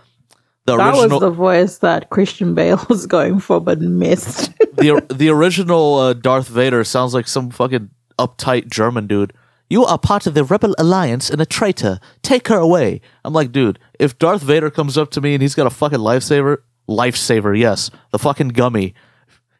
the 0.68 0.76
that 0.76 0.94
original, 0.94 1.20
was 1.20 1.20
the 1.20 1.30
voice 1.30 1.78
that 1.78 2.10
Christian 2.10 2.54
Bale 2.54 2.84
was 2.88 3.06
going 3.06 3.40
for, 3.40 3.60
but 3.60 3.80
missed. 3.80 4.56
the 4.76 5.04
the 5.14 5.28
original 5.28 5.96
uh, 5.96 6.12
Darth 6.12 6.48
Vader 6.48 6.84
sounds 6.84 7.14
like 7.14 7.26
some 7.26 7.50
fucking 7.50 7.90
uptight 8.18 8.68
German 8.68 9.06
dude. 9.06 9.32
You 9.70 9.84
are 9.84 9.98
part 9.98 10.26
of 10.26 10.34
the 10.34 10.44
Rebel 10.44 10.74
Alliance 10.78 11.28
and 11.28 11.40
a 11.40 11.46
traitor. 11.46 12.00
Take 12.22 12.48
her 12.48 12.56
away. 12.56 13.00
I'm 13.24 13.34
like, 13.34 13.52
dude, 13.52 13.78
if 13.98 14.18
Darth 14.18 14.42
Vader 14.42 14.70
comes 14.70 14.96
up 14.96 15.10
to 15.10 15.20
me 15.20 15.34
and 15.34 15.42
he's 15.42 15.54
got 15.54 15.66
a 15.66 15.70
fucking 15.70 15.98
lifesaver, 15.98 16.58
lifesaver, 16.88 17.58
yes, 17.58 17.90
the 18.10 18.18
fucking 18.18 18.48
gummy. 18.48 18.94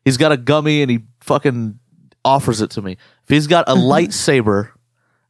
He's 0.05 0.17
got 0.17 0.33
a 0.33 0.39
gummy 0.39 0.81
and 0.81 0.91
he 0.91 1.01
fucking 1.21 1.79
offers 2.25 2.63
it 2.63 2.71
to 2.71 2.83
me. 2.83 2.93
If 3.25 3.29
he's 3.29 3.47
got 3.47 3.69
a 3.69 3.75
lightsaber 3.93 4.71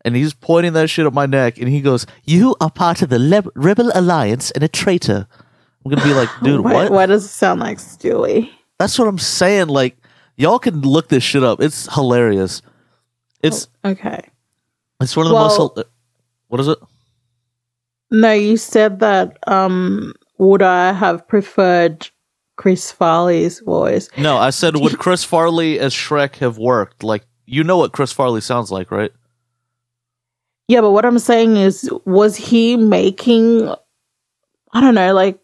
and 0.04 0.14
he's 0.14 0.32
pointing 0.32 0.74
that 0.74 0.88
shit 0.88 1.06
at 1.06 1.12
my 1.12 1.26
neck 1.26 1.58
and 1.58 1.68
he 1.68 1.80
goes, 1.80 2.06
"You 2.24 2.54
are 2.60 2.70
part 2.70 3.02
of 3.02 3.08
the 3.08 3.18
Le- 3.18 3.50
Rebel 3.56 3.90
Alliance 3.94 4.52
and 4.52 4.62
a 4.62 4.68
traitor." 4.68 5.26
I'm 5.88 5.96
gonna 5.96 6.08
be 6.08 6.14
like, 6.14 6.28
dude, 6.42 6.60
what? 6.60 6.90
Why 6.90 7.06
does 7.06 7.24
it 7.24 7.28
sound 7.28 7.60
like 7.60 7.78
Stewie? 7.78 8.50
That's 8.78 8.98
what 8.98 9.08
I'm 9.08 9.18
saying. 9.18 9.68
Like, 9.68 9.96
y'all 10.36 10.58
can 10.58 10.82
look 10.82 11.08
this 11.08 11.22
shit 11.22 11.42
up. 11.42 11.60
It's 11.60 11.92
hilarious. 11.94 12.62
It's 13.42 13.68
oh, 13.84 13.90
okay. 13.90 14.28
It's 15.00 15.16
one 15.16 15.26
of 15.26 15.30
the 15.30 15.34
well, 15.34 15.58
most. 15.58 15.86
What 16.48 16.60
is 16.60 16.68
it? 16.68 16.78
No, 18.10 18.32
you 18.32 18.56
said 18.56 19.00
that. 19.00 19.38
Um, 19.46 20.14
would 20.38 20.62
I 20.62 20.92
have 20.92 21.26
preferred 21.26 22.08
Chris 22.56 22.92
Farley's 22.92 23.60
voice? 23.60 24.08
No, 24.18 24.36
I 24.36 24.50
said 24.50 24.76
would 24.76 24.98
Chris 24.98 25.24
Farley 25.24 25.78
as 25.78 25.94
Shrek 25.94 26.36
have 26.36 26.58
worked? 26.58 27.02
Like 27.02 27.24
you 27.46 27.64
know 27.64 27.78
what 27.78 27.92
Chris 27.92 28.12
Farley 28.12 28.40
sounds 28.40 28.70
like, 28.70 28.90
right? 28.90 29.12
Yeah, 30.68 30.82
but 30.82 30.90
what 30.90 31.06
I'm 31.06 31.18
saying 31.18 31.56
is, 31.56 31.90
was 32.04 32.36
he 32.36 32.76
making? 32.76 33.72
I 34.72 34.80
don't 34.82 34.94
know, 34.94 35.14
like 35.14 35.38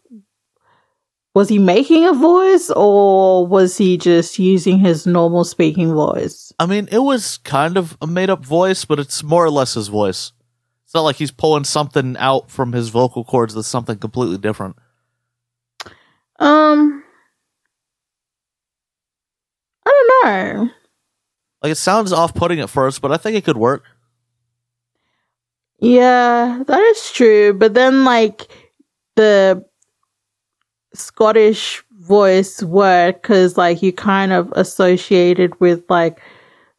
was 1.35 1.49
he 1.49 1.59
making 1.59 2.05
a 2.05 2.13
voice 2.13 2.71
or 2.71 3.45
was 3.45 3.77
he 3.77 3.97
just 3.97 4.39
using 4.39 4.79
his 4.79 5.05
normal 5.05 5.43
speaking 5.43 5.93
voice? 5.93 6.53
I 6.57 6.65
mean, 6.65 6.87
it 6.93 6.99
was 6.99 7.37
kind 7.39 7.75
of 7.77 7.97
a 8.01 8.07
made 8.07 8.29
up 8.29 8.43
voice, 8.43 8.85
but 8.85 8.99
it's 8.99 9.21
more 9.21 9.43
or 9.43 9.51
less 9.51 9.73
his 9.73 9.89
voice. 9.89 10.31
It's 10.85 10.93
not 10.93 11.01
like 11.01 11.17
he's 11.17 11.31
pulling 11.31 11.65
something 11.65 12.15
out 12.17 12.49
from 12.49 12.71
his 12.71 12.87
vocal 12.87 13.25
cords 13.25 13.53
that's 13.53 13.67
something 13.67 13.97
completely 13.97 14.37
different. 14.37 14.77
Um, 16.39 17.03
I 19.85 19.91
don't 19.91 20.25
know. 20.25 20.69
Like 21.61 21.71
it 21.73 21.75
sounds 21.75 22.13
off 22.13 22.33
putting 22.33 22.61
at 22.61 22.69
first, 22.69 23.01
but 23.01 23.11
I 23.11 23.17
think 23.17 23.35
it 23.35 23.43
could 23.43 23.57
work. 23.57 23.83
Yeah, 25.79 26.63
that 26.65 26.79
is 26.79 27.11
true. 27.11 27.51
But 27.51 27.73
then, 27.73 28.05
like, 28.05 28.47
the 29.15 29.65
Scottish 30.95 31.83
voice 31.99 32.61
work 32.63 33.21
because 33.21 33.57
like 33.57 33.81
you 33.81 33.91
kind 33.91 34.31
of 34.31 34.51
associated 34.55 35.59
with 35.59 35.83
like 35.89 36.19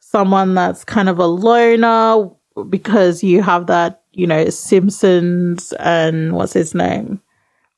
someone 0.01 0.55
that's 0.55 0.85
kind 0.85 1.09
of 1.09 1.19
a 1.19 1.27
loner 1.27 2.31
because 2.69 3.23
you 3.23 3.43
have 3.43 3.67
that 3.67 4.03
you 4.13 4.27
know 4.27 4.49
Simpsons 4.49 5.73
and 5.75 6.33
what's 6.33 6.53
his 6.53 6.75
name? 6.75 7.21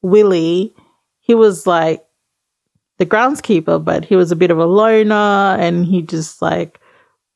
Willie. 0.02 0.74
He 1.20 1.34
was 1.34 1.66
like 1.66 2.04
the 2.98 3.06
groundskeeper 3.06 3.84
but 3.84 4.04
he 4.04 4.16
was 4.16 4.32
a 4.32 4.36
bit 4.36 4.50
of 4.50 4.58
a 4.58 4.66
loner 4.66 5.56
and 5.60 5.84
he 5.84 6.02
just 6.02 6.40
like 6.40 6.80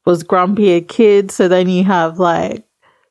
was 0.05 0.23
grumpy 0.23 0.71
a 0.73 0.81
kid. 0.81 1.31
So 1.31 1.49
then 1.49 1.69
you 1.69 1.85
have 1.85 2.19
like 2.19 2.65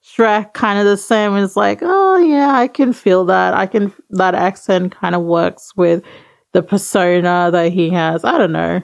Shrek 0.04 0.54
kind 0.54 0.80
of 0.80 0.86
the 0.86 0.98
same. 0.98 1.36
It's 1.36 1.56
like, 1.56 1.80
oh 1.82 2.18
yeah, 2.18 2.56
I 2.56 2.68
can 2.68 2.94
feel 2.94 3.26
that. 3.26 3.54
I 3.54 3.66
can 3.66 3.94
that 4.12 4.36
accent 4.36 4.96
kind 4.96 5.16
of 5.16 5.22
works 5.22 5.74
with 5.76 6.04
the 6.54 6.64
persona 6.64 7.50
that 7.52 7.72
he 7.72 7.90
has. 7.90 8.24
I 8.24 8.38
don't 8.38 8.52
know. 8.52 8.82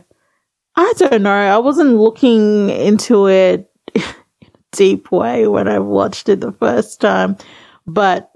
I 0.76 0.94
don't 0.98 1.24
know. 1.24 1.32
I 1.32 1.58
wasn't 1.58 1.96
looking 1.96 2.70
into 2.70 3.28
it 3.28 3.70
in 3.96 4.04
a 4.04 4.48
deep 4.72 5.12
way 5.12 5.48
when 5.48 5.68
I 5.68 5.80
watched 5.80 6.30
it 6.30 6.40
the 6.40 6.52
first 6.52 7.02
time, 7.02 7.36
but 7.88 8.32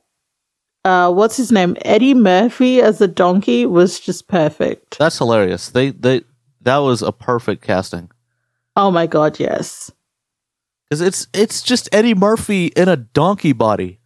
uh, 0.83 1.11
what's 1.13 1.37
his 1.37 1.51
name? 1.51 1.77
Eddie 1.83 2.15
Murphy 2.15 2.81
as 2.81 2.99
a 2.99 3.07
donkey 3.07 3.67
was 3.67 3.99
just 3.99 4.27
perfect. 4.27 4.97
That's 4.97 5.19
hilarious. 5.19 5.69
They 5.69 5.91
they 5.91 6.23
that 6.61 6.77
was 6.77 7.03
a 7.03 7.11
perfect 7.11 7.63
casting 7.63 8.09
Oh 8.75 8.89
my 8.89 9.05
god, 9.05 9.39
yes. 9.39 9.91
Because 10.91 10.99
it's 10.99 11.27
it's 11.33 11.61
just 11.61 11.87
Eddie 11.93 12.13
Murphy 12.13 12.65
in 12.67 12.89
a 12.89 12.97
donkey 12.97 13.53
body. 13.53 13.99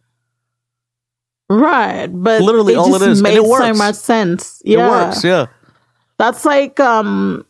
Right, 1.50 2.06
but 2.06 2.40
Literally 2.40 2.74
it 2.74 2.76
all 2.76 2.90
just 2.90 3.02
it 3.02 3.08
is, 3.10 3.18
and 3.18 3.24
made 3.24 3.38
it 3.38 3.44
so 3.44 3.74
much 3.74 3.96
sense. 3.96 4.62
Yeah, 4.64 4.86
It 4.86 4.90
works. 4.90 5.24
Yeah. 5.24 5.46
that's 6.16 6.44
like 6.44 6.78
um, 6.78 7.44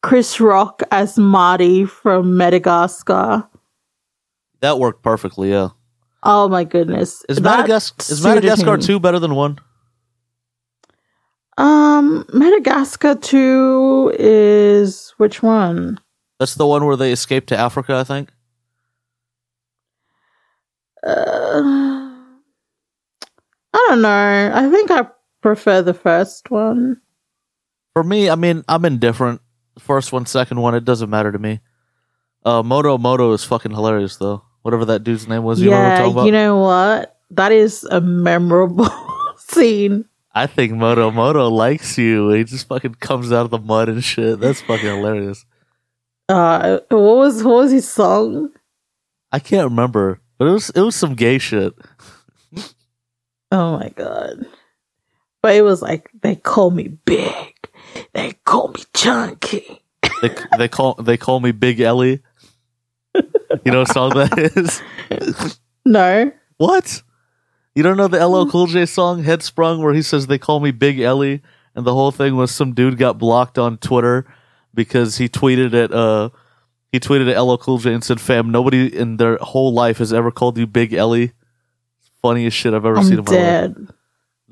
Chris 0.00 0.40
Rock 0.40 0.82
as 0.92 1.18
Marty 1.18 1.84
from 1.84 2.36
Madagascar. 2.36 3.48
That 4.60 4.78
worked 4.78 5.02
perfectly. 5.02 5.50
Yeah. 5.50 5.70
Oh 6.22 6.48
my 6.48 6.62
goodness, 6.62 7.24
Is 7.28 7.38
That 7.38 7.42
Madagascar 7.42 8.12
is 8.12 8.22
Madagascar 8.22 8.76
two 8.76 9.00
better 9.00 9.18
than 9.18 9.34
one? 9.34 9.58
Um, 11.58 12.24
Madagascar 12.32 13.16
two 13.16 14.12
is 14.16 15.14
which 15.16 15.42
one? 15.42 15.98
That's 16.38 16.54
the 16.54 16.66
one 16.66 16.86
where 16.86 16.96
they 16.96 17.10
escape 17.10 17.46
to 17.46 17.56
Africa. 17.56 17.96
I 17.96 18.04
think. 18.04 18.30
Uh, 21.52 22.10
I 23.74 23.86
don't 23.88 24.02
know. 24.02 24.52
I 24.54 24.70
think 24.70 24.90
I 24.90 25.06
prefer 25.40 25.82
the 25.82 25.94
first 25.94 26.50
one. 26.50 27.00
For 27.94 28.02
me, 28.02 28.30
I 28.30 28.34
mean, 28.36 28.64
I'm 28.68 28.84
indifferent. 28.84 29.40
First 29.78 30.12
one, 30.12 30.26
second 30.26 30.60
one, 30.60 30.74
it 30.74 30.84
doesn't 30.84 31.10
matter 31.10 31.32
to 31.32 31.38
me. 31.38 31.60
Uh, 32.44 32.62
Moto 32.62 32.98
Moto 32.98 33.32
is 33.32 33.44
fucking 33.44 33.70
hilarious 33.70 34.16
though. 34.16 34.42
Whatever 34.62 34.84
that 34.86 35.04
dude's 35.04 35.28
name 35.28 35.42
was, 35.42 35.60
you 35.60 35.70
know 35.70 35.76
yeah, 35.76 36.06
about? 36.06 36.26
you 36.26 36.32
know 36.32 36.58
what? 36.58 37.18
That 37.30 37.52
is 37.52 37.84
a 37.84 38.00
memorable 38.00 38.88
scene. 39.36 40.04
I 40.34 40.46
think 40.46 40.72
Moto 40.72 41.10
Moto 41.10 41.48
likes 41.48 41.98
you. 41.98 42.30
He 42.30 42.44
just 42.44 42.68
fucking 42.68 42.94
comes 42.96 43.32
out 43.32 43.44
of 43.44 43.50
the 43.50 43.58
mud 43.58 43.88
and 43.88 44.02
shit. 44.02 44.40
That's 44.40 44.60
fucking 44.62 44.86
hilarious. 44.86 45.44
Uh, 46.28 46.78
what 46.88 47.16
was 47.16 47.42
what 47.44 47.54
was 47.54 47.72
his 47.72 47.88
song? 47.90 48.50
I 49.30 49.38
can't 49.38 49.68
remember, 49.70 50.20
but 50.42 50.48
it 50.48 50.52
was 50.54 50.70
it 50.70 50.80
was 50.80 50.96
some 50.96 51.14
gay 51.14 51.38
shit. 51.38 51.72
Oh 53.52 53.78
my 53.78 53.90
god! 53.90 54.44
But 55.40 55.54
it 55.54 55.62
was 55.62 55.80
like 55.82 56.10
they 56.20 56.34
call 56.34 56.72
me 56.72 56.88
big, 56.88 57.54
they 58.12 58.32
call 58.44 58.72
me 58.72 58.82
chunky. 58.92 59.82
They 60.20 60.34
they 60.58 60.66
call 60.66 60.94
they 60.94 61.16
call 61.16 61.38
me 61.38 61.52
Big 61.52 61.78
Ellie. 61.78 62.22
You 63.14 63.70
know 63.70 63.80
what 63.80 63.92
song 63.92 64.10
that 64.14 64.36
is? 64.36 65.62
No, 65.86 66.32
What? 66.56 67.02
You 67.76 67.84
don't 67.84 67.96
know 67.96 68.08
the 68.08 68.26
LL 68.26 68.50
Cool 68.50 68.66
J 68.66 68.84
song 68.86 69.22
Headsprung 69.22 69.80
where 69.80 69.94
he 69.94 70.02
says 70.02 70.26
they 70.26 70.38
call 70.38 70.58
me 70.58 70.72
Big 70.72 70.98
Ellie 70.98 71.40
and 71.76 71.86
the 71.86 71.94
whole 71.94 72.10
thing 72.10 72.34
was 72.34 72.50
some 72.50 72.74
dude 72.74 72.98
got 72.98 73.16
blocked 73.16 73.58
on 73.58 73.78
Twitter 73.78 74.26
because 74.74 75.18
he 75.18 75.28
tweeted 75.28 75.72
at 75.72 75.92
uh 75.92 76.30
he 76.92 77.00
tweeted 77.00 77.28
at 77.32 77.40
LL 77.42 77.56
Cool 77.56 77.78
J 77.78 77.92
and 77.94 78.04
said, 78.04 78.20
"Fam, 78.20 78.50
nobody 78.52 78.94
in 78.96 79.16
their 79.16 79.36
whole 79.38 79.72
life 79.72 79.98
has 79.98 80.12
ever 80.12 80.30
called 80.30 80.56
you 80.58 80.66
Big 80.66 80.92
Ellie." 80.92 81.32
Funniest 82.20 82.56
shit 82.56 82.72
I've 82.74 82.84
ever 82.86 83.02
seen 83.02 83.14
I'm 83.14 83.18
in 83.20 83.24
my 83.24 83.60
life. 83.66 83.90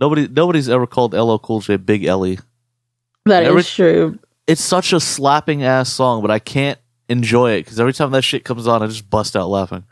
Nobody 0.01 0.27
nobody's 0.27 0.69
ever 0.69 0.87
called 0.87 1.15
LL 1.15 1.37
Cool 1.39 1.61
J 1.61 1.77
Big 1.77 2.05
Ellie. 2.05 2.39
That 3.27 3.43
is 3.45 3.49
Every- 3.51 3.63
true. 3.63 4.19
It's 4.47 4.63
such 4.65 4.93
a 4.93 4.99
slapping 4.99 5.63
ass 5.63 5.89
song, 5.93 6.23
but 6.23 6.31
I 6.33 6.41
can't 6.41 6.79
enjoy 7.09 7.53
it 7.53 7.65
because 7.65 7.79
every 7.79 7.93
time 7.93 8.11
that 8.13 8.23
shit 8.23 8.45
comes 8.45 8.67
on, 8.67 8.83
I 8.83 8.87
just 8.89 9.09
bust 9.09 9.37
out 9.37 9.49
laughing. 9.49 9.85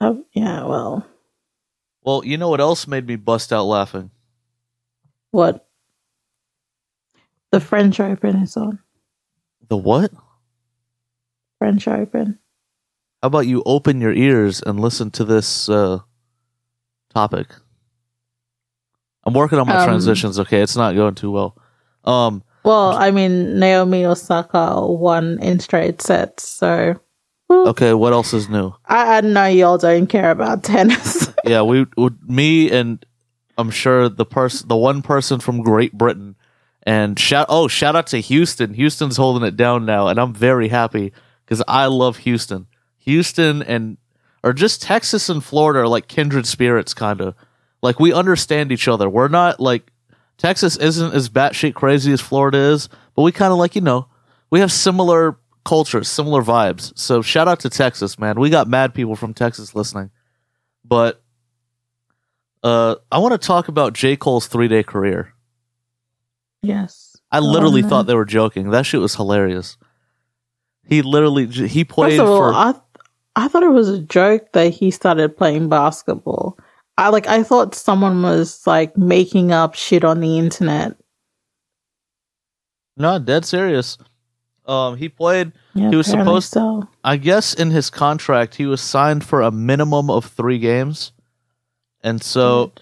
Oh, 0.00 0.24
yeah. 0.32 0.64
Well, 0.64 1.06
Well, 2.02 2.24
you 2.24 2.36
know 2.36 2.48
what 2.50 2.60
else 2.60 2.86
made 2.86 3.06
me 3.06 3.16
bust 3.16 3.52
out 3.52 3.64
laughing? 3.64 4.10
what? 5.30 5.66
The 7.50 7.58
French 7.60 7.98
Open 7.98 8.36
is 8.36 8.56
on. 8.56 8.78
The 9.68 9.76
what? 9.76 10.10
French 11.58 11.88
Open. 11.88 12.38
How 13.22 13.28
about 13.28 13.46
you 13.46 13.62
open 13.64 14.00
your 14.00 14.12
ears 14.12 14.62
and 14.62 14.78
listen 14.80 15.10
to 15.12 15.24
this 15.24 15.68
uh, 15.68 16.00
topic? 17.14 17.46
I'm 19.24 19.32
working 19.32 19.58
on 19.58 19.66
my 19.66 19.76
Um, 19.78 19.86
transitions. 19.86 20.38
Okay, 20.38 20.60
it's 20.60 20.76
not 20.76 20.94
going 20.94 21.14
too 21.14 21.30
well. 21.30 21.56
Um, 22.04 22.42
Well, 22.64 22.90
I 22.92 23.10
mean, 23.10 23.58
Naomi 23.58 24.04
Osaka 24.04 24.86
won 24.86 25.38
in 25.40 25.60
straight 25.60 26.02
sets, 26.02 26.46
so 26.48 27.00
okay, 27.50 27.94
what 27.94 28.12
else 28.12 28.34
is 28.34 28.48
new? 28.48 28.74
I, 28.86 29.18
I 29.18 29.20
know 29.22 29.46
y'all 29.46 29.78
don't 29.78 30.06
care 30.06 30.30
about 30.30 30.62
tennis. 30.62 31.32
Yeah, 31.46 31.60
we, 31.62 31.86
we 31.96 32.08
me 32.26 32.70
and 32.70 33.04
I'm 33.58 33.70
sure 33.70 34.08
the 34.08 34.24
person, 34.24 34.66
the 34.68 34.76
one 34.76 35.02
person 35.02 35.40
from 35.40 35.62
Great 35.62 35.92
Britain, 35.92 36.36
and 36.86 37.18
shout 37.18 37.46
oh 37.48 37.68
shout 37.68 37.96
out 37.96 38.06
to 38.08 38.18
Houston. 38.18 38.74
Houston's 38.74 39.16
holding 39.16 39.46
it 39.46 39.56
down 39.56 39.86
now, 39.86 40.08
and 40.08 40.18
I'm 40.18 40.34
very 40.34 40.68
happy 40.68 41.12
because 41.44 41.62
I 41.66 41.86
love 41.86 42.18
Houston. 42.18 42.66
Houston 42.98 43.62
and 43.62 43.96
or 44.42 44.52
just 44.52 44.82
Texas 44.82 45.28
and 45.28 45.42
Florida 45.42 45.80
are 45.80 45.88
like 45.88 46.08
kindred 46.08 46.46
spirits, 46.46 46.94
kind 46.94 47.20
of. 47.20 47.34
Like 47.82 48.00
we 48.00 48.12
understand 48.12 48.72
each 48.72 48.88
other. 48.88 49.08
We're 49.08 49.28
not 49.28 49.60
like 49.60 49.90
Texas 50.38 50.76
isn't 50.76 51.14
as 51.14 51.28
batshit 51.28 51.74
crazy 51.74 52.12
as 52.12 52.20
Florida 52.20 52.58
is, 52.58 52.88
but 53.14 53.22
we 53.22 53.32
kind 53.32 53.52
of 53.52 53.58
like 53.58 53.74
you 53.74 53.80
know 53.80 54.08
we 54.50 54.60
have 54.60 54.72
similar 54.72 55.38
cultures, 55.64 56.08
similar 56.08 56.42
vibes. 56.42 56.96
So 56.98 57.22
shout 57.22 57.48
out 57.48 57.60
to 57.60 57.70
Texas, 57.70 58.18
man. 58.18 58.38
We 58.38 58.50
got 58.50 58.68
mad 58.68 58.94
people 58.94 59.16
from 59.16 59.34
Texas 59.34 59.74
listening, 59.74 60.10
but 60.84 61.22
uh, 62.62 62.96
I 63.12 63.18
want 63.18 63.32
to 63.40 63.46
talk 63.46 63.68
about 63.68 63.92
J 63.92 64.16
Cole's 64.16 64.46
three 64.46 64.68
day 64.68 64.82
career. 64.82 65.33
Yes. 66.64 67.16
I 67.30 67.40
literally 67.40 67.82
thought 67.82 68.06
they 68.06 68.14
were 68.14 68.24
joking. 68.24 68.70
That 68.70 68.86
shit 68.86 69.00
was 69.00 69.14
hilarious. 69.16 69.76
He 70.86 71.02
literally 71.02 71.46
he 71.46 71.84
played 71.84 72.18
First 72.18 72.20
of 72.20 72.28
all, 72.28 72.38
for 72.38 72.52
I 72.54 72.74
I 73.36 73.48
thought 73.48 73.62
it 73.62 73.70
was 73.72 73.88
a 73.88 73.98
joke 74.00 74.52
that 74.52 74.68
he 74.68 74.90
started 74.90 75.36
playing 75.36 75.68
basketball. 75.68 76.56
I 76.96 77.08
like 77.08 77.26
I 77.26 77.42
thought 77.42 77.74
someone 77.74 78.22
was 78.22 78.64
like 78.66 78.96
making 78.96 79.50
up 79.50 79.74
shit 79.74 80.04
on 80.04 80.20
the 80.20 80.38
internet. 80.38 80.96
no 82.96 83.18
dead 83.18 83.44
serious. 83.44 83.98
Um, 84.66 84.96
he 84.96 85.08
played. 85.08 85.52
Yeah, 85.74 85.90
He 85.90 85.96
was 85.96 86.06
supposed- 86.06 86.50
so. 86.52 86.88
I 87.02 87.16
guess 87.16 87.52
in 87.52 87.70
his 87.70 87.90
contract 87.90 88.54
he 88.54 88.64
was 88.66 88.80
signed 88.80 89.24
for 89.24 89.42
a 89.42 89.50
minimum 89.50 90.08
of 90.08 90.24
three 90.26 90.58
games, 90.58 91.12
and 92.02 92.22
so 92.22 92.72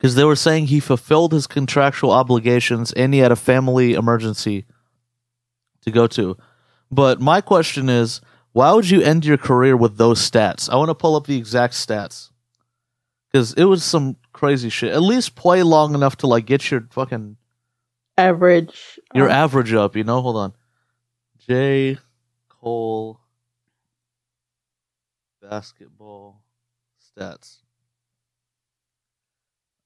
because 0.00 0.14
they 0.14 0.24
were 0.24 0.34
saying 0.34 0.66
he 0.66 0.80
fulfilled 0.80 1.34
his 1.34 1.46
contractual 1.46 2.10
obligations 2.10 2.90
and 2.94 3.12
he 3.12 3.20
had 3.20 3.30
a 3.30 3.36
family 3.36 3.92
emergency 3.92 4.64
to 5.82 5.90
go 5.90 6.06
to. 6.06 6.38
But 6.90 7.20
my 7.20 7.42
question 7.42 7.90
is, 7.90 8.22
why 8.52 8.72
would 8.72 8.88
you 8.88 9.02
end 9.02 9.26
your 9.26 9.36
career 9.36 9.76
with 9.76 9.98
those 9.98 10.18
stats? 10.18 10.70
I 10.70 10.76
want 10.76 10.88
to 10.88 10.94
pull 10.94 11.16
up 11.16 11.26
the 11.26 11.36
exact 11.36 11.74
stats 11.74 12.30
because 13.30 13.52
it 13.52 13.64
was 13.64 13.84
some 13.84 14.16
crazy 14.32 14.70
shit. 14.70 14.94
At 14.94 15.02
least 15.02 15.34
play 15.34 15.62
long 15.62 15.94
enough 15.94 16.16
to 16.18 16.26
like 16.26 16.46
get 16.46 16.70
your 16.70 16.86
fucking 16.90 17.36
average. 18.16 18.98
your 19.14 19.28
uh, 19.28 19.34
average 19.34 19.74
up. 19.74 19.96
You 19.96 20.04
know, 20.04 20.22
hold 20.22 20.36
on. 20.36 20.54
J 21.46 21.98
Cole 22.48 23.20
basketball 25.42 26.42
stats. 26.98 27.59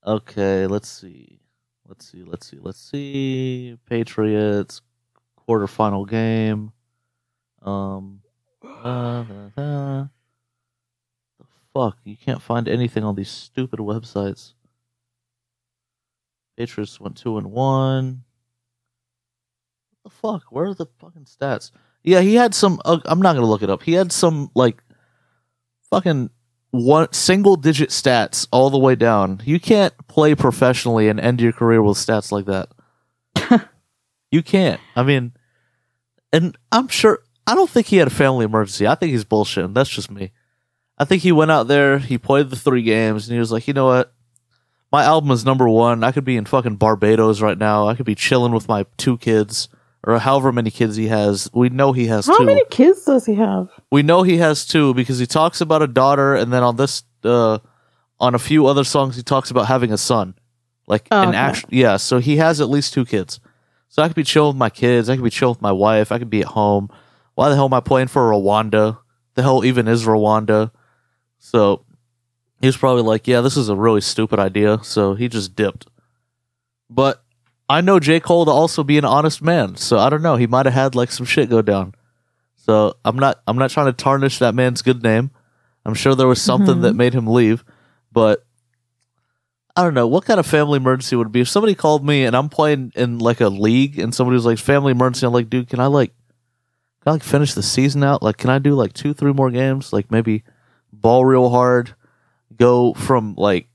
Okay, 0.07 0.67
let's 0.67 0.89
see. 0.89 1.41
Let's 1.89 2.11
see. 2.11 2.23
Let's 2.23 2.47
see. 2.47 2.59
Let's 2.61 2.91
see. 2.91 3.79
Patriots 3.89 4.83
quarterfinal 5.49 6.09
game. 6.09 6.73
Um. 7.63 8.21
Uh, 8.63 9.25
uh. 9.57 10.07
The 11.39 11.47
fuck! 11.73 11.99
You 12.05 12.17
can't 12.17 12.43
find 12.43 12.69
anything 12.69 13.05
on 13.05 13.15
these 13.15 13.31
stupid 13.31 13.79
websites. 13.79 14.55
Patriots 16.57 17.01
went 17.01 17.17
two 17.17 17.39
and 17.39 17.51
one. 17.51 18.25
What 20.03 20.13
the 20.13 20.17
fuck? 20.17 20.45
Where 20.51 20.67
are 20.67 20.75
the 20.75 20.87
fucking 20.99 21.25
stats? 21.25 21.71
Yeah, 22.03 22.21
he 22.21 22.35
had 22.35 22.55
some. 22.55 22.81
Uh, 22.85 22.99
I'm 23.07 23.23
not 23.23 23.35
gonna 23.35 23.47
look 23.47 23.63
it 23.63 23.71
up. 23.71 23.83
He 23.83 23.95
had 23.95 24.13
some 24.13 24.51
like 24.55 24.83
fucking 25.91 26.31
one 26.75 27.13
single 27.13 27.55
digit 27.55 27.91
stats 27.91 28.49
all 28.51 28.69
the 28.69 28.79
way 28.79 28.97
down. 28.97 29.41
You 29.45 29.61
can't 29.61 29.95
play 30.09 30.35
professionally 30.35 31.09
and 31.09 31.21
end 31.21 31.41
your 31.41 31.53
career 31.53 31.81
with 31.81 31.97
stats 31.97 32.33
like 32.33 32.47
that. 32.47 33.71
you 34.33 34.43
can't. 34.43 34.81
I 34.97 35.05
mean, 35.05 35.33
and 36.33 36.59
I'm 36.73 36.89
sure. 36.89 37.21
I 37.47 37.55
don't 37.55 37.71
think 37.71 37.87
he 37.87 37.99
had 37.99 38.09
a 38.09 38.11
family 38.11 38.45
emergency. 38.45 38.89
I 38.89 38.97
think 38.97 39.13
he's 39.13 39.25
bullshitting. 39.25 39.75
That's 39.75 39.91
just 39.91 40.11
me. 40.11 40.33
I 40.99 41.05
think 41.05 41.23
he 41.23 41.31
went 41.31 41.51
out 41.53 41.69
there, 41.69 41.99
he 41.99 42.19
played 42.19 42.51
the 42.51 42.57
three 42.57 42.83
games, 42.83 43.29
and 43.29 43.35
he 43.35 43.39
was 43.39 43.53
like, 43.53 43.69
you 43.69 43.75
know 43.75 43.87
what? 43.87 44.13
My 44.91 45.05
album 45.05 45.31
is 45.33 45.45
number 45.45 45.69
one. 45.69 46.03
I 46.03 46.13
could 46.13 46.25
be 46.25 46.37
in 46.37 46.45
fucking 46.45 46.77
Barbados 46.77 47.41
right 47.41 47.59
now. 47.59 47.89
I 47.89 47.95
could 47.95 48.07
be 48.07 48.15
chilling 48.15 48.53
with 48.53 48.69
my 48.69 48.87
two 48.97 49.19
kids, 49.19 49.69
or 50.07 50.19
however 50.19 50.53
many 50.53 50.71
kids 50.71 50.97
he 50.97 51.09
has. 51.09 51.51
We 51.55 51.69
know 51.69 51.93
he 51.93 52.07
has 52.07 52.27
How 52.27 52.39
two. 52.39 52.45
many 52.45 52.63
kids 52.71 53.05
does 53.05 53.27
he 53.27 53.35
have? 53.35 53.69
We 53.91 54.03
know 54.03 54.23
he 54.23 54.37
has 54.39 54.67
two 54.67 54.95
because 54.95 55.19
he 55.19 55.27
talks 55.27 55.61
about 55.61 55.83
a 55.83 55.87
daughter, 55.87 56.35
and 56.35 56.53
then 56.53 56.63
on 56.63 56.77
this 56.77 57.03
uh, 57.25 57.59
on 58.21 58.35
a 58.35 58.39
few 58.39 58.67
other 58.67 58.85
songs 58.85 59.17
he 59.17 59.23
talks 59.23 59.51
about 59.51 59.67
having 59.67 59.93
a 59.93 59.99
son, 59.99 60.35
like 60.87 61.09
Oh, 61.11 61.23
an 61.23 61.29
okay. 61.31 61.37
actual. 61.39 61.69
Yeah, 61.73 61.97
so 61.97 62.19
he 62.19 62.37
has 62.37 62.61
at 62.61 62.69
least 62.69 62.93
two 62.93 63.05
kids. 63.05 63.41
So 63.89 64.03
I 64.03 64.09
could 64.09 64.17
be 64.17 64.25
chilling 64.25 64.49
with 64.55 64.57
my 64.59 64.71
kids. 64.71 65.09
I 65.09 65.17
could 65.17 65.25
be 65.25 65.31
chilling 65.31 65.55
with 65.55 65.63
my 65.63 65.73
wife. 65.73 66.11
I 66.13 66.19
could 66.19 66.31
be 66.31 66.41
at 66.41 66.49
home. 66.49 66.89
Why 67.35 67.49
the 67.49 67.55
hell 67.55 67.67
am 67.67 67.75
I 67.75 67.81
playing 67.81 68.09
for 68.09 68.23
Rwanda? 68.31 68.99
The 69.35 69.43
hell 69.43 69.65
even 69.65 69.89
is 69.89 70.05
Rwanda? 70.05 70.71
So 71.39 71.85
he 72.61 72.67
was 72.69 72.77
probably 72.77 73.03
like, 73.03 73.27
"Yeah, 73.27 73.41
this 73.41 73.57
is 73.57 73.69
a 73.69 73.77
really 73.77 74.01
stupid 74.01 74.39
idea." 74.39 74.79
So 74.85 75.15
he 75.15 75.29
just 75.29 75.57
dipped. 75.57 75.87
But 76.91 77.24
I 77.69 77.81
know 77.81 77.99
J 77.99 78.21
Cole 78.21 78.45
to 78.45 78.51
also 78.51 78.85
be 78.85 78.99
an 78.99 79.05
honest 79.05 79.41
man, 79.43 79.77
so 79.77 79.99
I 79.99 80.11
don't 80.11 80.23
know. 80.23 80.37
He 80.37 80.47
might 80.47 80.67
have 80.67 80.75
had 80.75 80.95
like 80.95 81.11
some 81.11 81.27
shit 81.27 81.49
go 81.49 81.63
down. 81.63 81.95
So 82.57 82.95
I'm 83.05 83.17
not 83.17 83.41
I'm 83.47 83.57
not 83.59 83.71
trying 83.71 83.87
to 83.87 83.93
tarnish 83.93 84.39
that 84.39 84.55
man's 84.55 84.83
good 84.83 85.03
name. 85.03 85.31
I'm 85.87 85.95
sure 85.95 86.15
there 86.15 86.27
was 86.29 86.41
something 86.41 86.77
Mhm. 86.77 86.83
that 86.83 86.95
made 86.97 87.15
him 87.15 87.27
leave, 87.27 87.65
but 88.13 88.45
I 89.77 89.83
don't 89.83 89.95
know 89.95 90.07
what 90.07 90.25
kind 90.25 90.39
of 90.39 90.47
family 90.47 90.77
emergency 90.77 91.17
would 91.17 91.27
it 91.29 91.33
be 91.33 91.41
if 91.41 91.49
somebody 91.49 91.75
called 91.75 92.07
me 92.07 92.25
and 92.25 92.37
I'm 92.37 92.49
playing 92.49 92.93
in 92.95 93.19
like 93.19 93.41
a 93.41 93.49
league 93.49 93.99
and 93.99 94.15
somebody 94.15 94.35
was 94.35 94.47
like 94.47 94.59
family 94.59 94.93
emergency. 94.93 95.27
I'm 95.27 95.33
like, 95.33 95.51
dude, 95.51 95.69
can 95.69 95.81
I 95.81 95.87
like 95.87 96.13
can 97.03 97.11
I 97.11 97.13
like 97.13 97.23
finish 97.23 97.55
the 97.55 97.63
season 97.63 98.03
out? 98.05 98.23
Like, 98.23 98.37
can 98.39 98.51
I 98.51 98.59
do 98.59 98.75
like 98.75 98.93
two, 98.93 99.13
three 99.15 99.33
more 99.33 99.51
games? 99.51 99.93
Like 99.93 100.11
maybe 100.11 100.43
ball 100.93 101.25
real 101.25 101.51
hard, 101.51 101.95
go 102.57 102.95
from 102.95 103.35
like 103.37 103.69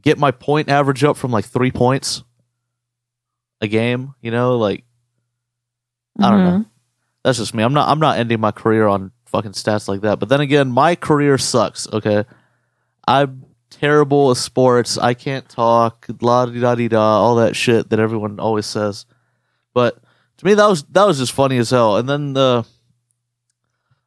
get 0.00 0.18
my 0.18 0.30
point 0.30 0.68
average 0.68 1.02
up 1.04 1.16
from 1.16 1.30
like 1.30 1.44
three 1.46 1.70
points 1.72 2.22
a 3.64 3.68
game. 3.68 4.14
You 4.20 4.30
know, 4.30 4.58
like 4.58 4.84
I 6.20 6.30
don't 6.30 6.44
know. 6.44 6.64
That's 7.24 7.38
just 7.38 7.54
me. 7.54 7.62
I'm 7.62 7.74
not. 7.74 7.88
I'm 7.88 8.00
not 8.00 8.18
ending 8.18 8.40
my 8.40 8.52
career 8.52 8.86
on 8.86 9.10
fucking 9.26 9.52
stats 9.52 9.88
like 9.88 10.02
that. 10.02 10.20
But 10.20 10.28
then 10.28 10.40
again, 10.40 10.70
my 10.70 10.94
career 10.94 11.38
sucks. 11.38 11.92
Okay, 11.92 12.24
I'm 13.06 13.44
terrible 13.70 14.30
at 14.30 14.36
sports. 14.36 14.98
I 14.98 15.14
can't 15.14 15.48
talk. 15.48 16.06
La 16.20 16.46
di 16.46 16.60
da 16.60 16.74
di 16.74 16.88
da. 16.88 17.00
All 17.00 17.36
that 17.36 17.56
shit 17.56 17.90
that 17.90 17.98
everyone 17.98 18.38
always 18.38 18.66
says. 18.66 19.06
But 19.72 19.98
to 20.38 20.46
me, 20.46 20.54
that 20.54 20.66
was 20.66 20.84
that 20.84 21.06
was 21.06 21.18
just 21.18 21.32
funny 21.32 21.58
as 21.58 21.70
hell. 21.70 21.96
And 21.96 22.08
then 22.08 22.34
the, 22.34 22.64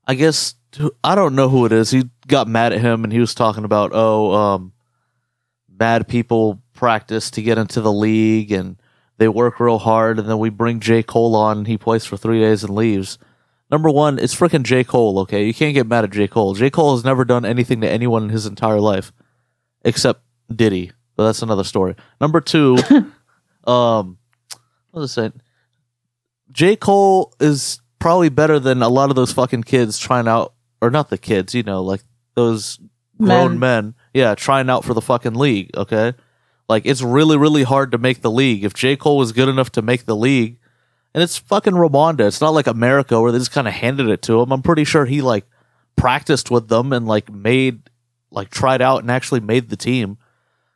I 0.05 0.13
guess 0.13 0.55
I 1.03 1.15
don't 1.15 1.35
know 1.35 1.49
who 1.49 1.65
it 1.65 1.71
is. 1.71 1.91
He 1.91 2.09
got 2.27 2.47
mad 2.47 2.73
at 2.73 2.81
him, 2.81 3.03
and 3.03 3.11
he 3.11 3.19
was 3.19 3.33
talking 3.33 3.63
about 3.63 3.91
oh, 3.93 4.31
um, 4.33 4.73
bad 5.67 6.07
people 6.07 6.61
practice 6.73 7.31
to 7.31 7.41
get 7.41 7.57
into 7.57 7.81
the 7.81 7.91
league 7.91 8.51
and 8.51 8.77
they 9.17 9.27
work 9.27 9.59
real 9.59 9.79
hard 9.79 10.19
and 10.19 10.29
then 10.29 10.39
we 10.39 10.49
bring 10.49 10.79
J. 10.79 11.03
Cole 11.03 11.35
on 11.35 11.59
and 11.59 11.67
he 11.67 11.77
plays 11.77 12.05
for 12.05 12.17
three 12.17 12.39
days 12.39 12.63
and 12.63 12.75
leaves. 12.75 13.17
Number 13.69 13.89
one, 13.89 14.17
it's 14.19 14.35
freaking 14.35 14.63
J. 14.63 14.83
Cole, 14.83 15.19
okay? 15.19 15.45
You 15.45 15.53
can't 15.53 15.73
get 15.73 15.87
mad 15.87 16.03
at 16.05 16.11
J. 16.11 16.27
Cole. 16.27 16.53
J. 16.53 16.69
Cole 16.69 16.95
has 16.95 17.03
never 17.03 17.25
done 17.25 17.45
anything 17.45 17.81
to 17.81 17.89
anyone 17.89 18.23
in 18.23 18.29
his 18.29 18.45
entire 18.45 18.79
life. 18.79 19.11
Except 19.83 20.21
Diddy. 20.53 20.91
But 21.15 21.25
that's 21.25 21.41
another 21.41 21.63
story. 21.63 21.95
Number 22.21 22.41
two, 22.41 22.77
um 23.65 24.17
what 24.91 25.01
was 25.01 25.17
I 25.17 25.21
saying? 25.21 25.41
J. 26.51 26.75
Cole 26.75 27.33
is 27.39 27.81
probably 27.99 28.29
better 28.29 28.59
than 28.59 28.81
a 28.81 28.89
lot 28.89 29.09
of 29.09 29.15
those 29.15 29.33
fucking 29.33 29.63
kids 29.63 29.97
trying 29.97 30.27
out 30.27 30.53
or 30.81 30.89
not 30.89 31.09
the 31.09 31.17
kids, 31.17 31.53
you 31.53 31.63
know, 31.63 31.81
like 31.83 32.01
those 32.35 32.79
grown 33.17 33.59
Men. 33.59 33.59
men. 33.59 33.95
Yeah, 34.13 34.35
trying 34.35 34.69
out 34.69 34.85
for 34.85 34.93
the 34.93 35.01
fucking 35.01 35.33
league, 35.33 35.75
okay? 35.75 36.13
Like 36.69 36.85
it's 36.85 37.01
really, 37.01 37.37
really 37.37 37.63
hard 37.63 37.91
to 37.91 37.97
make 37.97 38.21
the 38.21 38.31
league. 38.31 38.63
If 38.63 38.73
J. 38.73 38.95
Cole 38.95 39.17
was 39.17 39.31
good 39.31 39.49
enough 39.49 39.71
to 39.73 39.81
make 39.81 40.05
the 40.05 40.15
league, 40.15 40.59
and 41.13 41.23
it's 41.23 41.37
fucking 41.37 41.73
Rwanda. 41.73 42.27
It's 42.27 42.41
not 42.41 42.53
like 42.53 42.67
America 42.67 43.19
where 43.19 43.31
they 43.31 43.39
just 43.39 43.51
kind 43.51 43.67
of 43.67 43.73
handed 43.73 44.09
it 44.09 44.21
to 44.23 44.41
him. 44.41 44.51
I'm 44.51 44.61
pretty 44.61 44.83
sure 44.83 45.05
he 45.05 45.21
like 45.21 45.45
practiced 45.95 46.51
with 46.51 46.67
them 46.67 46.93
and 46.93 47.07
like 47.07 47.31
made 47.31 47.89
like 48.29 48.49
tried 48.49 48.81
out 48.81 49.01
and 49.01 49.09
actually 49.09 49.39
made 49.39 49.69
the 49.69 49.77
team. 49.77 50.17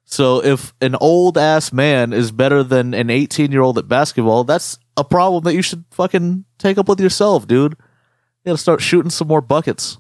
So 0.06 0.44
if 0.44 0.74
an 0.82 0.96
old 0.96 1.38
ass 1.38 1.72
man 1.72 2.12
is 2.12 2.32
better 2.32 2.64
than 2.64 2.94
an 2.94 3.10
18 3.10 3.52
year 3.52 3.62
old 3.62 3.78
at 3.78 3.88
basketball, 3.88 4.44
that's 4.44 4.80
a 4.98 5.04
problem 5.04 5.44
that 5.44 5.54
you 5.54 5.62
should 5.62 5.86
fucking 5.92 6.46
take 6.58 6.78
up 6.78 6.90
with 6.90 7.00
yourself, 7.00 7.48
dude. 7.48 7.74
You 7.74 8.50
gotta 8.50 8.58
start 8.58 8.82
shooting 8.82 9.12
some 9.12 9.28
more 9.28 9.42
buckets. 9.42 10.00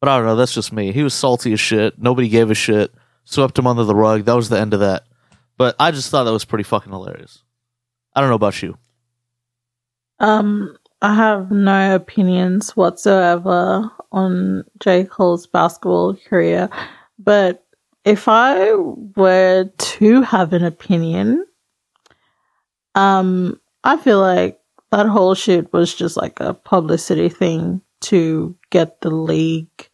But 0.00 0.08
I 0.08 0.16
don't 0.16 0.26
know. 0.26 0.36
That's 0.36 0.54
just 0.54 0.72
me. 0.72 0.90
He 0.90 1.04
was 1.04 1.14
salty 1.14 1.52
as 1.52 1.60
shit. 1.60 1.98
Nobody 2.00 2.28
gave 2.28 2.50
a 2.50 2.54
shit. 2.54 2.92
Swept 3.24 3.58
him 3.58 3.66
under 3.66 3.84
the 3.84 3.94
rug. 3.94 4.24
That 4.24 4.36
was 4.36 4.48
the 4.48 4.58
end 4.58 4.74
of 4.74 4.80
that. 4.80 5.04
But 5.56 5.76
I 5.78 5.90
just 5.90 6.10
thought 6.10 6.24
that 6.24 6.32
was 6.32 6.44
pretty 6.44 6.64
fucking 6.64 6.92
hilarious. 6.92 7.42
I 8.14 8.20
don't 8.20 8.30
know 8.30 8.36
about 8.36 8.62
you. 8.62 8.76
Um, 10.18 10.76
I 11.00 11.14
have 11.14 11.50
no 11.50 11.94
opinions 11.94 12.76
whatsoever 12.76 13.90
on 14.12 14.64
J. 14.80 15.04
Cole's 15.04 15.46
basketball 15.46 16.14
career, 16.14 16.68
but 17.18 17.64
if 18.04 18.28
I 18.28 18.72
were 18.74 19.70
to 19.76 20.22
have 20.22 20.52
an 20.52 20.64
opinion, 20.64 21.44
um, 22.94 23.60
I 23.84 23.96
feel 23.96 24.20
like 24.20 24.60
that 24.90 25.06
whole 25.06 25.34
shit 25.34 25.72
was 25.72 25.94
just 25.94 26.16
like 26.16 26.38
a 26.40 26.54
publicity 26.54 27.28
thing 27.28 27.80
to 28.02 28.56
get 28.70 29.00
the 29.00 29.10
league 29.10 29.88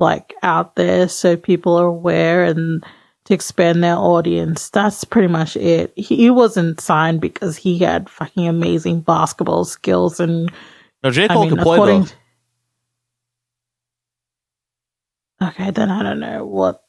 like 0.00 0.34
out 0.42 0.76
there 0.76 1.08
so 1.08 1.36
people 1.36 1.78
are 1.78 1.86
aware 1.86 2.44
and 2.44 2.84
to 3.26 3.34
expand 3.34 3.84
their 3.84 3.96
audience. 3.96 4.70
That's 4.70 5.04
pretty 5.04 5.28
much 5.28 5.56
it. 5.56 5.92
He 5.96 6.30
wasn't 6.30 6.80
signed 6.80 7.20
because 7.20 7.56
he 7.56 7.78
had 7.78 8.08
fucking 8.10 8.48
amazing 8.48 9.02
basketball 9.02 9.64
skills 9.64 10.18
and 10.20 10.50
No, 11.04 11.10
J. 11.10 11.24
I 11.24 11.28
Cole 11.28 11.42
mean, 11.46 11.54
can 11.56 11.62
play 11.64 11.78
though. 11.78 12.06
Okay, 15.42 15.70
then 15.70 15.90
I 15.90 16.02
don't 16.02 16.20
know 16.20 16.44
what 16.44 16.82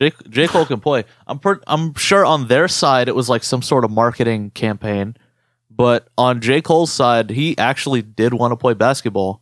J. 0.00 0.12
J. 0.28 0.48
Cole 0.48 0.66
can 0.66 0.80
play. 0.80 1.04
I'm 1.26 1.38
per- 1.38 1.60
I'm 1.66 1.94
sure 1.94 2.24
on 2.24 2.48
their 2.48 2.66
side 2.66 3.08
it 3.08 3.14
was 3.14 3.28
like 3.28 3.44
some 3.44 3.62
sort 3.62 3.84
of 3.84 3.90
marketing 3.90 4.50
campaign, 4.50 5.16
but 5.70 6.08
on 6.18 6.40
J. 6.40 6.60
Cole's 6.60 6.92
side, 6.92 7.30
he 7.30 7.56
actually 7.58 8.02
did 8.02 8.34
want 8.34 8.50
to 8.52 8.56
play 8.56 8.74
basketball. 8.74 9.40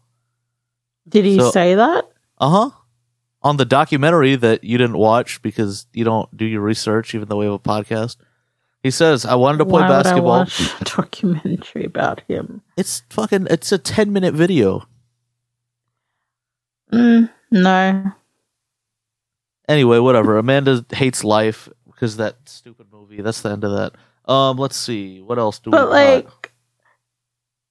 did 1.09 1.25
he 1.25 1.39
So- 1.39 1.51
say 1.51 1.75
that? 1.77 2.10
Uh 2.41 2.49
huh. 2.51 2.71
On 3.43 3.57
the 3.57 3.65
documentary 3.65 4.37
that 4.37 4.65
you 4.65 4.77
didn't 4.79 4.99
watch 4.99 5.41
because 5.43 5.87
you 5.93 6.05
don't 6.05 6.35
do 6.37 6.45
your 6.45 6.61
research, 6.61 7.15
even 7.15 7.29
though 7.29 7.37
we 7.39 7.47
have 7.47 7.55
a 7.55 7.59
podcast, 7.59 8.17
he 8.83 8.91
says, 8.91 9.25
"I 9.25 9.35
wanted 9.35 9.59
to 9.59 9.65
play 9.67 9.83
Why 9.83 9.89
would 9.89 9.95
I 9.95 10.03
basketball." 10.03 10.39
watch 10.41 10.81
a 10.81 10.85
documentary 10.85 11.85
about 11.85 12.23
him? 12.29 12.63
It's 12.77 13.03
fucking. 13.11 13.47
It's 13.51 13.73
a 13.73 13.79
ten 13.79 14.13
minute 14.13 14.35
video. 14.35 14.87
Mm, 16.93 17.31
no. 17.51 18.13
Anyway, 19.69 19.99
whatever. 19.99 20.37
Amanda 20.39 20.85
hates 20.93 21.23
life 21.23 21.69
because 21.87 22.17
that 22.17 22.37
stupid 22.47 22.87
movie. 22.93 23.21
That's 23.21 23.43
the 23.43 23.51
end 23.51 23.65
of 23.65 23.73
that. 23.73 23.95
Um, 24.31 24.57
let's 24.57 24.77
see. 24.77 25.21
What 25.21 25.39
else 25.39 25.59
do 25.59 25.71
we? 25.71 25.73
But 25.73 25.85
got? 25.87 25.91
like 25.91 26.50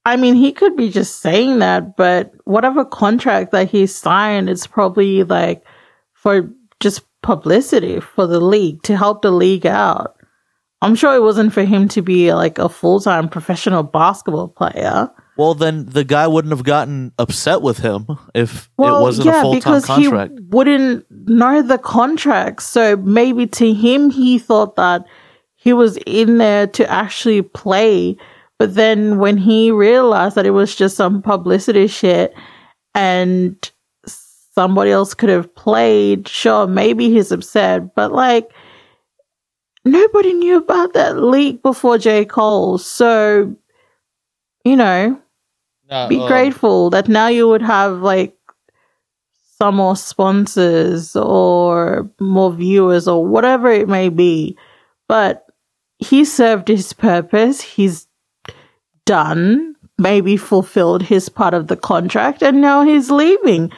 I 0.05 0.15
mean, 0.15 0.35
he 0.35 0.51
could 0.51 0.75
be 0.75 0.89
just 0.89 1.21
saying 1.21 1.59
that, 1.59 1.95
but 1.95 2.31
whatever 2.45 2.85
contract 2.85 3.51
that 3.51 3.69
he 3.69 3.85
signed, 3.85 4.49
it's 4.49 4.65
probably 4.65 5.23
like 5.23 5.63
for 6.13 6.49
just 6.79 7.01
publicity 7.21 7.99
for 7.99 8.25
the 8.25 8.39
league 8.39 8.81
to 8.83 8.95
help 8.97 9.21
the 9.21 9.31
league 9.31 9.65
out. 9.65 10.15
I'm 10.81 10.95
sure 10.95 11.13
it 11.13 11.21
wasn't 11.21 11.53
for 11.53 11.63
him 11.63 11.89
to 11.89 12.01
be 12.01 12.33
like 12.33 12.57
a 12.57 12.69
full 12.69 13.01
time 13.01 13.27
professional 13.27 13.83
basketball 13.83 14.47
player. 14.47 15.11
Well, 15.37 15.53
then 15.53 15.85
the 15.85 16.03
guy 16.03 16.27
wouldn't 16.27 16.51
have 16.51 16.63
gotten 16.63 17.13
upset 17.17 17.61
with 17.61 17.77
him 17.77 18.07
if 18.33 18.69
Well, 18.77 18.97
it 18.97 19.01
wasn't 19.01 19.27
yeah, 19.27 19.39
a 19.39 19.41
full 19.41 19.59
time 19.61 19.81
contract. 19.81 20.33
he 20.33 20.45
wouldn't 20.49 21.05
know 21.09 21.61
the 21.61 21.77
contract. 21.77 22.61
So 22.61 22.97
maybe 22.97 23.47
to 23.47 23.73
him, 23.73 24.09
he 24.09 24.39
thought 24.39 24.75
that 24.75 25.05
he 25.55 25.73
was 25.73 25.97
in 26.05 26.37
there 26.39 26.67
to 26.67 26.89
actually 26.89 27.41
play. 27.41 28.17
But 28.59 28.75
then 28.75 29.17
when 29.19 29.37
he 29.37 29.71
realized 29.71 30.35
that 30.35 30.45
it 30.45 30.51
was 30.51 30.75
just 30.75 30.97
some 30.97 31.21
publicity 31.21 31.87
shit 31.87 32.33
and 32.93 33.71
somebody 34.05 34.91
else 34.91 35.13
could 35.13 35.29
have 35.29 35.55
played, 35.55 36.27
sure, 36.27 36.67
maybe 36.67 37.09
he's 37.09 37.31
upset. 37.31 37.95
But 37.95 38.11
like, 38.11 38.51
nobody 39.85 40.33
knew 40.33 40.57
about 40.57 40.93
that 40.93 41.21
leak 41.21 41.63
before 41.63 41.97
J. 41.97 42.25
Cole. 42.25 42.77
So, 42.77 43.55
you 44.65 44.75
know, 44.75 45.17
Nah, 45.89 46.09
be 46.09 46.19
um, 46.19 46.27
grateful 46.27 46.89
that 46.89 47.07
now 47.07 47.27
you 47.27 47.47
would 47.47 47.61
have 47.61 48.01
like 48.01 48.35
some 49.57 49.75
more 49.75 49.95
sponsors 49.95 51.15
or 51.15 52.09
more 52.19 52.51
viewers 52.51 53.07
or 53.07 53.25
whatever 53.25 53.71
it 53.71 53.87
may 53.87 54.09
be. 54.09 54.57
But 55.07 55.45
he 55.97 56.25
served 56.25 56.67
his 56.67 56.91
purpose. 56.91 57.61
He's 57.61 58.08
done, 59.09 59.75
maybe 59.97 60.37
fulfilled 60.37 61.01
his 61.01 61.29
part 61.29 61.55
of 61.55 61.65
the 61.65 61.75
contract, 61.75 62.43
and 62.43 62.61
now 62.61 62.83
he's 62.83 63.09
leaving. 63.09 63.71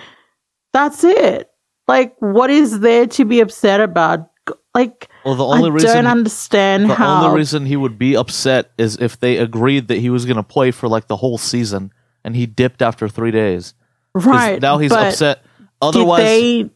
That's 0.73 1.05
it. 1.05 1.49
Like, 1.87 2.13
what 2.19 2.49
is 2.49 2.81
there 2.81 3.07
to 3.07 3.23
be 3.23 3.39
upset 3.39 3.79
about? 3.79 4.29
Like, 4.75 5.09
Well, 5.23 5.35
the 5.35 5.45
only 5.45 5.69
I 5.69 5.73
reason 5.73 6.03
don't 6.03 6.07
understand 6.07 6.89
the 6.89 6.95
how. 6.95 7.21
The 7.21 7.27
only 7.27 7.39
reason 7.39 7.65
he 7.65 7.77
would 7.77 7.97
be 7.97 8.17
upset 8.17 8.71
is 8.77 8.97
if 8.97 9.21
they 9.21 9.37
agreed 9.37 9.87
that 9.87 9.99
he 9.99 10.09
was 10.09 10.25
going 10.25 10.35
to 10.35 10.43
play 10.43 10.71
for 10.71 10.89
like 10.89 11.07
the 11.07 11.15
whole 11.15 11.37
season 11.37 11.93
and 12.25 12.35
he 12.35 12.45
dipped 12.45 12.81
after 12.81 13.07
three 13.07 13.31
days. 13.31 13.73
right 14.13 14.61
now 14.61 14.79
he's 14.79 14.91
upset. 14.91 15.45
Otherwise, 15.81 16.23
they 16.23 16.69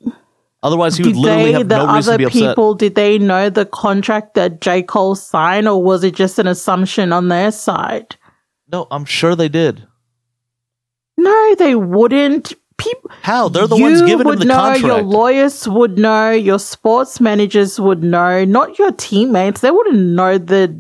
Otherwise, 0.64 0.97
he 0.97 1.03
would 1.03 1.16
literally 1.16 1.51
they, 1.51 1.58
have 1.60 1.70
the 1.70 1.78
no 1.78 1.93
reason 1.93 2.12
to 2.12 2.14
other 2.14 2.18
be 2.18 2.24
upset. 2.26 2.41
people, 2.41 2.74
did 2.74 2.95
they 2.95 3.20
know 3.20 3.51
the 3.51 3.68
contract 3.68 4.34
that 4.34 4.62
J. 4.62 4.82
Cole 4.82 5.14
signed, 5.14 5.68
or 5.68 5.84
was 5.84 6.03
it 6.03 6.16
just 6.16 6.39
an 6.39 6.47
assumption 6.47 7.14
on 7.14 7.28
their 7.28 7.51
side? 7.51 8.16
No, 8.76 8.88
I'm 8.91 9.05
sure 9.05 9.36
they 9.36 9.47
did. 9.47 9.88
No, 11.17 11.55
they 11.55 11.76
wouldn't. 11.76 12.53
People, 12.78 13.09
How? 13.21 13.47
They're 13.47 13.67
the 13.67 13.78
ones 13.78 14.01
giving 14.01 14.28
him 14.28 14.38
the 14.38 14.43
know, 14.43 14.55
contract. 14.55 14.84
your 14.84 15.01
lawyers 15.01 15.65
would 15.65 15.97
know, 15.97 16.32
your 16.32 16.59
sports 16.59 17.21
managers 17.21 17.80
would 17.80 18.03
know, 18.03 18.43
not 18.43 18.78
your 18.78 18.91
teammates. 18.91 19.61
They 19.61 19.71
wouldn't 19.71 19.95
know 19.97 20.38
the 20.38 20.78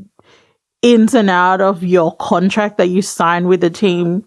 ins 0.81 1.13
and 1.13 1.29
out 1.29 1.61
of 1.61 1.85
your 1.85 2.13
contract 2.17 2.77
that 2.79 2.87
you 2.87 3.01
signed 3.01 3.47
with 3.47 3.61
the 3.61 3.69
team. 3.69 4.25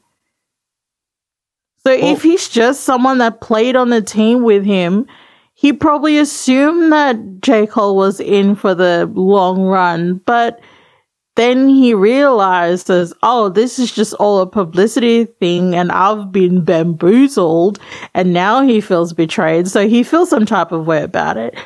So 1.85 1.91
Well- 1.95 2.13
if 2.15 2.23
he's 2.23 2.49
just 2.49 2.85
someone 2.85 3.19
that 3.19 3.43
played 3.43 3.77
on 3.77 3.91
the 3.91 4.01
team 4.01 4.43
with 4.45 4.65
him, 4.65 5.07
he 5.53 5.75
probably 5.75 6.17
assumed 6.19 6.91
that 6.93 7.43
J. 7.43 7.67
Cole 7.67 7.97
was 7.97 8.19
in 8.19 8.55
for 8.55 8.75
the 8.75 9.11
long 9.15 9.63
run, 9.63 10.23
but 10.25 10.59
then 11.39 11.69
he 11.69 11.95
realizes, 11.95 13.15
oh, 13.23 13.49
this 13.49 13.79
is 13.79 13.93
just 13.93 14.13
all 14.15 14.41
a 14.41 14.47
publicity 14.47 15.25
thing 15.25 15.73
and 15.73 15.93
I've 15.93 16.33
been 16.33 16.65
bamboozled. 16.65 17.79
And 18.13 18.33
now 18.33 18.63
he 18.63 18.81
feels 18.81 19.13
betrayed. 19.13 19.69
So 19.69 19.89
he 19.89 20.03
feels 20.03 20.31
some 20.31 20.47
type 20.47 20.73
of 20.73 20.89
way 20.89 21.01
about 21.01 21.37
it. 21.37 21.57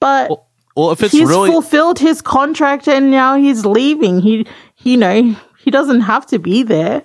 But 0.00 0.30
Well, 0.30 0.48
well, 0.74 0.90
if 0.92 1.02
it's 1.02 1.12
he's 1.12 1.28
really 1.28 1.50
fulfilled 1.50 1.98
his 1.98 2.22
contract 2.22 2.88
and 2.88 3.10
now 3.10 3.36
he's 3.36 3.66
leaving. 3.66 4.22
He, 4.22 4.46
you 4.78 4.96
know, 4.96 5.36
he 5.58 5.70
doesn't 5.70 6.00
have 6.00 6.24
to 6.28 6.38
be 6.38 6.62
there. 6.62 7.04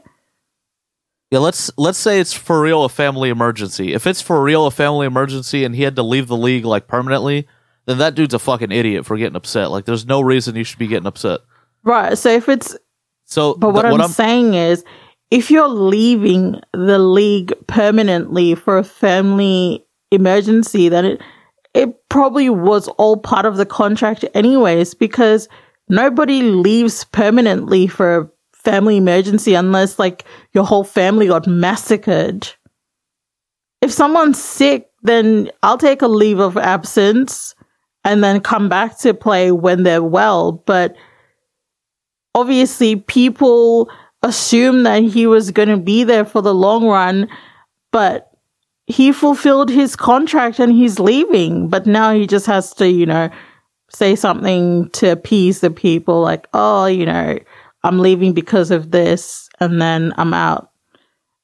Yeah, 1.31 1.39
let's 1.39 1.69
let's 1.75 1.97
say 1.97 2.21
it's 2.21 2.31
for 2.31 2.61
real 2.61 2.85
a 2.85 2.89
family 2.89 3.29
emergency. 3.29 3.93
If 3.93 4.07
it's 4.07 4.21
for 4.21 4.41
real 4.41 4.67
a 4.67 4.71
family 4.71 5.05
emergency 5.05 5.65
and 5.65 5.75
he 5.75 5.83
had 5.83 5.97
to 5.97 6.03
leave 6.03 6.27
the 6.27 6.37
league 6.37 6.63
like 6.63 6.87
permanently, 6.87 7.45
then 7.87 7.97
that 7.97 8.15
dude's 8.15 8.33
a 8.33 8.39
fucking 8.39 8.71
idiot 8.71 9.05
for 9.05 9.17
getting 9.17 9.35
upset. 9.35 9.69
Like 9.69 9.83
there's 9.83 10.05
no 10.05 10.21
reason 10.21 10.55
you 10.55 10.63
should 10.63 10.79
be 10.79 10.87
getting 10.87 11.07
upset. 11.07 11.41
Right. 11.85 12.17
So 12.17 12.29
if 12.29 12.49
it's 12.49 12.75
So 13.25 13.53
But 13.55 13.73
what, 13.73 13.83
th- 13.83 13.99
I'm, 13.99 14.09
saying 14.09 14.55
is, 14.55 14.83
if 15.31 15.49
you're 15.49 15.67
leaving 15.67 16.59
the 16.73 16.99
league 16.99 17.53
permanently 17.67 18.55
for 18.55 18.77
a 18.77 18.83
family 18.83 19.85
emergency, 20.11 20.89
then 20.89 21.05
it 21.05 21.21
it 21.73 22.09
probably 22.09 22.49
was 22.49 22.87
all 22.97 23.17
part 23.17 23.45
of 23.45 23.57
the 23.57 23.65
contract 23.65 24.25
anyways, 24.33 24.93
because 24.93 25.47
nobody 25.89 26.41
leaves 26.41 27.03
permanently 27.05 27.85
for 27.87 28.17
a 28.17 28.29
family 28.53 28.97
emergency 28.97 29.53
unless 29.53 29.99
like 29.99 30.25
your 30.53 30.63
whole 30.65 30.83
family 30.83 31.27
got 31.27 31.45
massacred. 31.47 32.51
If 33.81 33.91
someone's 33.91 34.41
sick, 34.41 34.89
then 35.03 35.51
I'll 35.61 35.77
take 35.77 36.01
a 36.01 36.07
leave 36.07 36.39
of 36.39 36.57
absence 36.57 37.53
and 38.03 38.23
then 38.23 38.39
come 38.39 38.69
back 38.69 38.97
to 38.99 39.13
play 39.13 39.51
when 39.51 39.83
they're 39.83 40.01
well. 40.01 40.53
But 40.53 40.95
obviously 42.35 42.97
people 42.97 43.89
assumed 44.21 44.85
that 44.85 45.03
he 45.03 45.25
was 45.25 45.49
going 45.51 45.69
to 45.69 45.77
be 45.77 46.03
there 46.03 46.25
for 46.25 46.41
the 46.41 46.53
long 46.53 46.85
run, 46.85 47.29
but 47.91 48.31
he 48.87 49.11
fulfilled 49.11 49.71
his 49.71 49.95
contract 49.95 50.59
and 50.59 50.71
he's 50.71 50.99
leaving. 50.99 51.69
But 51.69 51.87
now 51.87 52.13
he 52.13 52.27
just 52.27 52.45
has 52.45 52.73
to, 52.75 52.89
you 52.89 53.05
know, 53.05 53.29
say 53.89 54.15
something 54.15 54.89
to 54.91 55.11
appease 55.11 55.61
the 55.61 55.71
people 55.71 56.21
like, 56.21 56.47
oh, 56.53 56.85
you 56.85 57.05
know, 57.05 57.39
I'm 57.83 57.99
leaving 57.99 58.33
because 58.33 58.69
of 58.69 58.91
this 58.91 59.49
and 59.59 59.81
then 59.81 60.13
I'm 60.17 60.33
out. 60.33 60.71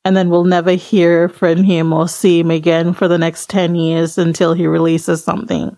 And 0.03 0.17
then 0.17 0.29
we'll 0.29 0.43
never 0.43 0.71
hear 0.71 1.29
from 1.29 1.63
him 1.63 1.93
or 1.93 2.07
see 2.07 2.39
him 2.39 2.51
again 2.51 2.93
for 2.93 3.07
the 3.07 3.19
next 3.19 3.49
10 3.49 3.75
years 3.75 4.17
until 4.17 4.53
he 4.53 4.65
releases 4.65 5.23
something. 5.23 5.77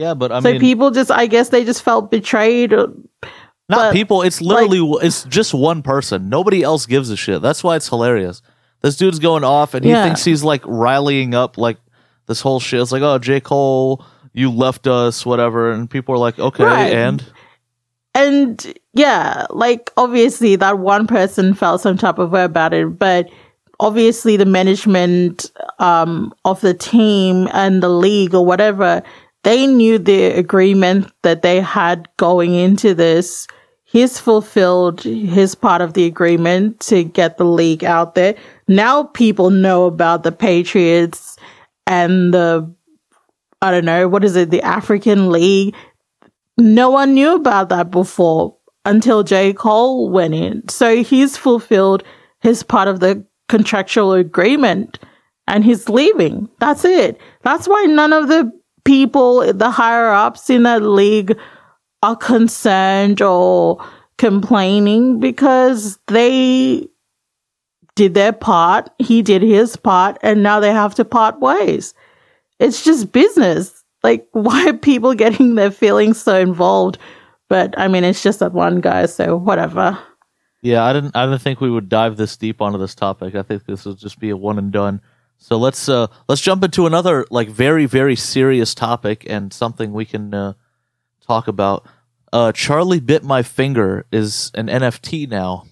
Yeah, 0.00 0.14
but 0.14 0.32
I 0.32 0.40
so 0.40 0.52
mean, 0.52 0.60
people 0.60 0.90
just, 0.90 1.10
I 1.10 1.26
guess 1.26 1.50
they 1.50 1.62
just 1.62 1.82
felt 1.82 2.10
betrayed. 2.10 2.72
Or, 2.72 2.86
not 3.68 3.76
but, 3.76 3.92
people. 3.92 4.22
It's 4.22 4.40
literally 4.40 4.80
it's 5.06 5.24
just 5.24 5.52
one 5.52 5.82
person. 5.82 6.30
Nobody 6.30 6.62
else 6.62 6.86
gives 6.86 7.10
a 7.10 7.16
shit. 7.16 7.42
That's 7.42 7.62
why 7.62 7.76
it's 7.76 7.86
hilarious. 7.88 8.40
This 8.80 8.96
dude's 8.96 9.18
going 9.18 9.44
off, 9.44 9.74
and 9.74 9.84
he 9.84 9.90
Yeah. 9.90 10.04
thinks 10.04 10.24
he's 10.24 10.42
like 10.42 10.62
rallying 10.64 11.34
up 11.34 11.58
like 11.58 11.76
this 12.26 12.40
whole 12.40 12.60
shit. 12.60 12.80
It's 12.80 12.92
like, 12.92 13.02
oh, 13.02 13.18
J 13.18 13.40
Cole, 13.40 14.02
you 14.32 14.50
left 14.50 14.86
us, 14.86 15.26
whatever, 15.26 15.70
and 15.70 15.88
people 15.88 16.14
are 16.14 16.18
like, 16.18 16.38
okay, 16.38 16.64
Right. 16.64 16.92
and 16.92 17.22
and 18.14 18.72
yeah, 18.94 19.46
like 19.50 19.90
obviously 19.98 20.56
that 20.56 20.78
one 20.78 21.06
person 21.06 21.52
felt 21.52 21.82
some 21.82 21.98
type 21.98 22.18
of 22.18 22.30
way 22.32 22.44
about 22.44 22.72
it, 22.72 22.98
but 22.98 23.28
obviously 23.78 24.36
the 24.38 24.46
management 24.46 25.50
um, 25.78 26.32
of 26.46 26.60
the 26.62 26.74
team 26.74 27.48
and 27.52 27.82
the 27.82 27.88
league 27.90 28.34
or 28.34 28.44
whatever, 28.44 29.02
they 29.42 29.66
knew 29.66 29.98
the 29.98 30.24
agreement 30.26 31.12
that 31.22 31.42
they 31.42 31.60
had 31.60 32.08
going 32.16 32.54
into 32.54 32.94
this. 32.94 33.46
He's 33.84 34.18
fulfilled 34.18 35.02
his 35.02 35.54
part 35.54 35.82
of 35.82 35.94
the 35.94 36.04
agreement 36.04 36.80
to 36.80 37.02
get 37.02 37.38
the 37.38 37.44
league 37.44 37.84
out 37.84 38.14
there. 38.14 38.36
Now 38.68 39.04
people 39.04 39.50
know 39.50 39.86
about 39.86 40.22
the 40.22 40.32
Patriots 40.32 41.36
and 41.86 42.32
the 42.32 42.72
I 43.62 43.70
don't 43.70 43.84
know, 43.84 44.08
what 44.08 44.24
is 44.24 44.36
it, 44.36 44.48
the 44.48 44.62
African 44.62 45.30
League 45.30 45.74
no 46.60 46.90
one 46.90 47.14
knew 47.14 47.34
about 47.34 47.70
that 47.70 47.90
before 47.90 48.56
until 48.84 49.22
J. 49.22 49.52
Cole 49.52 50.10
went 50.10 50.34
in. 50.34 50.68
So 50.68 51.02
he's 51.02 51.36
fulfilled 51.36 52.04
his 52.40 52.62
part 52.62 52.88
of 52.88 53.00
the 53.00 53.24
contractual 53.48 54.12
agreement 54.12 54.98
and 55.46 55.64
he's 55.64 55.88
leaving. 55.88 56.48
That's 56.60 56.84
it. 56.84 57.20
That's 57.42 57.66
why 57.66 57.84
none 57.84 58.12
of 58.12 58.28
the 58.28 58.52
people, 58.84 59.52
the 59.52 59.70
higher 59.70 60.10
ups 60.10 60.50
in 60.50 60.62
that 60.64 60.82
league 60.82 61.38
are 62.02 62.16
concerned 62.16 63.20
or 63.20 63.84
complaining 64.18 65.20
because 65.20 65.98
they 66.06 66.88
did 67.94 68.14
their 68.14 68.32
part. 68.32 68.90
He 68.98 69.22
did 69.22 69.42
his 69.42 69.76
part 69.76 70.18
and 70.22 70.42
now 70.42 70.60
they 70.60 70.72
have 70.72 70.94
to 70.96 71.04
part 71.04 71.40
ways. 71.40 71.94
It's 72.58 72.84
just 72.84 73.12
business 73.12 73.84
like 74.02 74.26
why 74.32 74.68
are 74.68 74.74
people 74.74 75.14
getting 75.14 75.54
their 75.54 75.70
feelings 75.70 76.20
so 76.20 76.40
involved 76.40 76.96
but 77.50 77.78
i 77.78 77.86
mean 77.86 78.02
it's 78.02 78.22
just 78.22 78.38
that 78.38 78.54
one 78.54 78.80
guy 78.80 79.04
so 79.04 79.36
whatever 79.36 79.98
Yeah, 80.62 80.84
I 80.84 80.92
didn't. 80.92 81.16
I 81.16 81.24
didn't 81.24 81.40
think 81.40 81.60
we 81.60 81.70
would 81.70 81.88
dive 81.88 82.16
this 82.16 82.36
deep 82.36 82.60
onto 82.60 82.78
this 82.78 82.94
topic. 82.94 83.34
I 83.34 83.42
think 83.42 83.64
this 83.64 83.84
will 83.84 83.94
just 83.94 84.18
be 84.18 84.30
a 84.30 84.36
one 84.36 84.58
and 84.58 84.70
done. 84.70 85.00
So 85.40 85.56
let's 85.56 85.88
uh 85.88 86.06
let's 86.28 86.40
jump 86.40 86.62
into 86.62 86.86
another 86.86 87.26
like 87.30 87.48
very 87.48 87.86
very 87.86 88.14
serious 88.14 88.74
topic 88.74 89.24
and 89.28 89.52
something 89.52 89.92
we 89.92 90.04
can 90.04 90.32
uh, 90.32 90.52
talk 91.26 91.48
about. 91.48 91.86
Uh, 92.32 92.52
Charlie 92.52 93.00
bit 93.00 93.24
my 93.24 93.42
finger 93.42 94.06
is 94.12 94.52
an 94.54 94.68
NFT 94.68 95.28
now 95.28 95.64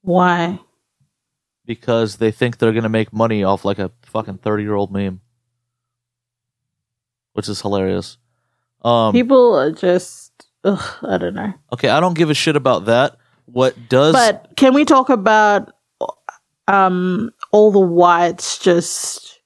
why 0.00 0.58
because 1.64 2.16
they 2.16 2.30
think 2.30 2.58
they're 2.58 2.72
gonna 2.72 2.88
make 2.88 3.12
money 3.12 3.44
off 3.44 3.64
like 3.64 3.78
a 3.78 3.92
fucking 4.02 4.38
thirty 4.38 4.62
year 4.62 4.74
old 4.74 4.90
meme, 4.90 5.20
which 7.34 7.48
is 7.48 7.60
hilarious. 7.60 8.18
Um, 8.82 9.12
people 9.12 9.54
are 9.54 9.70
just 9.70 10.32
ugh, 10.64 10.98
i 11.02 11.16
don't 11.16 11.34
know 11.34 11.54
okay, 11.72 11.88
I 11.88 12.00
don't 12.00 12.14
give 12.16 12.30
a 12.30 12.34
shit 12.34 12.56
about 12.56 12.86
that. 12.86 13.18
What 13.46 13.88
does 13.88 14.14
but 14.14 14.52
can 14.56 14.74
we 14.74 14.84
talk 14.84 15.10
about 15.10 15.72
um 16.66 17.30
all 17.54 17.70
the 17.70 17.78
whites 17.78 18.58
just 18.58 19.38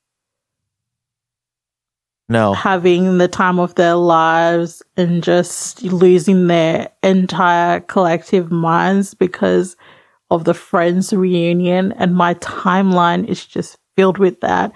no? 2.26 2.54
having 2.54 3.18
the 3.18 3.28
time 3.28 3.58
of 3.58 3.74
their 3.74 3.96
lives 3.96 4.82
and 4.96 5.22
just 5.22 5.82
losing 5.82 6.46
their 6.46 6.88
entire 7.02 7.80
collective 7.80 8.50
minds 8.50 9.12
because 9.12 9.76
of 10.30 10.44
the 10.44 10.54
friends 10.54 11.12
reunion. 11.12 11.92
And 11.92 12.14
my 12.14 12.32
timeline 12.36 13.28
is 13.28 13.44
just 13.44 13.76
filled 13.94 14.16
with 14.16 14.40
that. 14.40 14.72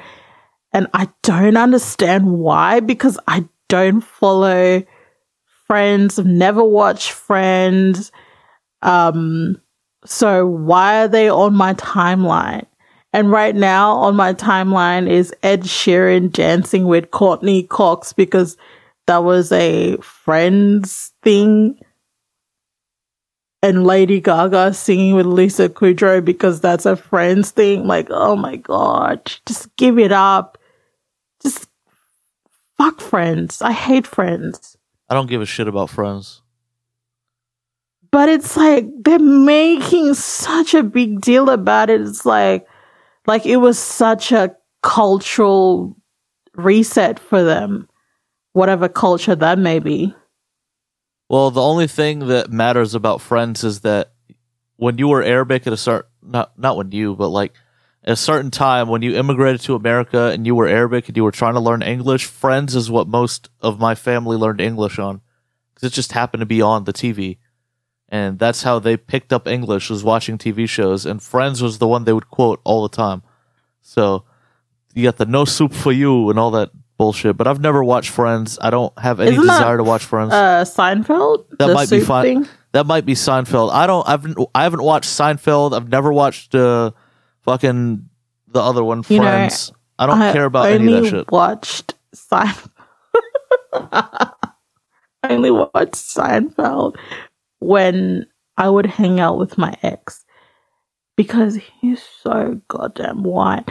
And 0.75 0.87
i 0.93 1.09
don't 1.23 1.57
understand 1.57 2.27
why 2.39 2.81
because 2.81 3.19
i 3.29 3.47
don't 3.69 4.03
follow 4.03 4.83
friends 5.67 6.19
never 6.19 6.63
watched 6.63 7.13
friends. 7.13 8.13
Um 8.83 9.59
so 10.05 10.47
why 10.47 11.05
are 11.05 11.09
they 11.09 11.31
on 11.31 11.55
my 11.55 11.73
timeline 11.75 12.67
and 13.13 13.31
right 13.31 13.55
now 13.55 13.97
on 13.97 14.17
my 14.17 14.33
timeline 14.35 15.09
is 15.09 15.35
Ed 15.43 15.63
Sheeran 15.63 16.33
dancing 16.33 16.87
with 16.87 17.11
Courteney 17.11 17.65
Cox 17.65 18.13
because 18.13 18.57
that 19.07 19.25
was 19.25 19.53
a 19.53 19.97
friends 19.99 21.13
thing. 21.23 21.79
And 23.65 23.87
Lady 23.87 24.21
Gaga 24.21 24.75
singing 24.75 25.15
with 25.15 25.27
Lisa 25.27 25.69
Kudrow 25.69 26.25
because 26.25 26.61
that's 26.61 26.85
a 26.85 26.97
friends 26.97 27.53
thing. 27.53 27.87
Like, 27.87 28.09
oh 28.11 28.35
my 28.35 28.57
God, 28.57 29.31
just 29.47 29.75
give 29.77 29.99
it 29.99 30.11
up. 30.11 30.59
Just 31.43 31.69
fuck 32.77 33.01
friends. 33.01 33.63
I 33.63 33.73
hate 33.73 34.07
friends. 34.07 34.77
I 35.09 35.15
don't 35.15 35.29
give 35.29 35.43
a 35.43 35.47
shit 35.47 35.69
about 35.69 35.91
Friends. 35.91 36.41
But 38.11 38.31
it's 38.31 38.57
like 38.57 38.87
they're 39.05 39.19
making 39.19 40.15
such 40.15 40.73
a 40.73 40.83
big 40.83 41.21
deal 41.21 41.51
about 41.51 41.91
it. 41.91 42.01
It's 42.01 42.25
like, 42.25 42.67
like 43.27 43.47
it 43.47 43.57
was 43.57 43.79
such 43.79 44.33
a 44.33 44.57
cultural 44.83 45.97
reset 46.55 47.19
for 47.19 47.43
them, 47.43 47.89
whatever 48.53 48.89
culture 48.89 49.35
that 49.35 49.59
may 49.59 49.79
be. 49.79 50.15
Well, 51.29 51.51
the 51.51 51.63
only 51.63 51.87
thing 51.87 52.27
that 52.29 52.51
matters 52.51 52.95
about 52.95 53.21
Friends 53.21 53.65
is 53.65 53.81
that 53.81 54.13
when 54.77 54.99
you 54.99 55.09
were 55.09 55.23
Arabic 55.23 55.67
at 55.67 55.73
a 55.73 55.77
certain 55.77 56.11
not 56.23 56.59
not 56.59 56.77
when 56.77 56.93
you, 56.93 57.15
but 57.15 57.29
like 57.29 57.55
at 58.05 58.13
a 58.13 58.17
certain 58.17 58.51
time 58.51 58.89
when 58.89 59.03
you 59.03 59.17
immigrated 59.17 59.61
to 59.63 59.75
America 59.75 60.27
and 60.27 60.47
you 60.47 60.55
were 60.55 60.69
Arabic 60.69 61.09
and 61.09 61.17
you 61.17 61.25
were 61.25 61.33
trying 61.33 61.55
to 61.55 61.61
learn 61.61 61.83
English, 61.83 62.27
Friends 62.27 62.75
is 62.75 62.91
what 62.91 63.09
most 63.09 63.49
of 63.61 63.79
my 63.79 63.95
family 63.95 64.37
learned 64.37 64.61
English 64.61 64.99
on 64.99 65.21
because 65.75 65.91
it 65.91 65.95
just 65.95 66.13
happened 66.13 66.41
to 66.41 66.47
be 66.47 66.61
on 66.61 66.85
the 66.85 66.93
TV, 66.93 67.39
and 68.13 68.39
that's 68.39 68.63
how 68.63 68.79
they 68.79 68.97
picked 68.97 69.33
up 69.33 69.49
English 69.49 69.91
was 69.91 70.05
watching 70.05 70.37
TV 70.39 70.69
shows. 70.69 71.05
And 71.07 71.21
Friends 71.23 71.61
was 71.63 71.79
the 71.79 71.89
one 71.89 72.05
they 72.05 72.13
would 72.13 72.29
quote 72.29 72.61
all 72.63 72.83
the 72.87 72.95
time. 72.95 73.23
So 73.81 74.25
you 74.95 75.03
got 75.03 75.17
the 75.17 75.25
no 75.27 75.45
soup 75.47 75.73
for 75.73 75.91
you 75.91 76.29
and 76.31 76.39
all 76.39 76.51
that 76.53 76.71
bullshit. 76.99 77.37
But 77.39 77.47
I've 77.49 77.61
never 77.61 77.83
watched 77.83 78.11
Friends. 78.11 78.59
I 78.61 78.69
don't 78.71 78.97
have 78.99 79.19
any 79.19 79.31
Isn't 79.33 79.43
desire 79.43 79.79
to 79.79 79.83
watch 79.85 80.05
Friends. 80.05 80.33
Uh, 80.33 80.65
Seinfeld. 80.65 81.49
That 81.59 81.69
The 81.69 81.75
might 81.75 81.89
be 81.91 82.01
fine. 82.01 82.25
thing? 82.45 82.49
That 82.73 82.87
might 82.87 83.05
be 83.07 83.15
Seinfeld. 83.15 83.73
I 83.73 83.87
don't. 83.87 84.07
I've 84.09 84.27
I 84.55 84.63
haven't 84.63 84.83
watched 84.83 85.09
Seinfeld. 85.09 85.75
I've 85.75 85.89
never 85.89 86.13
watched 86.13 86.55
uh, 86.55 86.91
fucking 87.43 88.09
the 88.49 88.61
other 88.61 88.85
one, 88.85 89.03
You 89.09 89.17
know, 89.19 89.23
Friends. 89.25 89.73
I 89.99 90.07
don't 90.07 90.19
care 90.33 90.45
about 90.45 90.67
any 90.71 90.93
of 90.93 91.03
that 91.05 91.11
shit. 91.11 91.31
watched 91.33 91.95
Seinfeld. 92.15 92.69
I 93.73 94.33
only 95.31 95.51
watched 95.51 95.95
Seinfeld 95.95 96.97
when 97.63 98.27
I 98.57 98.69
would 98.69 98.87
hang 98.87 99.21
out 99.21 99.39
with 99.39 99.57
my 99.59 99.75
ex 99.83 100.25
because 101.17 101.59
he's 101.81 102.03
so 102.23 102.61
goddamn 102.69 103.23
white. 103.23 103.69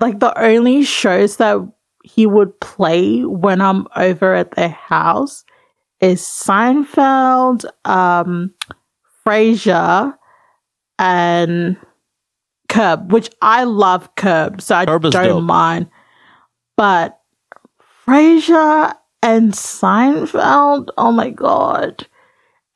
Like 0.00 0.20
the 0.20 0.36
only 0.38 0.82
shows 0.84 1.36
that 1.36 1.58
he 2.04 2.26
would 2.26 2.58
play 2.60 3.24
when 3.24 3.60
I'm 3.60 3.86
over 3.96 4.34
at 4.34 4.52
their 4.52 4.70
house 4.70 5.44
is 6.00 6.22
Seinfeld, 6.22 7.64
um, 7.84 8.54
Frasier, 9.26 10.14
and 10.98 11.76
Curb, 12.68 13.12
which 13.12 13.30
I 13.42 13.64
love 13.64 14.14
Curb, 14.16 14.62
so 14.62 14.74
I 14.74 14.86
Curb 14.86 15.02
don't 15.02 15.12
dope. 15.12 15.42
mind. 15.44 15.88
But 16.76 17.20
Frasier 18.06 18.94
and 19.22 19.52
Seinfeld, 19.52 20.88
oh 20.96 21.12
my 21.12 21.30
god! 21.30 22.06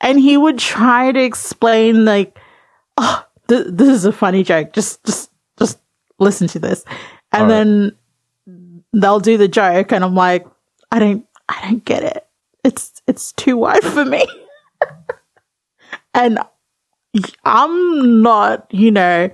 And 0.05 0.21
he 0.21 0.37
would 0.37 0.59
try 0.59 1.11
to 1.11 1.21
explain 1.21 2.05
like, 2.05 2.39
oh, 2.99 3.25
th- 3.49 3.67
this 3.71 3.89
is 3.89 4.05
a 4.05 4.13
funny 4.13 4.45
joke. 4.45 4.73
Just, 4.73 5.03
just, 5.05 5.31
just 5.59 5.79
listen 6.19 6.47
to 6.49 6.59
this, 6.59 6.85
and 7.33 7.43
All 7.45 7.49
right. 7.49 7.49
then 7.49 7.97
they'll 8.93 9.19
do 9.19 9.37
the 9.37 9.49
joke, 9.49 9.93
and 9.93 10.05
I'm 10.05 10.15
like, 10.15 10.47
I 10.93 10.99
don't, 10.99 11.27
I 11.49 11.61
don't 11.69 11.85
get 11.85 12.03
it. 12.03 12.27
It's, 12.63 13.03
it's 13.07 13.33
too 13.33 13.57
wide 13.57 13.83
for 13.83 14.05
me, 14.05 14.27
and 16.15 16.39
I'm 17.45 18.23
not, 18.23 18.67
you 18.73 18.91
know. 18.91 19.31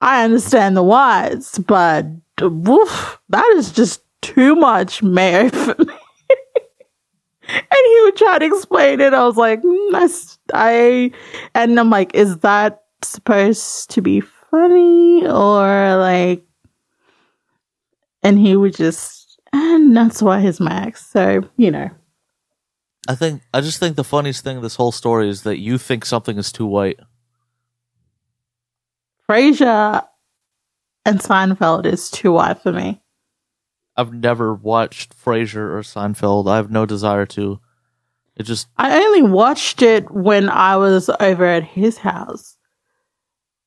I 0.00 0.22
understand 0.22 0.76
the 0.76 0.82
whys, 0.82 1.58
but 1.66 2.04
woof, 2.42 3.18
that 3.30 3.46
is 3.56 3.72
just 3.72 4.02
too 4.20 4.54
much 4.54 5.02
mayo 5.02 5.48
for 5.48 5.74
me. 5.82 5.94
And 7.48 7.66
he 7.70 8.00
would 8.02 8.16
try 8.16 8.38
to 8.38 8.46
explain 8.46 9.00
it. 9.00 9.14
I 9.14 9.24
was 9.26 9.36
like, 9.36 9.62
mm, 9.62 10.36
I, 10.52 11.10
and 11.54 11.78
I'm 11.78 11.90
like, 11.90 12.14
is 12.14 12.38
that 12.38 12.82
supposed 13.02 13.90
to 13.90 14.02
be 14.02 14.20
funny 14.20 15.26
or 15.26 15.96
like? 15.96 16.44
And 18.22 18.38
he 18.38 18.56
would 18.56 18.74
just, 18.74 19.38
and 19.52 19.94
that's 19.94 20.22
why 20.22 20.40
he's 20.40 20.60
my 20.60 20.86
ex. 20.86 21.06
So 21.06 21.42
you 21.56 21.70
know, 21.70 21.90
I 23.06 23.14
think 23.14 23.42
I 23.52 23.60
just 23.60 23.78
think 23.78 23.96
the 23.96 24.04
funniest 24.04 24.44
thing 24.44 24.56
of 24.56 24.62
this 24.62 24.76
whole 24.76 24.92
story 24.92 25.28
is 25.28 25.42
that 25.42 25.58
you 25.58 25.76
think 25.78 26.04
something 26.04 26.38
is 26.38 26.50
too 26.50 26.66
white. 26.66 26.98
Frasier 29.28 30.06
and 31.04 31.18
Seinfeld 31.18 31.86
is 31.86 32.10
too 32.10 32.32
white 32.32 32.62
for 32.62 32.72
me. 32.72 33.02
I've 33.96 34.12
never 34.12 34.52
watched 34.54 35.14
Frasier 35.16 35.70
or 35.72 35.80
Seinfeld. 35.82 36.50
I 36.50 36.56
have 36.56 36.70
no 36.70 36.84
desire 36.86 37.26
to. 37.26 37.60
It 38.36 38.42
just 38.42 38.66
I 38.76 38.98
only 39.04 39.22
watched 39.22 39.82
it 39.82 40.10
when 40.10 40.48
I 40.48 40.76
was 40.76 41.08
over 41.20 41.44
at 41.46 41.62
his 41.62 41.98
house, 41.98 42.56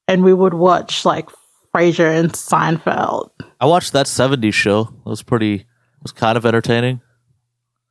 and 0.07 0.23
we 0.23 0.33
would 0.33 0.53
watch 0.53 1.05
like 1.05 1.29
Frasier 1.73 2.13
and 2.19 2.31
Seinfeld. 2.33 3.29
I 3.61 3.65
watched 3.65 3.93
that 3.93 4.07
'70s 4.07 4.53
show. 4.53 4.81
It 5.05 5.09
was 5.09 5.23
pretty. 5.23 5.55
It 5.55 5.65
was 6.03 6.11
kind 6.11 6.37
of 6.37 6.45
entertaining 6.45 7.01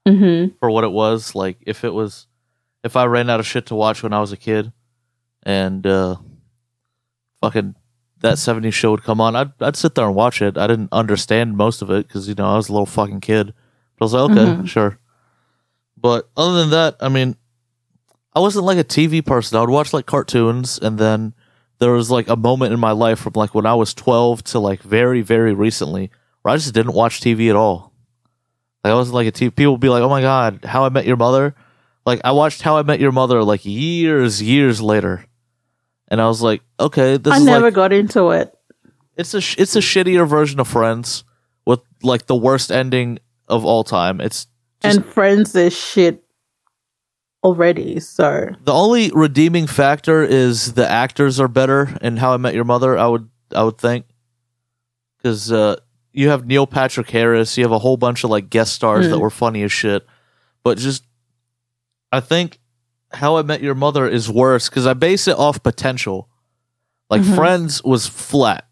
Mm-hmm. 0.07 0.55
for 0.61 0.71
what 0.71 0.85
it 0.85 0.93
was. 0.93 1.35
Like 1.35 1.57
if 1.67 1.83
it 1.83 1.93
was, 1.93 2.27
if 2.85 2.95
I 2.97 3.07
ran 3.07 3.29
out 3.31 3.41
of 3.41 3.47
shit 3.47 3.67
to 3.67 3.75
watch 3.75 4.03
when 4.03 4.13
I 4.13 4.21
was 4.21 4.31
a 4.33 4.37
kid, 4.37 4.71
and 5.43 5.85
uh, 5.87 6.17
fucking 7.41 7.75
that 8.21 8.35
'70s 8.39 8.73
show 8.75 8.91
would 8.93 9.03
come 9.03 9.21
on, 9.21 9.37
I'd 9.37 9.53
I'd 9.61 9.77
sit 9.77 9.95
there 9.95 10.07
and 10.07 10.15
watch 10.15 10.41
it. 10.43 10.57
I 10.57 10.67
didn't 10.67 10.89
understand 10.93 11.57
most 11.57 11.83
of 11.83 11.91
it 11.91 12.07
because 12.09 12.29
you 12.29 12.35
know 12.35 12.47
I 12.47 12.57
was 12.57 12.69
a 12.69 12.73
little 12.73 12.87
fucking 12.87 13.21
kid. 13.21 13.53
But 13.99 14.05
I 14.05 14.07
was 14.07 14.13
like, 14.15 14.31
okay, 14.31 14.51
Mhm. 14.63 14.69
sure. 14.69 14.99
But 15.97 16.29
other 16.37 16.57
than 16.61 16.71
that, 16.71 16.97
I 17.01 17.09
mean, 17.09 17.37
I 18.35 18.41
wasn't 18.41 18.67
like 18.67 18.79
a 18.79 18.85
TV 18.85 19.25
person. 19.25 19.57
I 19.57 19.61
would 19.61 19.71
watch 19.71 19.93
like 19.93 20.07
cartoons, 20.07 20.79
and 20.79 20.99
then 20.99 21.35
there 21.79 21.93
was 21.93 22.11
like 22.11 22.29
a 22.29 22.37
moment 22.37 22.73
in 22.73 22.81
my 22.81 22.93
life 22.93 23.19
from 23.21 23.33
like 23.35 23.55
when 23.55 23.67
I 23.67 23.75
was 23.75 23.95
12 23.95 24.45
to 24.45 24.59
like 24.59 24.83
very, 24.83 25.23
very 25.23 25.55
recently 25.55 26.11
where 26.43 26.53
I 26.55 26.57
just 26.57 26.75
didn't 26.75 26.93
watch 26.95 27.21
TV 27.21 27.49
at 27.51 27.57
all. 27.57 27.93
Like 28.85 28.93
I 28.93 28.95
wasn't 28.95 29.15
like 29.15 29.27
a 29.27 29.33
TV. 29.33 29.55
People 29.55 29.73
would 29.73 29.81
be 29.81 29.89
like, 29.89 30.03
"Oh 30.03 30.09
my 30.09 30.21
god, 30.21 30.65
How 30.65 30.85
I 30.85 30.89
Met 30.91 31.07
Your 31.07 31.17
Mother." 31.17 31.55
Like 32.05 32.21
I 32.25 32.33
watched 32.33 32.63
How 32.63 32.77
I 32.77 32.83
Met 32.83 33.01
Your 33.01 33.11
Mother 33.13 33.43
like 33.43 33.65
years, 33.65 34.41
years 34.43 34.81
later, 34.81 35.25
and 36.09 36.21
I 36.21 36.27
was 36.27 36.43
like, 36.43 36.63
"Okay, 36.79 37.17
this 37.17 37.33
is 37.33 37.39
I 37.39 37.43
is 37.43 37.45
never 37.47 37.67
like 37.67 37.75
got 37.75 37.93
into 37.93 38.31
it. 38.31 38.55
it's 39.17 39.35
a 39.35 39.41
sh- 39.41 39.57
it's 39.59 39.77
a 39.77 39.81
shittier 39.81 40.27
version 40.29 40.61
of 40.61 40.69
Friends 40.69 41.25
with 41.65 41.81
like 42.03 42.27
the 42.27 42.37
worst 42.37 42.71
ending 42.73 43.19
of 43.49 43.65
all 43.65 43.85
time." 43.85 44.21
It's 44.21 44.47
Just- 44.83 44.97
and 44.99 45.07
Friends 45.07 45.55
is 45.55 45.77
shit 45.77 46.23
already. 47.43 48.01
So 48.01 48.49
The 48.65 48.73
only 48.73 49.11
redeeming 49.15 49.67
factor 49.67 50.23
is 50.23 50.73
the 50.75 50.89
actors 50.89 51.39
are 51.41 51.49
better 51.49 51.97
in 52.03 52.17
How 52.19 52.33
I 52.35 52.37
Met 52.37 52.55
Your 52.55 52.65
Mother. 52.65 52.99
I 52.99 53.07
would 53.07 53.29
I 53.55 53.63
would 53.63 53.79
think 53.79 54.07
because 55.19 55.51
uh, 55.53 55.77
you 56.13 56.29
have 56.31 56.47
Neil 56.47 56.67
Patrick 56.67 57.09
Harris, 57.11 57.57
you 57.57 57.65
have 57.65 57.73
a 57.73 57.79
whole 57.79 57.97
bunch 57.97 58.25
of 58.25 58.31
like 58.31 58.51
guest 58.51 58.73
stars 58.75 59.07
Mm. 59.07 59.11
that 59.11 59.19
were 59.19 59.31
funny 59.31 59.63
as 59.63 59.73
shit, 59.73 60.07
but 60.65 60.79
just 60.79 61.05
I 62.13 62.21
think 62.21 62.59
How 63.13 63.37
I 63.37 63.43
Met 63.43 63.63
Your 63.63 63.75
Mother 63.75 64.07
is 64.09 64.29
worse 64.31 64.69
because 64.69 64.87
I 64.87 64.95
base 64.95 65.29
it 65.29 65.37
off 65.39 65.63
potential. 65.63 66.29
Like 67.09 67.23
Mhm. 67.23 67.35
Friends 67.37 67.83
was 67.85 68.07
flat. 68.07 68.67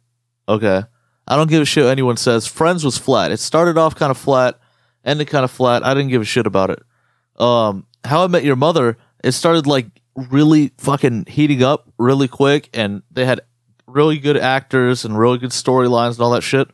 Okay, 0.48 0.82
I 1.26 1.36
don't 1.36 1.48
give 1.48 1.62
a 1.62 1.64
shit 1.64 1.84
what 1.84 1.90
anyone 1.90 2.16
says. 2.16 2.46
Friends 2.46 2.84
was 2.84 2.98
flat. 2.98 3.30
It 3.32 3.38
started 3.38 3.78
off 3.78 3.94
kind 3.94 4.10
of 4.10 4.18
flat, 4.18 4.58
ended 5.04 5.28
kind 5.28 5.44
of 5.44 5.50
flat. 5.50 5.84
I 5.84 5.94
didn't 5.94 6.10
give 6.10 6.22
a 6.22 6.26
shit 6.26 6.46
about 6.46 6.70
it. 6.70 6.82
Um, 7.40 7.86
How 8.04 8.24
I 8.24 8.26
Met 8.26 8.44
Your 8.44 8.56
Mother, 8.56 8.98
it 9.22 9.32
started 9.32 9.66
like 9.66 9.86
really 10.16 10.72
fucking 10.78 11.26
heating 11.28 11.62
up 11.62 11.88
really 11.98 12.28
quick, 12.28 12.68
and 12.74 13.02
they 13.10 13.24
had 13.24 13.40
really 13.86 14.18
good 14.18 14.36
actors 14.36 15.04
and 15.04 15.18
really 15.18 15.38
good 15.38 15.50
storylines 15.50 16.12
and 16.12 16.20
all 16.20 16.30
that 16.32 16.42
shit. 16.42 16.68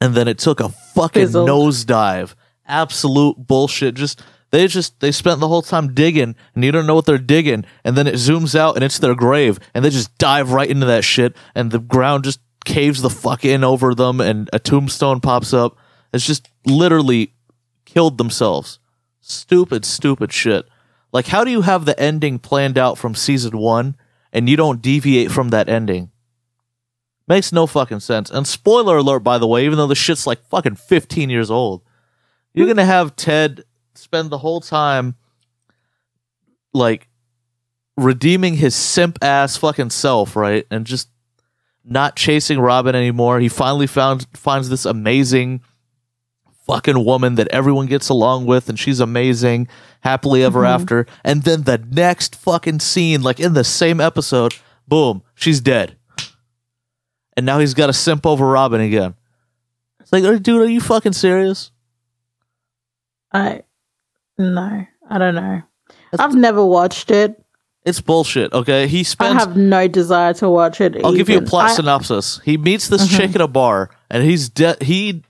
And 0.00 0.14
then 0.14 0.28
it 0.28 0.38
took 0.38 0.60
a 0.60 0.68
fucking 0.68 1.22
Fizzled. 1.26 1.48
nosedive. 1.48 2.34
Absolute 2.66 3.36
bullshit. 3.46 3.94
Just 3.94 4.22
they 4.54 4.68
just 4.68 5.00
they 5.00 5.10
spent 5.10 5.40
the 5.40 5.48
whole 5.48 5.62
time 5.62 5.94
digging, 5.94 6.36
and 6.54 6.64
you 6.64 6.70
don't 6.70 6.86
know 6.86 6.94
what 6.94 7.06
they're 7.06 7.18
digging, 7.18 7.64
and 7.82 7.96
then 7.96 8.06
it 8.06 8.14
zooms 8.14 8.54
out 8.54 8.76
and 8.76 8.84
it's 8.84 9.00
their 9.00 9.16
grave, 9.16 9.58
and 9.74 9.84
they 9.84 9.90
just 9.90 10.16
dive 10.16 10.52
right 10.52 10.70
into 10.70 10.86
that 10.86 11.02
shit, 11.02 11.36
and 11.56 11.72
the 11.72 11.80
ground 11.80 12.22
just 12.22 12.38
caves 12.64 13.02
the 13.02 13.10
fuck 13.10 13.44
in 13.44 13.64
over 13.64 13.96
them, 13.96 14.20
and 14.20 14.48
a 14.52 14.60
tombstone 14.60 15.20
pops 15.20 15.52
up. 15.52 15.76
It's 16.12 16.24
just 16.24 16.48
literally 16.64 17.34
killed 17.84 18.16
themselves. 18.16 18.78
Stupid, 19.20 19.84
stupid 19.84 20.32
shit. 20.32 20.66
Like, 21.12 21.26
how 21.26 21.42
do 21.42 21.50
you 21.50 21.62
have 21.62 21.84
the 21.84 21.98
ending 21.98 22.38
planned 22.38 22.78
out 22.78 22.96
from 22.96 23.16
season 23.16 23.58
one 23.58 23.96
and 24.32 24.48
you 24.48 24.56
don't 24.56 24.82
deviate 24.82 25.32
from 25.32 25.48
that 25.48 25.68
ending? 25.68 26.10
Makes 27.26 27.52
no 27.52 27.66
fucking 27.66 28.00
sense. 28.00 28.30
And 28.30 28.46
spoiler 28.46 28.98
alert, 28.98 29.20
by 29.20 29.38
the 29.38 29.46
way, 29.46 29.64
even 29.64 29.78
though 29.78 29.86
the 29.86 29.94
shit's 29.94 30.26
like 30.26 30.44
fucking 30.46 30.76
15 30.76 31.30
years 31.30 31.50
old, 31.50 31.82
you're 32.52 32.68
gonna 32.68 32.84
have 32.84 33.16
Ted 33.16 33.64
spend 33.94 34.30
the 34.30 34.38
whole 34.38 34.60
time 34.60 35.14
like 36.72 37.08
redeeming 37.96 38.54
his 38.54 38.74
simp 38.74 39.18
ass 39.22 39.56
fucking 39.56 39.90
self, 39.90 40.34
right? 40.36 40.66
And 40.70 40.86
just 40.86 41.08
not 41.84 42.16
chasing 42.16 42.58
Robin 42.58 42.94
anymore. 42.94 43.40
He 43.40 43.48
finally 43.48 43.86
found 43.86 44.26
finds 44.34 44.68
this 44.68 44.84
amazing 44.84 45.60
fucking 46.66 47.04
woman 47.04 47.34
that 47.34 47.48
everyone 47.48 47.86
gets 47.86 48.08
along 48.08 48.46
with 48.46 48.68
and 48.70 48.78
she's 48.78 48.98
amazing, 48.98 49.68
happily 50.00 50.42
ever 50.42 50.62
Mhm. 50.62 50.68
after. 50.68 51.06
And 51.22 51.42
then 51.42 51.64
the 51.64 51.78
next 51.90 52.34
fucking 52.36 52.80
scene, 52.80 53.22
like 53.22 53.38
in 53.38 53.52
the 53.52 53.64
same 53.64 54.00
episode, 54.00 54.54
boom, 54.88 55.22
she's 55.34 55.60
dead. 55.60 55.96
and 57.36 57.44
now 57.44 57.58
he's 57.58 57.74
got 57.74 57.88
to 57.88 57.92
simp 57.92 58.24
over 58.24 58.46
Robin 58.46 58.80
again. 58.80 59.14
It's 59.98 60.12
like, 60.12 60.22
"Oh, 60.22 60.38
dude, 60.38 60.62
are 60.62 60.70
you 60.70 60.80
fucking 60.80 61.14
serious? 61.14 61.72
I 63.32 63.63
no, 64.38 64.86
I 65.10 65.18
don't 65.18 65.34
know. 65.34 65.62
I've 66.18 66.34
never 66.34 66.64
watched 66.64 67.10
it. 67.10 67.40
It's 67.84 68.00
bullshit. 68.00 68.52
Okay, 68.52 68.86
he 68.86 69.04
spends. 69.04 69.36
I 69.36 69.38
have 69.40 69.56
no 69.56 69.86
desire 69.88 70.32
to 70.34 70.48
watch 70.48 70.80
it. 70.80 70.96
I'll 71.04 71.12
give 71.14 71.28
you 71.28 71.38
a 71.38 71.42
plot 71.42 71.70
I- 71.70 71.74
synopsis. 71.74 72.40
He 72.44 72.56
meets 72.56 72.88
this 72.88 73.06
Mhm. 73.06 73.16
chick 73.16 73.34
at 73.34 73.40
a 73.42 73.48
bar, 73.48 73.90
and 74.10 74.22
he's 74.24 74.48
de- 74.48 74.76
he 74.82 75.22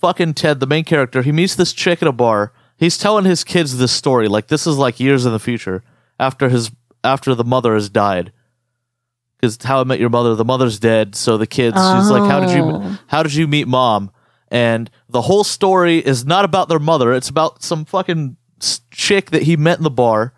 fucking 0.00 0.34
Ted, 0.34 0.60
the 0.60 0.66
main 0.66 0.84
character. 0.84 1.22
He 1.22 1.32
meets 1.32 1.54
this 1.56 1.72
chick 1.72 2.00
at 2.02 2.06
a 2.08 2.12
bar. 2.12 2.52
He's 2.76 2.96
telling 2.98 3.24
his 3.24 3.42
kids 3.44 3.78
this 3.78 3.90
story, 3.92 4.28
like 4.28 4.48
this 4.48 4.66
is 4.66 4.76
like 4.78 5.00
years 5.00 5.26
in 5.26 5.32
the 5.32 5.38
future 5.40 5.82
after 6.20 6.48
his 6.48 6.70
after 7.02 7.34
the 7.34 7.44
mother 7.44 7.74
has 7.74 7.88
died. 7.88 8.32
Because 9.40 9.58
How 9.62 9.80
I 9.80 9.84
Met 9.84 10.00
Your 10.00 10.10
Mother, 10.10 10.34
the 10.34 10.44
mother's 10.44 10.78
dead, 10.78 11.14
so 11.14 11.36
the 11.36 11.46
kids. 11.46 11.76
She's 11.76 12.08
like, 12.10 12.30
how 12.30 12.40
did 12.40 12.50
you 12.50 12.62
Oh. 12.64 12.98
how 13.08 13.22
did 13.22 13.34
you 13.34 13.46
meet 13.46 13.66
mom? 13.68 14.10
And 14.54 14.88
the 15.08 15.22
whole 15.22 15.42
story 15.42 15.98
is 15.98 16.24
not 16.24 16.44
about 16.44 16.68
their 16.68 16.78
mother. 16.78 17.12
It's 17.12 17.28
about 17.28 17.64
some 17.64 17.84
fucking 17.84 18.36
chick 18.92 19.32
that 19.32 19.42
he 19.42 19.56
met 19.56 19.78
in 19.78 19.82
the 19.82 19.90
bar 19.90 20.32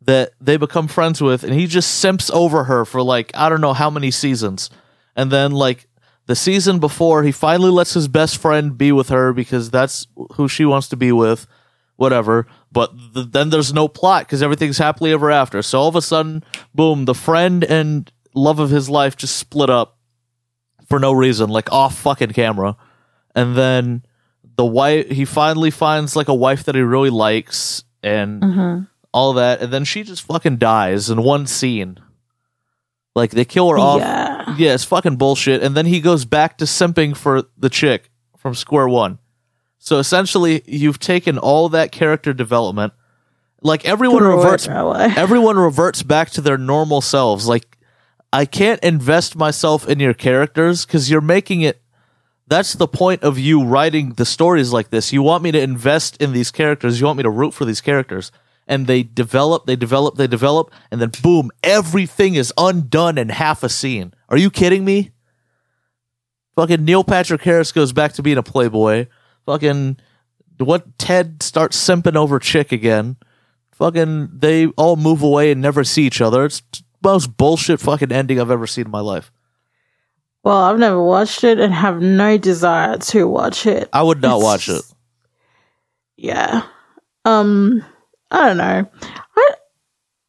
that 0.00 0.32
they 0.40 0.56
become 0.56 0.88
friends 0.88 1.22
with, 1.22 1.44
and 1.44 1.54
he 1.54 1.68
just 1.68 2.00
simps 2.00 2.28
over 2.30 2.64
her 2.64 2.84
for 2.84 3.02
like 3.02 3.30
I 3.34 3.48
don't 3.48 3.60
know 3.60 3.72
how 3.72 3.88
many 3.88 4.10
seasons, 4.10 4.68
and 5.14 5.30
then 5.30 5.52
like 5.52 5.86
the 6.26 6.34
season 6.34 6.80
before, 6.80 7.22
he 7.22 7.30
finally 7.30 7.70
lets 7.70 7.94
his 7.94 8.08
best 8.08 8.36
friend 8.38 8.76
be 8.76 8.90
with 8.90 9.10
her 9.10 9.32
because 9.32 9.70
that's 9.70 10.08
who 10.34 10.48
she 10.48 10.64
wants 10.64 10.88
to 10.88 10.96
be 10.96 11.12
with, 11.12 11.46
whatever. 11.94 12.48
But 12.72 12.92
th- 13.14 13.28
then 13.30 13.50
there's 13.50 13.72
no 13.72 13.86
plot 13.86 14.26
because 14.26 14.42
everything's 14.42 14.78
happily 14.78 15.12
ever 15.12 15.30
after. 15.30 15.62
So 15.62 15.78
all 15.78 15.88
of 15.88 15.94
a 15.94 16.02
sudden, 16.02 16.42
boom, 16.74 17.04
the 17.04 17.14
friend 17.14 17.62
and 17.62 18.10
love 18.34 18.58
of 18.58 18.70
his 18.70 18.90
life 18.90 19.16
just 19.16 19.36
split 19.36 19.70
up 19.70 19.98
for 20.88 20.98
no 20.98 21.12
reason, 21.12 21.48
like 21.48 21.70
off 21.72 21.96
fucking 21.98 22.30
camera, 22.30 22.76
and 23.34 23.56
then 23.56 24.02
the 24.56 24.64
wife 24.64 25.08
he 25.08 25.24
finally 25.24 25.70
finds 25.70 26.14
like 26.16 26.28
a 26.28 26.34
wife 26.34 26.64
that 26.64 26.74
he 26.74 26.80
really 26.82 27.10
likes 27.10 27.84
and 28.02 28.42
Mhm. 28.42 28.88
all 29.12 29.32
that, 29.34 29.60
and 29.62 29.72
then 29.72 29.84
she 29.84 30.02
just 30.02 30.22
fucking 30.22 30.56
dies 30.58 31.08
in 31.10 31.22
one 31.22 31.46
scene. 31.46 31.98
Like 33.14 33.30
they 33.32 33.44
kill 33.44 33.68
her 33.70 33.78
off. 33.78 34.00
Yeah. 34.00 34.54
Yeah, 34.56 34.74
it's 34.74 34.84
fucking 34.84 35.16
bullshit. 35.16 35.62
And 35.62 35.74
then 35.76 35.86
he 35.86 36.00
goes 36.00 36.24
back 36.24 36.58
to 36.58 36.64
simping 36.64 37.16
for 37.16 37.44
the 37.58 37.68
chick 37.68 38.10
from 38.36 38.54
square 38.54 38.88
one. 38.88 39.18
So 39.78 39.98
essentially, 39.98 40.62
you've 40.66 40.98
taken 40.98 41.38
all 41.38 41.68
that 41.70 41.92
character 41.92 42.32
development. 42.32 42.92
Like 43.62 43.84
everyone 43.84 44.18
Throw 44.22 44.36
reverts, 44.36 44.66
everyone 45.16 45.56
reverts 45.58 46.02
back 46.02 46.30
to 46.30 46.40
their 46.40 46.58
normal 46.58 47.00
selves. 47.00 47.46
Like 47.46 47.76
I 48.32 48.44
can't 48.46 48.82
invest 48.82 49.36
myself 49.36 49.86
in 49.88 50.00
your 50.00 50.14
characters 50.14 50.86
because 50.86 51.10
you're 51.10 51.20
making 51.20 51.60
it. 51.60 51.81
That's 52.52 52.74
the 52.74 52.86
point 52.86 53.22
of 53.22 53.38
you 53.38 53.64
writing 53.64 54.10
the 54.10 54.26
stories 54.26 54.74
like 54.74 54.90
this. 54.90 55.10
You 55.10 55.22
want 55.22 55.42
me 55.42 55.52
to 55.52 55.58
invest 55.58 56.20
in 56.20 56.34
these 56.34 56.50
characters. 56.50 57.00
You 57.00 57.06
want 57.06 57.16
me 57.16 57.22
to 57.22 57.30
root 57.30 57.54
for 57.54 57.64
these 57.64 57.80
characters. 57.80 58.30
And 58.66 58.86
they 58.86 59.02
develop, 59.02 59.64
they 59.64 59.74
develop, 59.74 60.16
they 60.16 60.26
develop, 60.26 60.70
and 60.90 61.00
then 61.00 61.12
boom, 61.22 61.50
everything 61.62 62.34
is 62.34 62.52
undone 62.58 63.16
in 63.16 63.30
half 63.30 63.62
a 63.62 63.70
scene. 63.70 64.12
Are 64.28 64.36
you 64.36 64.50
kidding 64.50 64.84
me? 64.84 65.12
Fucking 66.54 66.84
Neil 66.84 67.02
Patrick 67.04 67.40
Harris 67.40 67.72
goes 67.72 67.94
back 67.94 68.12
to 68.12 68.22
being 68.22 68.36
a 68.36 68.42
playboy. 68.42 69.06
Fucking 69.46 69.96
what 70.58 70.98
Ted 70.98 71.42
starts 71.42 71.82
simping 71.82 72.16
over 72.16 72.38
chick 72.38 72.70
again. 72.70 73.16
Fucking 73.70 74.28
they 74.30 74.66
all 74.76 74.96
move 74.96 75.22
away 75.22 75.52
and 75.52 75.62
never 75.62 75.84
see 75.84 76.02
each 76.02 76.20
other. 76.20 76.44
It's 76.44 76.62
most 77.02 77.34
bullshit 77.38 77.80
fucking 77.80 78.12
ending 78.12 78.38
I've 78.38 78.50
ever 78.50 78.66
seen 78.66 78.84
in 78.84 78.90
my 78.90 79.00
life. 79.00 79.32
Well, 80.44 80.56
I've 80.56 80.78
never 80.78 81.02
watched 81.02 81.44
it 81.44 81.60
and 81.60 81.72
have 81.72 82.00
no 82.00 82.36
desire 82.36 82.98
to 82.98 83.28
watch 83.28 83.64
it. 83.66 83.88
I 83.92 84.02
would 84.02 84.20
not 84.20 84.36
It's 84.36 84.44
watch 84.44 84.68
it. 84.68 84.82
Yeah. 86.16 86.62
Um, 87.24 87.84
I 88.30 88.48
don't 88.48 88.56
know. 88.56 88.90
I 89.36 89.50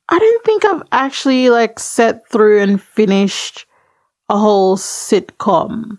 I 0.09 0.19
don't 0.19 0.45
think 0.45 0.65
I've 0.65 0.83
actually 0.91 1.49
like 1.49 1.79
sat 1.79 2.29
through 2.29 2.61
and 2.61 2.81
finished 2.81 3.65
a 4.29 4.37
whole 4.37 4.77
sitcom. 4.77 5.97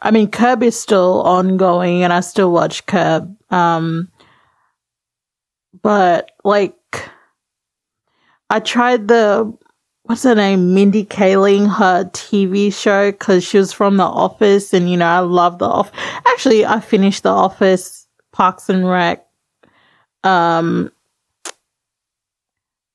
I 0.00 0.10
mean, 0.10 0.30
Curb 0.30 0.62
is 0.62 0.80
still 0.80 1.22
ongoing, 1.22 2.02
and 2.02 2.12
I 2.12 2.20
still 2.20 2.50
watch 2.50 2.86
Curb. 2.86 3.36
Um, 3.50 4.10
but 5.82 6.30
like, 6.44 6.74
I 8.50 8.60
tried 8.60 9.08
the 9.08 9.52
what's 10.04 10.24
her 10.24 10.34
name, 10.34 10.74
Mindy 10.74 11.04
Kaling, 11.04 11.72
her 11.72 12.04
TV 12.06 12.72
show 12.72 13.12
because 13.12 13.44
she 13.44 13.58
was 13.58 13.72
from 13.72 13.96
The 13.96 14.04
Office, 14.04 14.72
and 14.72 14.90
you 14.90 14.96
know 14.96 15.06
I 15.06 15.20
love 15.20 15.58
The 15.58 15.66
Office. 15.66 15.98
Actually, 16.26 16.66
I 16.66 16.80
finished 16.80 17.22
The 17.22 17.30
Office, 17.30 18.06
Parks 18.32 18.68
and 18.68 18.88
Rec. 18.88 19.26
Um, 20.24 20.92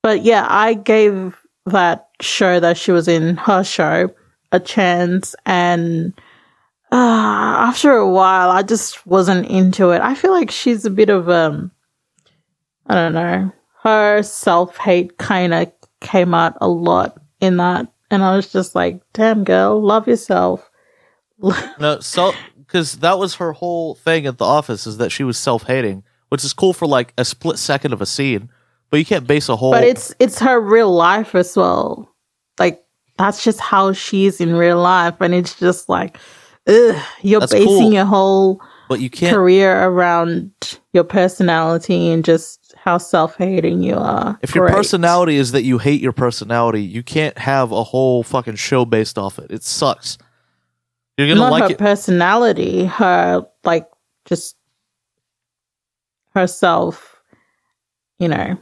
but 0.03 0.23
yeah, 0.23 0.45
I 0.49 0.73
gave 0.73 1.37
that 1.65 2.09
show 2.21 2.59
that 2.59 2.77
she 2.77 2.91
was 2.91 3.07
in, 3.07 3.37
her 3.37 3.63
show, 3.63 4.09
a 4.51 4.59
chance, 4.59 5.35
and 5.45 6.13
uh, 6.91 6.95
after 6.95 7.91
a 7.91 8.09
while, 8.09 8.49
I 8.49 8.63
just 8.63 9.05
wasn't 9.05 9.47
into 9.47 9.91
it. 9.91 10.01
I 10.01 10.15
feel 10.15 10.31
like 10.31 10.51
she's 10.51 10.85
a 10.85 10.89
bit 10.89 11.09
of 11.09 11.29
um, 11.29 11.71
I 12.85 12.95
don't 12.95 13.13
know, 13.13 13.51
her 13.83 14.23
self 14.23 14.77
hate 14.77 15.17
kind 15.17 15.53
of 15.53 15.71
came 16.01 16.33
out 16.33 16.57
a 16.61 16.67
lot 16.67 17.19
in 17.41 17.57
that, 17.57 17.87
and 18.11 18.23
I 18.23 18.35
was 18.35 18.51
just 18.51 18.75
like, 18.75 19.01
"Damn, 19.13 19.43
girl, 19.43 19.81
love 19.81 20.07
yourself." 20.07 20.69
No, 21.79 21.99
so 21.99 22.33
because 22.57 22.97
that 22.99 23.19
was 23.19 23.35
her 23.35 23.53
whole 23.53 23.93
thing 23.95 24.25
at 24.25 24.37
the 24.39 24.45
office 24.45 24.87
is 24.87 24.97
that 24.97 25.11
she 25.11 25.23
was 25.23 25.37
self 25.37 25.63
hating, 25.63 26.03
which 26.29 26.43
is 26.43 26.51
cool 26.53 26.73
for 26.73 26.87
like 26.87 27.13
a 27.17 27.23
split 27.25 27.59
second 27.59 27.93
of 27.93 28.01
a 28.01 28.05
scene, 28.07 28.49
but 28.89 28.97
you 28.97 29.05
can't 29.05 29.27
base 29.27 29.47
a 29.49 29.55
whole. 29.55 29.71
But 29.71 29.83
it's 29.83 30.13
it's 30.19 30.39
her 30.39 30.59
real 30.59 30.91
life 30.91 31.35
as 31.35 31.55
well. 31.55 32.11
Like 32.59 32.83
that's 33.17 33.43
just 33.43 33.59
how 33.59 33.93
she 33.93 34.25
is 34.25 34.41
in 34.41 34.55
real 34.55 34.79
life, 34.81 35.21
and 35.21 35.33
it's 35.35 35.59
just 35.59 35.89
like, 35.89 36.17
ugh, 36.67 36.95
you're 37.21 37.39
That's 37.41 37.51
basing 37.53 37.67
cool. 37.67 37.93
your 37.93 38.05
whole 38.05 38.61
but 38.89 38.99
you 38.99 39.09
can't. 39.09 39.35
career 39.35 39.83
around 39.83 40.51
your 40.93 41.03
personality 41.03 42.09
and 42.09 42.25
just 42.25 42.66
how 42.87 42.97
self-hating 42.97 43.83
you 43.83 43.95
are. 43.95 44.39
If 44.41 44.55
your 44.55 44.65
Great. 44.67 44.77
personality 44.77 45.35
is 45.35 45.51
that 45.51 45.63
you 45.63 45.77
hate 45.77 45.99
your 45.99 46.13
personality, 46.13 46.81
you 46.81 47.03
can't 47.03 47.37
have 47.37 47.73
a 47.73 47.83
whole 47.83 48.23
fucking 48.23 48.55
show 48.55 48.85
based 48.85 49.17
off 49.17 49.39
it. 49.39 49.51
It 49.51 49.61
sucks. 49.63 50.17
You're 51.17 51.27
gonna 51.27 51.41
not 51.41 51.51
like 51.51 51.63
her 51.63 51.71
it. 51.71 51.77
personality, 51.77 52.85
her 52.85 53.45
like 53.65 53.89
just 54.23 54.55
herself, 56.33 57.21
you 58.19 58.29
know. 58.29 58.57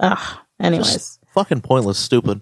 Ugh. 0.00 0.38
Anyways, 0.58 0.92
Just 0.94 1.20
fucking 1.32 1.60
pointless, 1.60 1.98
stupid. 2.00 2.40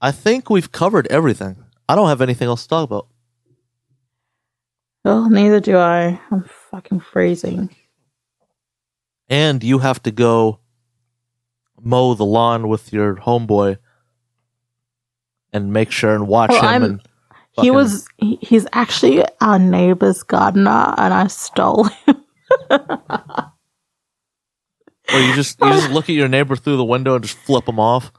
I 0.00 0.10
think 0.10 0.50
we've 0.50 0.72
covered 0.72 1.06
everything. 1.12 1.54
I 1.88 1.94
don't 1.94 2.08
have 2.08 2.20
anything 2.20 2.48
else 2.48 2.64
to 2.64 2.68
talk 2.68 2.82
about. 2.82 3.06
well, 5.04 5.30
neither 5.30 5.60
do 5.60 5.76
I. 5.76 6.20
I'm 6.32 6.42
fucking 6.72 6.98
freezing. 6.98 7.70
And 9.28 9.62
you 9.64 9.78
have 9.80 10.02
to 10.04 10.10
go 10.10 10.60
mow 11.80 12.14
the 12.14 12.24
lawn 12.24 12.68
with 12.68 12.92
your 12.92 13.16
homeboy 13.16 13.78
and 15.52 15.72
make 15.72 15.90
sure 15.90 16.14
and 16.14 16.26
watch 16.28 16.50
Oh, 16.52 16.58
him. 16.58 16.64
I'm- 16.64 16.82
and 16.84 17.02
He 17.60 17.70
was 17.70 18.06
he, 18.18 18.38
he's 18.42 18.66
actually 18.72 19.24
our 19.40 19.58
neighbor's 19.58 20.22
gardener, 20.22 20.94
and 20.98 21.14
I 21.14 21.26
stole 21.28 21.84
him. 21.84 22.16
Or 25.12 25.20
you 25.20 25.34
just 25.34 25.60
you 25.60 25.70
just 25.70 25.90
look 25.90 26.08
at 26.08 26.16
your 26.16 26.26
neighbor 26.28 26.56
through 26.56 26.76
the 26.78 26.84
window 26.84 27.14
and 27.14 27.22
just 27.24 27.38
flip 27.38 27.68
him 27.68 27.78
off. 27.78 28.10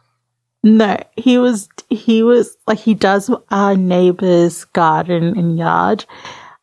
No, 0.64 0.98
he 1.18 1.38
was 1.38 1.68
he 1.90 2.24
was 2.24 2.56
like 2.66 2.80
he 2.80 2.94
does 2.94 3.30
our 3.52 3.76
neighbor's 3.76 4.64
garden 4.66 5.38
and 5.38 5.58
yard. 5.58 6.06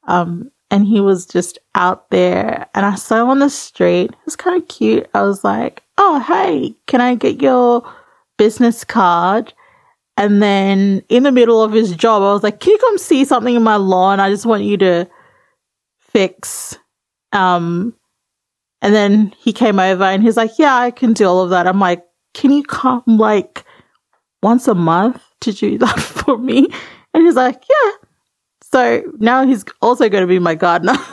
Um 0.08 0.50
and 0.74 0.88
he 0.88 1.00
was 1.00 1.24
just 1.24 1.56
out 1.76 2.10
there 2.10 2.66
and 2.74 2.84
I 2.84 2.96
saw 2.96 3.22
him 3.22 3.28
on 3.28 3.38
the 3.38 3.48
street. 3.48 4.10
It 4.10 4.16
was 4.24 4.34
kind 4.34 4.60
of 4.60 4.66
cute. 4.66 5.08
I 5.14 5.22
was 5.22 5.44
like, 5.44 5.84
"Oh, 5.98 6.18
hey, 6.18 6.74
can 6.88 7.00
I 7.00 7.14
get 7.14 7.40
your 7.40 7.88
business 8.38 8.82
card?" 8.82 9.54
And 10.16 10.42
then 10.42 11.04
in 11.08 11.22
the 11.22 11.30
middle 11.30 11.62
of 11.62 11.70
his 11.70 11.94
job, 11.94 12.22
I 12.22 12.32
was 12.32 12.42
like, 12.42 12.58
"Can 12.58 12.72
you 12.72 12.78
come 12.78 12.98
see 12.98 13.24
something 13.24 13.54
in 13.54 13.62
my 13.62 13.76
lawn? 13.76 14.18
I 14.18 14.30
just 14.30 14.46
want 14.46 14.64
you 14.64 14.76
to 14.78 15.08
fix 16.00 16.76
um 17.32 17.94
and 18.82 18.94
then 18.94 19.32
he 19.38 19.52
came 19.52 19.78
over 19.78 20.02
and 20.02 20.24
he's 20.24 20.36
like, 20.36 20.58
"Yeah, 20.58 20.74
I 20.76 20.90
can 20.90 21.12
do 21.12 21.24
all 21.26 21.42
of 21.42 21.50
that." 21.50 21.68
I'm 21.68 21.78
like, 21.78 22.04
"Can 22.34 22.50
you 22.50 22.64
come 22.64 23.04
like 23.06 23.64
once 24.42 24.66
a 24.66 24.74
month 24.74 25.22
to 25.42 25.52
do 25.52 25.78
that 25.84 26.00
for 26.00 26.36
me?" 26.36 26.66
And 27.14 27.24
he's 27.24 27.36
like, 27.36 27.62
"Yeah." 27.70 27.90
So 28.74 29.02
now 29.18 29.46
he's 29.46 29.64
also 29.80 30.08
going 30.08 30.22
to 30.22 30.26
be 30.26 30.40
my 30.40 30.56
gardener. 30.56 30.94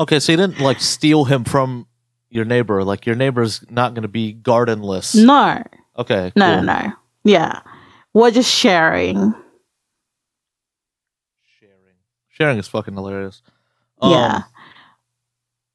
Okay, 0.00 0.20
so 0.20 0.32
you 0.32 0.36
didn't 0.36 0.60
like 0.60 0.78
steal 0.80 1.24
him 1.24 1.44
from 1.44 1.86
your 2.28 2.44
neighbor. 2.44 2.84
Like 2.84 3.06
your 3.06 3.14
neighbor's 3.16 3.64
not 3.70 3.94
going 3.94 4.02
to 4.02 4.08
be 4.08 4.32
gardenless. 4.34 5.14
no, 5.14 5.62
Okay. 5.98 6.32
no, 6.36 6.56
cool. 6.56 6.62
no, 6.64 6.82
no. 6.86 6.92
Yeah, 7.24 7.60
we're 8.12 8.30
just 8.30 8.50
sharing. 8.54 9.34
Sharing 11.58 11.94
sharing 12.28 12.58
is 12.58 12.68
fucking 12.68 12.92
hilarious. 12.94 13.40
yeah. 14.02 14.34
Um, 14.36 14.44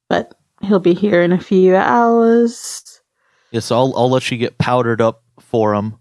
But 0.08 0.34
he'll 0.62 0.78
be 0.78 0.94
here 0.94 1.20
in 1.22 1.32
a 1.32 1.40
few 1.40 1.74
hours. 1.74 3.00
Yeah, 3.50 3.58
so 3.60 3.76
I'll 3.76 3.92
I'll 3.96 4.10
let 4.10 4.30
you 4.30 4.38
get 4.38 4.56
powdered 4.58 5.00
up 5.00 5.24
for 5.40 5.74
him, 5.74 5.96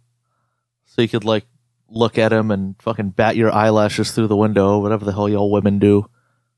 so 0.85 1.01
you 1.01 1.07
could 1.07 1.25
like 1.25 1.45
look 1.91 2.17
at 2.17 2.33
him 2.33 2.51
and 2.51 2.75
fucking 2.81 3.09
bat 3.11 3.35
your 3.35 3.51
eyelashes 3.51 4.11
through 4.11 4.27
the 4.27 4.37
window, 4.37 4.79
whatever 4.79 5.05
the 5.05 5.11
hell 5.11 5.29
y'all 5.29 5.51
women 5.51 5.79
do. 5.79 6.05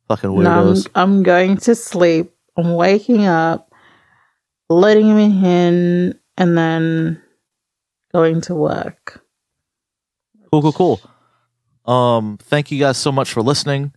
Fucking 0.08 0.30
No, 0.30 0.50
I'm, 0.50 0.68
weirdos. 0.68 0.88
I'm 0.96 1.24
going 1.24 1.58
to 1.58 1.76
sleep. 1.76 2.32
I'm 2.56 2.76
waking 2.76 3.26
up, 3.26 3.74
letting 4.70 5.08
him 5.08 5.18
in, 5.18 6.20
and 6.38 6.58
then 6.58 7.22
going 8.14 8.42
to 8.42 8.56
work. 8.56 9.24
Cool, 10.52 10.62
cool, 10.62 11.00
cool. 11.86 11.92
Um, 11.92 12.38
thank 12.38 12.72
you 12.72 12.80
guys 12.80 12.98
so 12.98 13.12
much 13.12 13.32
for 13.34 13.42
listening. 13.42 13.94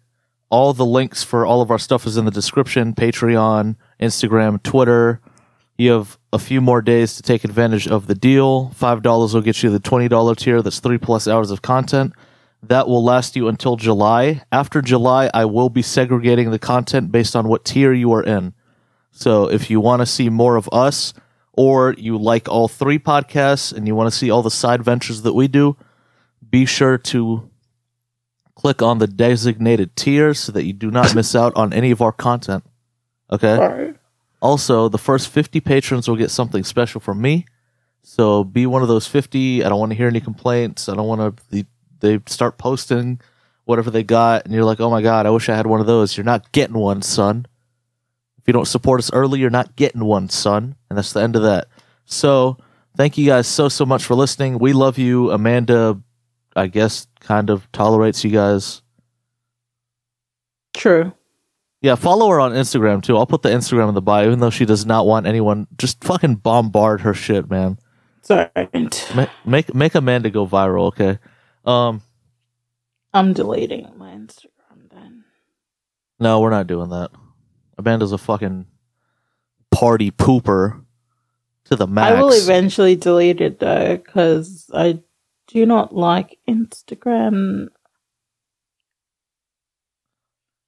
All 0.49 0.73
the 0.73 0.87
links 0.87 1.23
for 1.23 1.45
all 1.45 1.61
of 1.61 1.71
our 1.71 1.79
stuff 1.79 2.07
is 2.07 2.17
in 2.17 2.25
the 2.25 2.31
description. 2.31 2.95
Patreon, 2.95 3.77
Instagram, 4.01 4.63
Twitter. 4.63 5.21
You 5.79 5.93
have 5.93 6.19
a 6.33 6.39
few 6.39 6.61
more 6.61 6.81
days 6.81 7.17
to 7.17 7.23
take 7.23 7.45
advantage 7.45 7.87
of 7.87 8.07
the 8.07 8.15
deal. 8.15 8.71
Five 8.71 9.03
dollars 9.03 9.35
will 9.35 9.43
get 9.43 9.63
you 9.63 9.71
the 9.71 9.79
twenty 9.81 10.09
dollar 10.09 10.35
tier. 10.35 10.63
That's 10.63 10.81
three 10.81 10.99
plus 10.99 11.29
hours 11.29 11.51
of 11.51 11.63
content. 11.63 12.13
That 12.63 12.89
will 12.89 13.05
last 13.05 13.37
you 13.37 13.49
until 13.49 13.77
July. 13.77 14.43
After 14.51 14.81
July, 14.81 15.31
I 15.35 15.45
will 15.45 15.69
be 15.69 15.83
segregating 15.83 16.51
the 16.51 16.59
content 16.59 17.13
based 17.13 17.37
on 17.37 17.47
what 17.49 17.65
tier 17.65 17.93
you 17.93 18.13
are 18.13 18.23
in. 18.23 18.55
So 19.13 19.51
if 19.51 19.71
you 19.71 19.81
want 19.81 20.01
to 20.01 20.07
see 20.07 20.29
more 20.29 20.57
of 20.57 20.69
us, 20.73 21.13
or 21.53 21.95
you 21.97 22.19
like 22.19 22.49
all 22.49 22.69
three 22.69 22.99
podcasts 22.99 23.73
and 23.73 23.87
you 23.87 23.95
want 23.95 24.11
to 24.11 24.17
see 24.17 24.31
all 24.31 24.43
the 24.43 24.51
side 24.51 24.83
ventures 24.83 25.23
that 25.23 25.33
we 25.33 25.49
do, 25.49 25.77
be 26.49 26.67
sure 26.67 26.99
to 26.99 27.51
click 28.55 28.83
on 28.83 28.99
the 28.99 29.07
designated 29.07 29.97
tier 29.97 30.35
so 30.35 30.53
that 30.53 30.65
you 30.65 30.73
do 30.73 30.91
not 30.91 31.15
miss 31.15 31.35
out 31.35 31.55
on 31.57 31.73
any 31.73 31.91
of 31.91 32.03
our 32.03 32.13
content. 32.13 32.65
Okay. 33.31 33.57
Sorry. 33.57 33.95
Also, 34.41 34.89
the 34.89 34.99
first 34.99 35.29
50 35.29 35.61
patrons 35.61 36.09
will 36.09 36.17
get 36.17 36.31
something 36.31 36.65
special 36.65 37.01
from 37.01 37.21
me. 37.21 37.47
So 38.03 38.45
be 38.45 38.67
one 38.67 38.83
of 38.83 38.89
those 38.89 39.07
50. 39.07 39.65
I 39.65 39.69
don't 39.69 39.81
want 39.81 39.91
to 39.91 39.97
hear 39.97 40.09
any 40.09 40.21
complaints. 40.21 40.89
I 40.89 40.95
don't 40.95 41.09
want 41.09 41.37
to. 41.51 41.67
They, 42.01 42.21
start 42.27 42.57
posting 42.59 43.21
whatever 43.65 43.91
they 43.91 44.05
got, 44.05 44.45
and 44.45 44.55
you're 44.55 44.65
like, 44.65 44.81
oh 44.81 44.91
my 44.91 45.03
God, 45.03 45.27
I 45.27 45.31
wish 45.31 45.49
I 45.49 45.57
had 45.57 45.67
one 45.67 45.81
of 45.81 45.87
those. 45.87 46.17
You're 46.17 46.25
not 46.25 46.53
getting 46.53 46.77
one, 46.77 47.03
son. 47.03 47.47
If 48.39 48.45
you 48.47 48.53
don't 48.53 48.69
support 48.69 49.01
us 49.01 49.11
early, 49.13 49.41
you're 49.41 49.51
not 49.51 49.75
getting 49.75 50.05
one, 50.05 50.29
son. 50.29 50.77
And 50.89 50.97
that's 50.97 51.13
the 51.13 51.23
end 51.23 51.35
of 51.35 51.43
that. 51.43 51.67
So 52.05 52.59
thank 52.97 53.19
you 53.19 53.27
guys 53.27 53.49
so, 53.49 53.69
so 53.69 53.85
much 53.85 54.05
for 54.05 54.15
listening. 54.15 54.61
We 54.61 54.73
love 54.73 54.99
you. 54.99 55.33
Amanda, 55.33 56.01
I 56.55 56.69
guess, 56.69 57.09
kind 57.19 57.51
of 57.51 57.71
tolerates 57.73 58.23
you 58.23 58.31
guys. 58.31 58.83
True. 60.75 61.13
Yeah, 61.87 61.95
follow 61.95 62.29
her 62.31 62.41
on 62.41 62.51
Instagram 62.51 63.01
too. 63.01 63.17
I'll 63.17 63.27
put 63.27 63.43
the 63.43 63.49
Instagram 63.49 63.89
in 63.89 63.95
the 63.95 64.03
bio, 64.03 64.27
even 64.27 64.41
though 64.41 64.51
she 64.51 64.65
does 64.65 64.85
not 64.85 65.07
want 65.07 65.25
anyone. 65.25 65.69
Just 65.79 66.03
fucking 66.03 66.35
bombard 66.37 67.03
her 67.03 67.15
shit, 67.15 67.49
man. 67.49 67.79
Don't. 68.27 69.13
Ma- 69.15 69.29
Make 69.45 69.73
make 69.73 69.95
Amanda 69.95 70.29
go 70.31 70.49
viral, 70.49 70.89
okay? 70.89 71.21
Um, 71.65 72.03
I'm 73.15 73.35
deleting 73.35 73.89
my 73.97 74.11
Instagram 74.11 74.91
then. 74.91 75.23
no, 76.19 76.41
we're 76.41 76.51
not 76.51 76.67
doing 76.67 76.91
that. 76.91 77.13
Amanda's 77.79 78.11
a 78.11 78.19
fucking 78.19 78.67
party 79.71 80.11
pooper 80.11 80.83
to 81.67 81.77
the 81.77 81.87
max. 81.87 82.17
I 82.17 82.21
will 82.21 82.33
eventually 82.33 82.97
delete 82.97 83.41
it 83.41 83.61
though, 83.61 83.97
because 83.97 84.69
I 84.75 84.99
do 85.47 85.65
not 85.65 85.95
like 85.95 86.37
Instagram. 86.49 87.69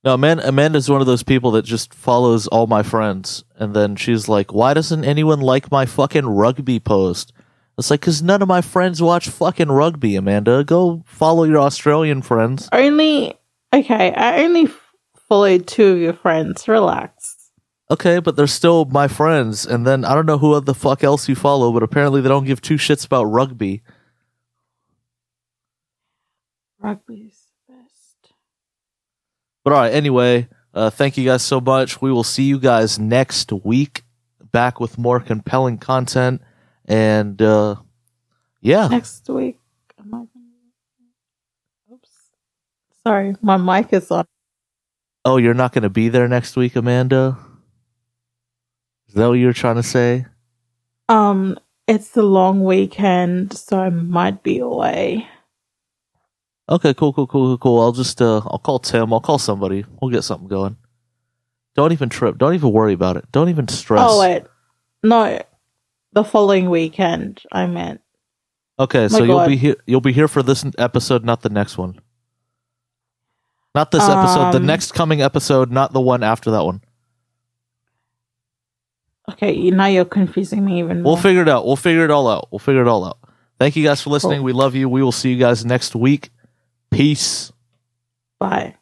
No, 0.09 0.17
man, 0.17 0.41
Amanda's 0.41 0.89
one 0.89 1.03
of 1.03 1.07
those 1.07 1.23
people 1.23 1.51
that 1.51 1.67
just 1.67 1.93
follows 1.93 2.47
all 2.47 2.67
my 2.67 2.83
friends, 2.83 3.45
and 3.59 3.77
then 3.77 3.95
she's 3.95 4.27
like, 4.27 4.55
"Why 4.55 4.73
doesn't 4.73 5.05
anyone 5.05 5.43
like 5.43 5.71
my 5.71 5.85
fucking 5.85 6.25
rugby 6.25 6.81
post?" 6.81 7.35
It's 7.77 7.91
like, 7.91 8.01
"Cause 8.01 8.23
none 8.23 8.41
of 8.41 8.49
my 8.49 8.63
friends 8.63 9.03
watch 9.03 9.29
fucking 9.29 9.69
rugby." 9.69 10.17
Amanda, 10.17 10.65
go 10.65 11.03
follow 11.05 11.45
your 11.45 11.59
Australian 11.59 12.23
friends. 12.23 12.71
Only 12.73 13.35
okay. 13.71 14.15
I 14.15 14.45
only 14.45 14.63
f- 14.63 14.81
followed 15.29 15.67
two 15.67 15.89
of 15.89 15.99
your 15.99 16.15
friends. 16.15 16.67
Relax. 16.67 17.51
Okay, 17.91 18.19
but 18.19 18.35
they're 18.35 18.47
still 18.47 18.87
my 18.87 19.09
friends, 19.09 19.67
and 19.67 19.87
then 19.87 20.07
I 20.07 20.15
don't 20.15 20.25
know 20.25 20.39
who 20.39 20.59
the 20.63 20.73
fuck 20.73 21.05
else 21.05 21.29
you 21.29 21.35
follow, 21.35 21.71
but 21.71 21.83
apparently 21.83 22.23
they 22.23 22.31
don't 22.31 22.47
give 22.47 22.63
two 22.63 22.77
shits 22.77 23.05
about 23.05 23.25
rugby. 23.25 23.83
Best. 26.81 27.28
But 29.69 29.75
all 29.75 29.83
right, 29.83 29.93
anyway, 29.93 30.49
uh, 30.73 30.89
thank 30.89 31.19
you 31.19 31.27
guys 31.27 31.43
so 31.43 31.61
much. 31.61 32.01
We 32.01 32.11
will 32.11 32.25
see 32.25 32.45
you 32.45 32.59
guys 32.59 32.99
next 32.99 33.53
week, 33.53 34.03
back 34.51 34.81
with 34.81 34.97
more 34.97 35.21
compelling 35.21 35.77
content, 35.77 36.41
and 36.87 37.43
uh, 37.43 37.77
yeah, 38.63 38.89
Next 38.89 39.29
week. 39.29 39.59
Am 39.99 40.07
I 40.07 40.17
gonna... 40.17 41.93
Oops. 41.93 42.09
Sorry, 43.05 43.37
my 43.43 43.59
mic 43.59 43.93
is 43.93 44.11
on. 44.11 44.25
Oh, 45.27 45.37
you're 45.37 45.53
not 45.53 45.75
going 45.75 45.83
to 45.83 45.91
be 45.91 46.09
there 46.09 46.29
next 46.29 46.57
week, 46.57 46.75
Amanda? 46.75 47.37
Is 49.09 49.17
that 49.17 49.29
what 49.29 49.35
you're 49.35 49.53
trying 49.53 49.77
to 49.77 49.83
say? 49.83 50.25
Um, 51.11 51.59
it's 51.87 52.09
the 52.13 52.23
long 52.23 52.65
weekend, 52.65 53.53
so 53.53 53.81
I 53.81 53.91
might 53.91 54.43
be 54.43 54.61
away. 54.61 55.29
Okay, 56.71 56.93
cool, 56.95 57.13
cool, 57.13 57.27
cool, 57.27 57.47
cool, 57.47 57.59
cool. 57.59 57.81
I'll 57.81 57.93
just, 57.93 58.21
uh, 58.21 58.43
I'll 58.47 58.59
call 58.59 58.79
Tim. 58.79 59.13
I'll 59.13 59.21
call 59.21 59.39
somebody. 59.39 59.85
We'll 60.01 60.11
get 60.11 60.23
something 60.23 60.49
going. 60.49 60.77
Don't 61.75 61.93
even 61.93 62.09
trip. 62.09 62.37
Don't 62.39 62.55
even 62.55 62.73
worry 62.73 62.93
about 62.93 63.17
it. 63.17 63.31
Don't 63.33 63.49
even 63.49 63.69
stress. 63.69 64.01
Oh 64.05 64.21
wait, 64.21 64.43
no, 65.03 65.41
the 66.13 66.25
following 66.25 66.69
weekend. 66.71 67.41
I 67.53 67.67
meant. 67.67 68.01
Okay, 68.81 69.09
so 69.09 69.21
My 69.21 69.27
you'll 69.27 69.47
be 69.47 69.57
here. 69.57 69.77
You'll 69.87 70.01
be 70.01 70.13
here 70.13 70.29
for 70.29 70.43
this 70.43 70.65
episode, 70.77 71.25
not 71.25 71.43
the 71.43 71.49
next 71.51 71.79
one. 71.79 72.01
Not 73.75 73.91
this 73.93 74.03
episode. 74.03 74.53
The 74.53 74.59
Um, 74.59 74.67
next 74.67 74.93
coming 74.93 75.23
episode, 75.23 75.71
not 75.71 75.93
the 75.93 76.01
one 76.01 76.23
after 76.25 76.51
that 76.51 76.65
one. 76.65 76.81
Okay, 79.31 79.71
now 79.71 79.87
you're 79.87 80.05
confusing 80.05 80.65
me 80.65 80.79
even 80.81 81.03
more. 81.03 81.13
We'll 81.13 81.23
figure 81.23 81.43
it 81.43 81.49
out. 81.49 81.67
We'll 81.67 81.77
figure 81.77 82.05
it 82.05 82.11
all 82.11 82.29
out. 82.29 82.49
We'll 82.51 82.59
figure 82.59 82.81
it 82.83 82.89
all 82.89 83.05
out. 83.05 83.19
Thank 83.59 83.77
you 83.77 83.85
guys 83.85 84.01
for 84.03 84.11
listening. 84.11 84.39
Cool. 84.39 84.45
We 84.47 84.53
love 84.53 84.75
you. 84.75 84.89
We 84.89 85.03
will 85.03 85.13
see 85.13 85.31
you 85.31 85.39
guys 85.39 85.65
next 85.65 85.95
week. 85.95 86.31
Peace. 86.91 87.53
Bye. 88.39 88.78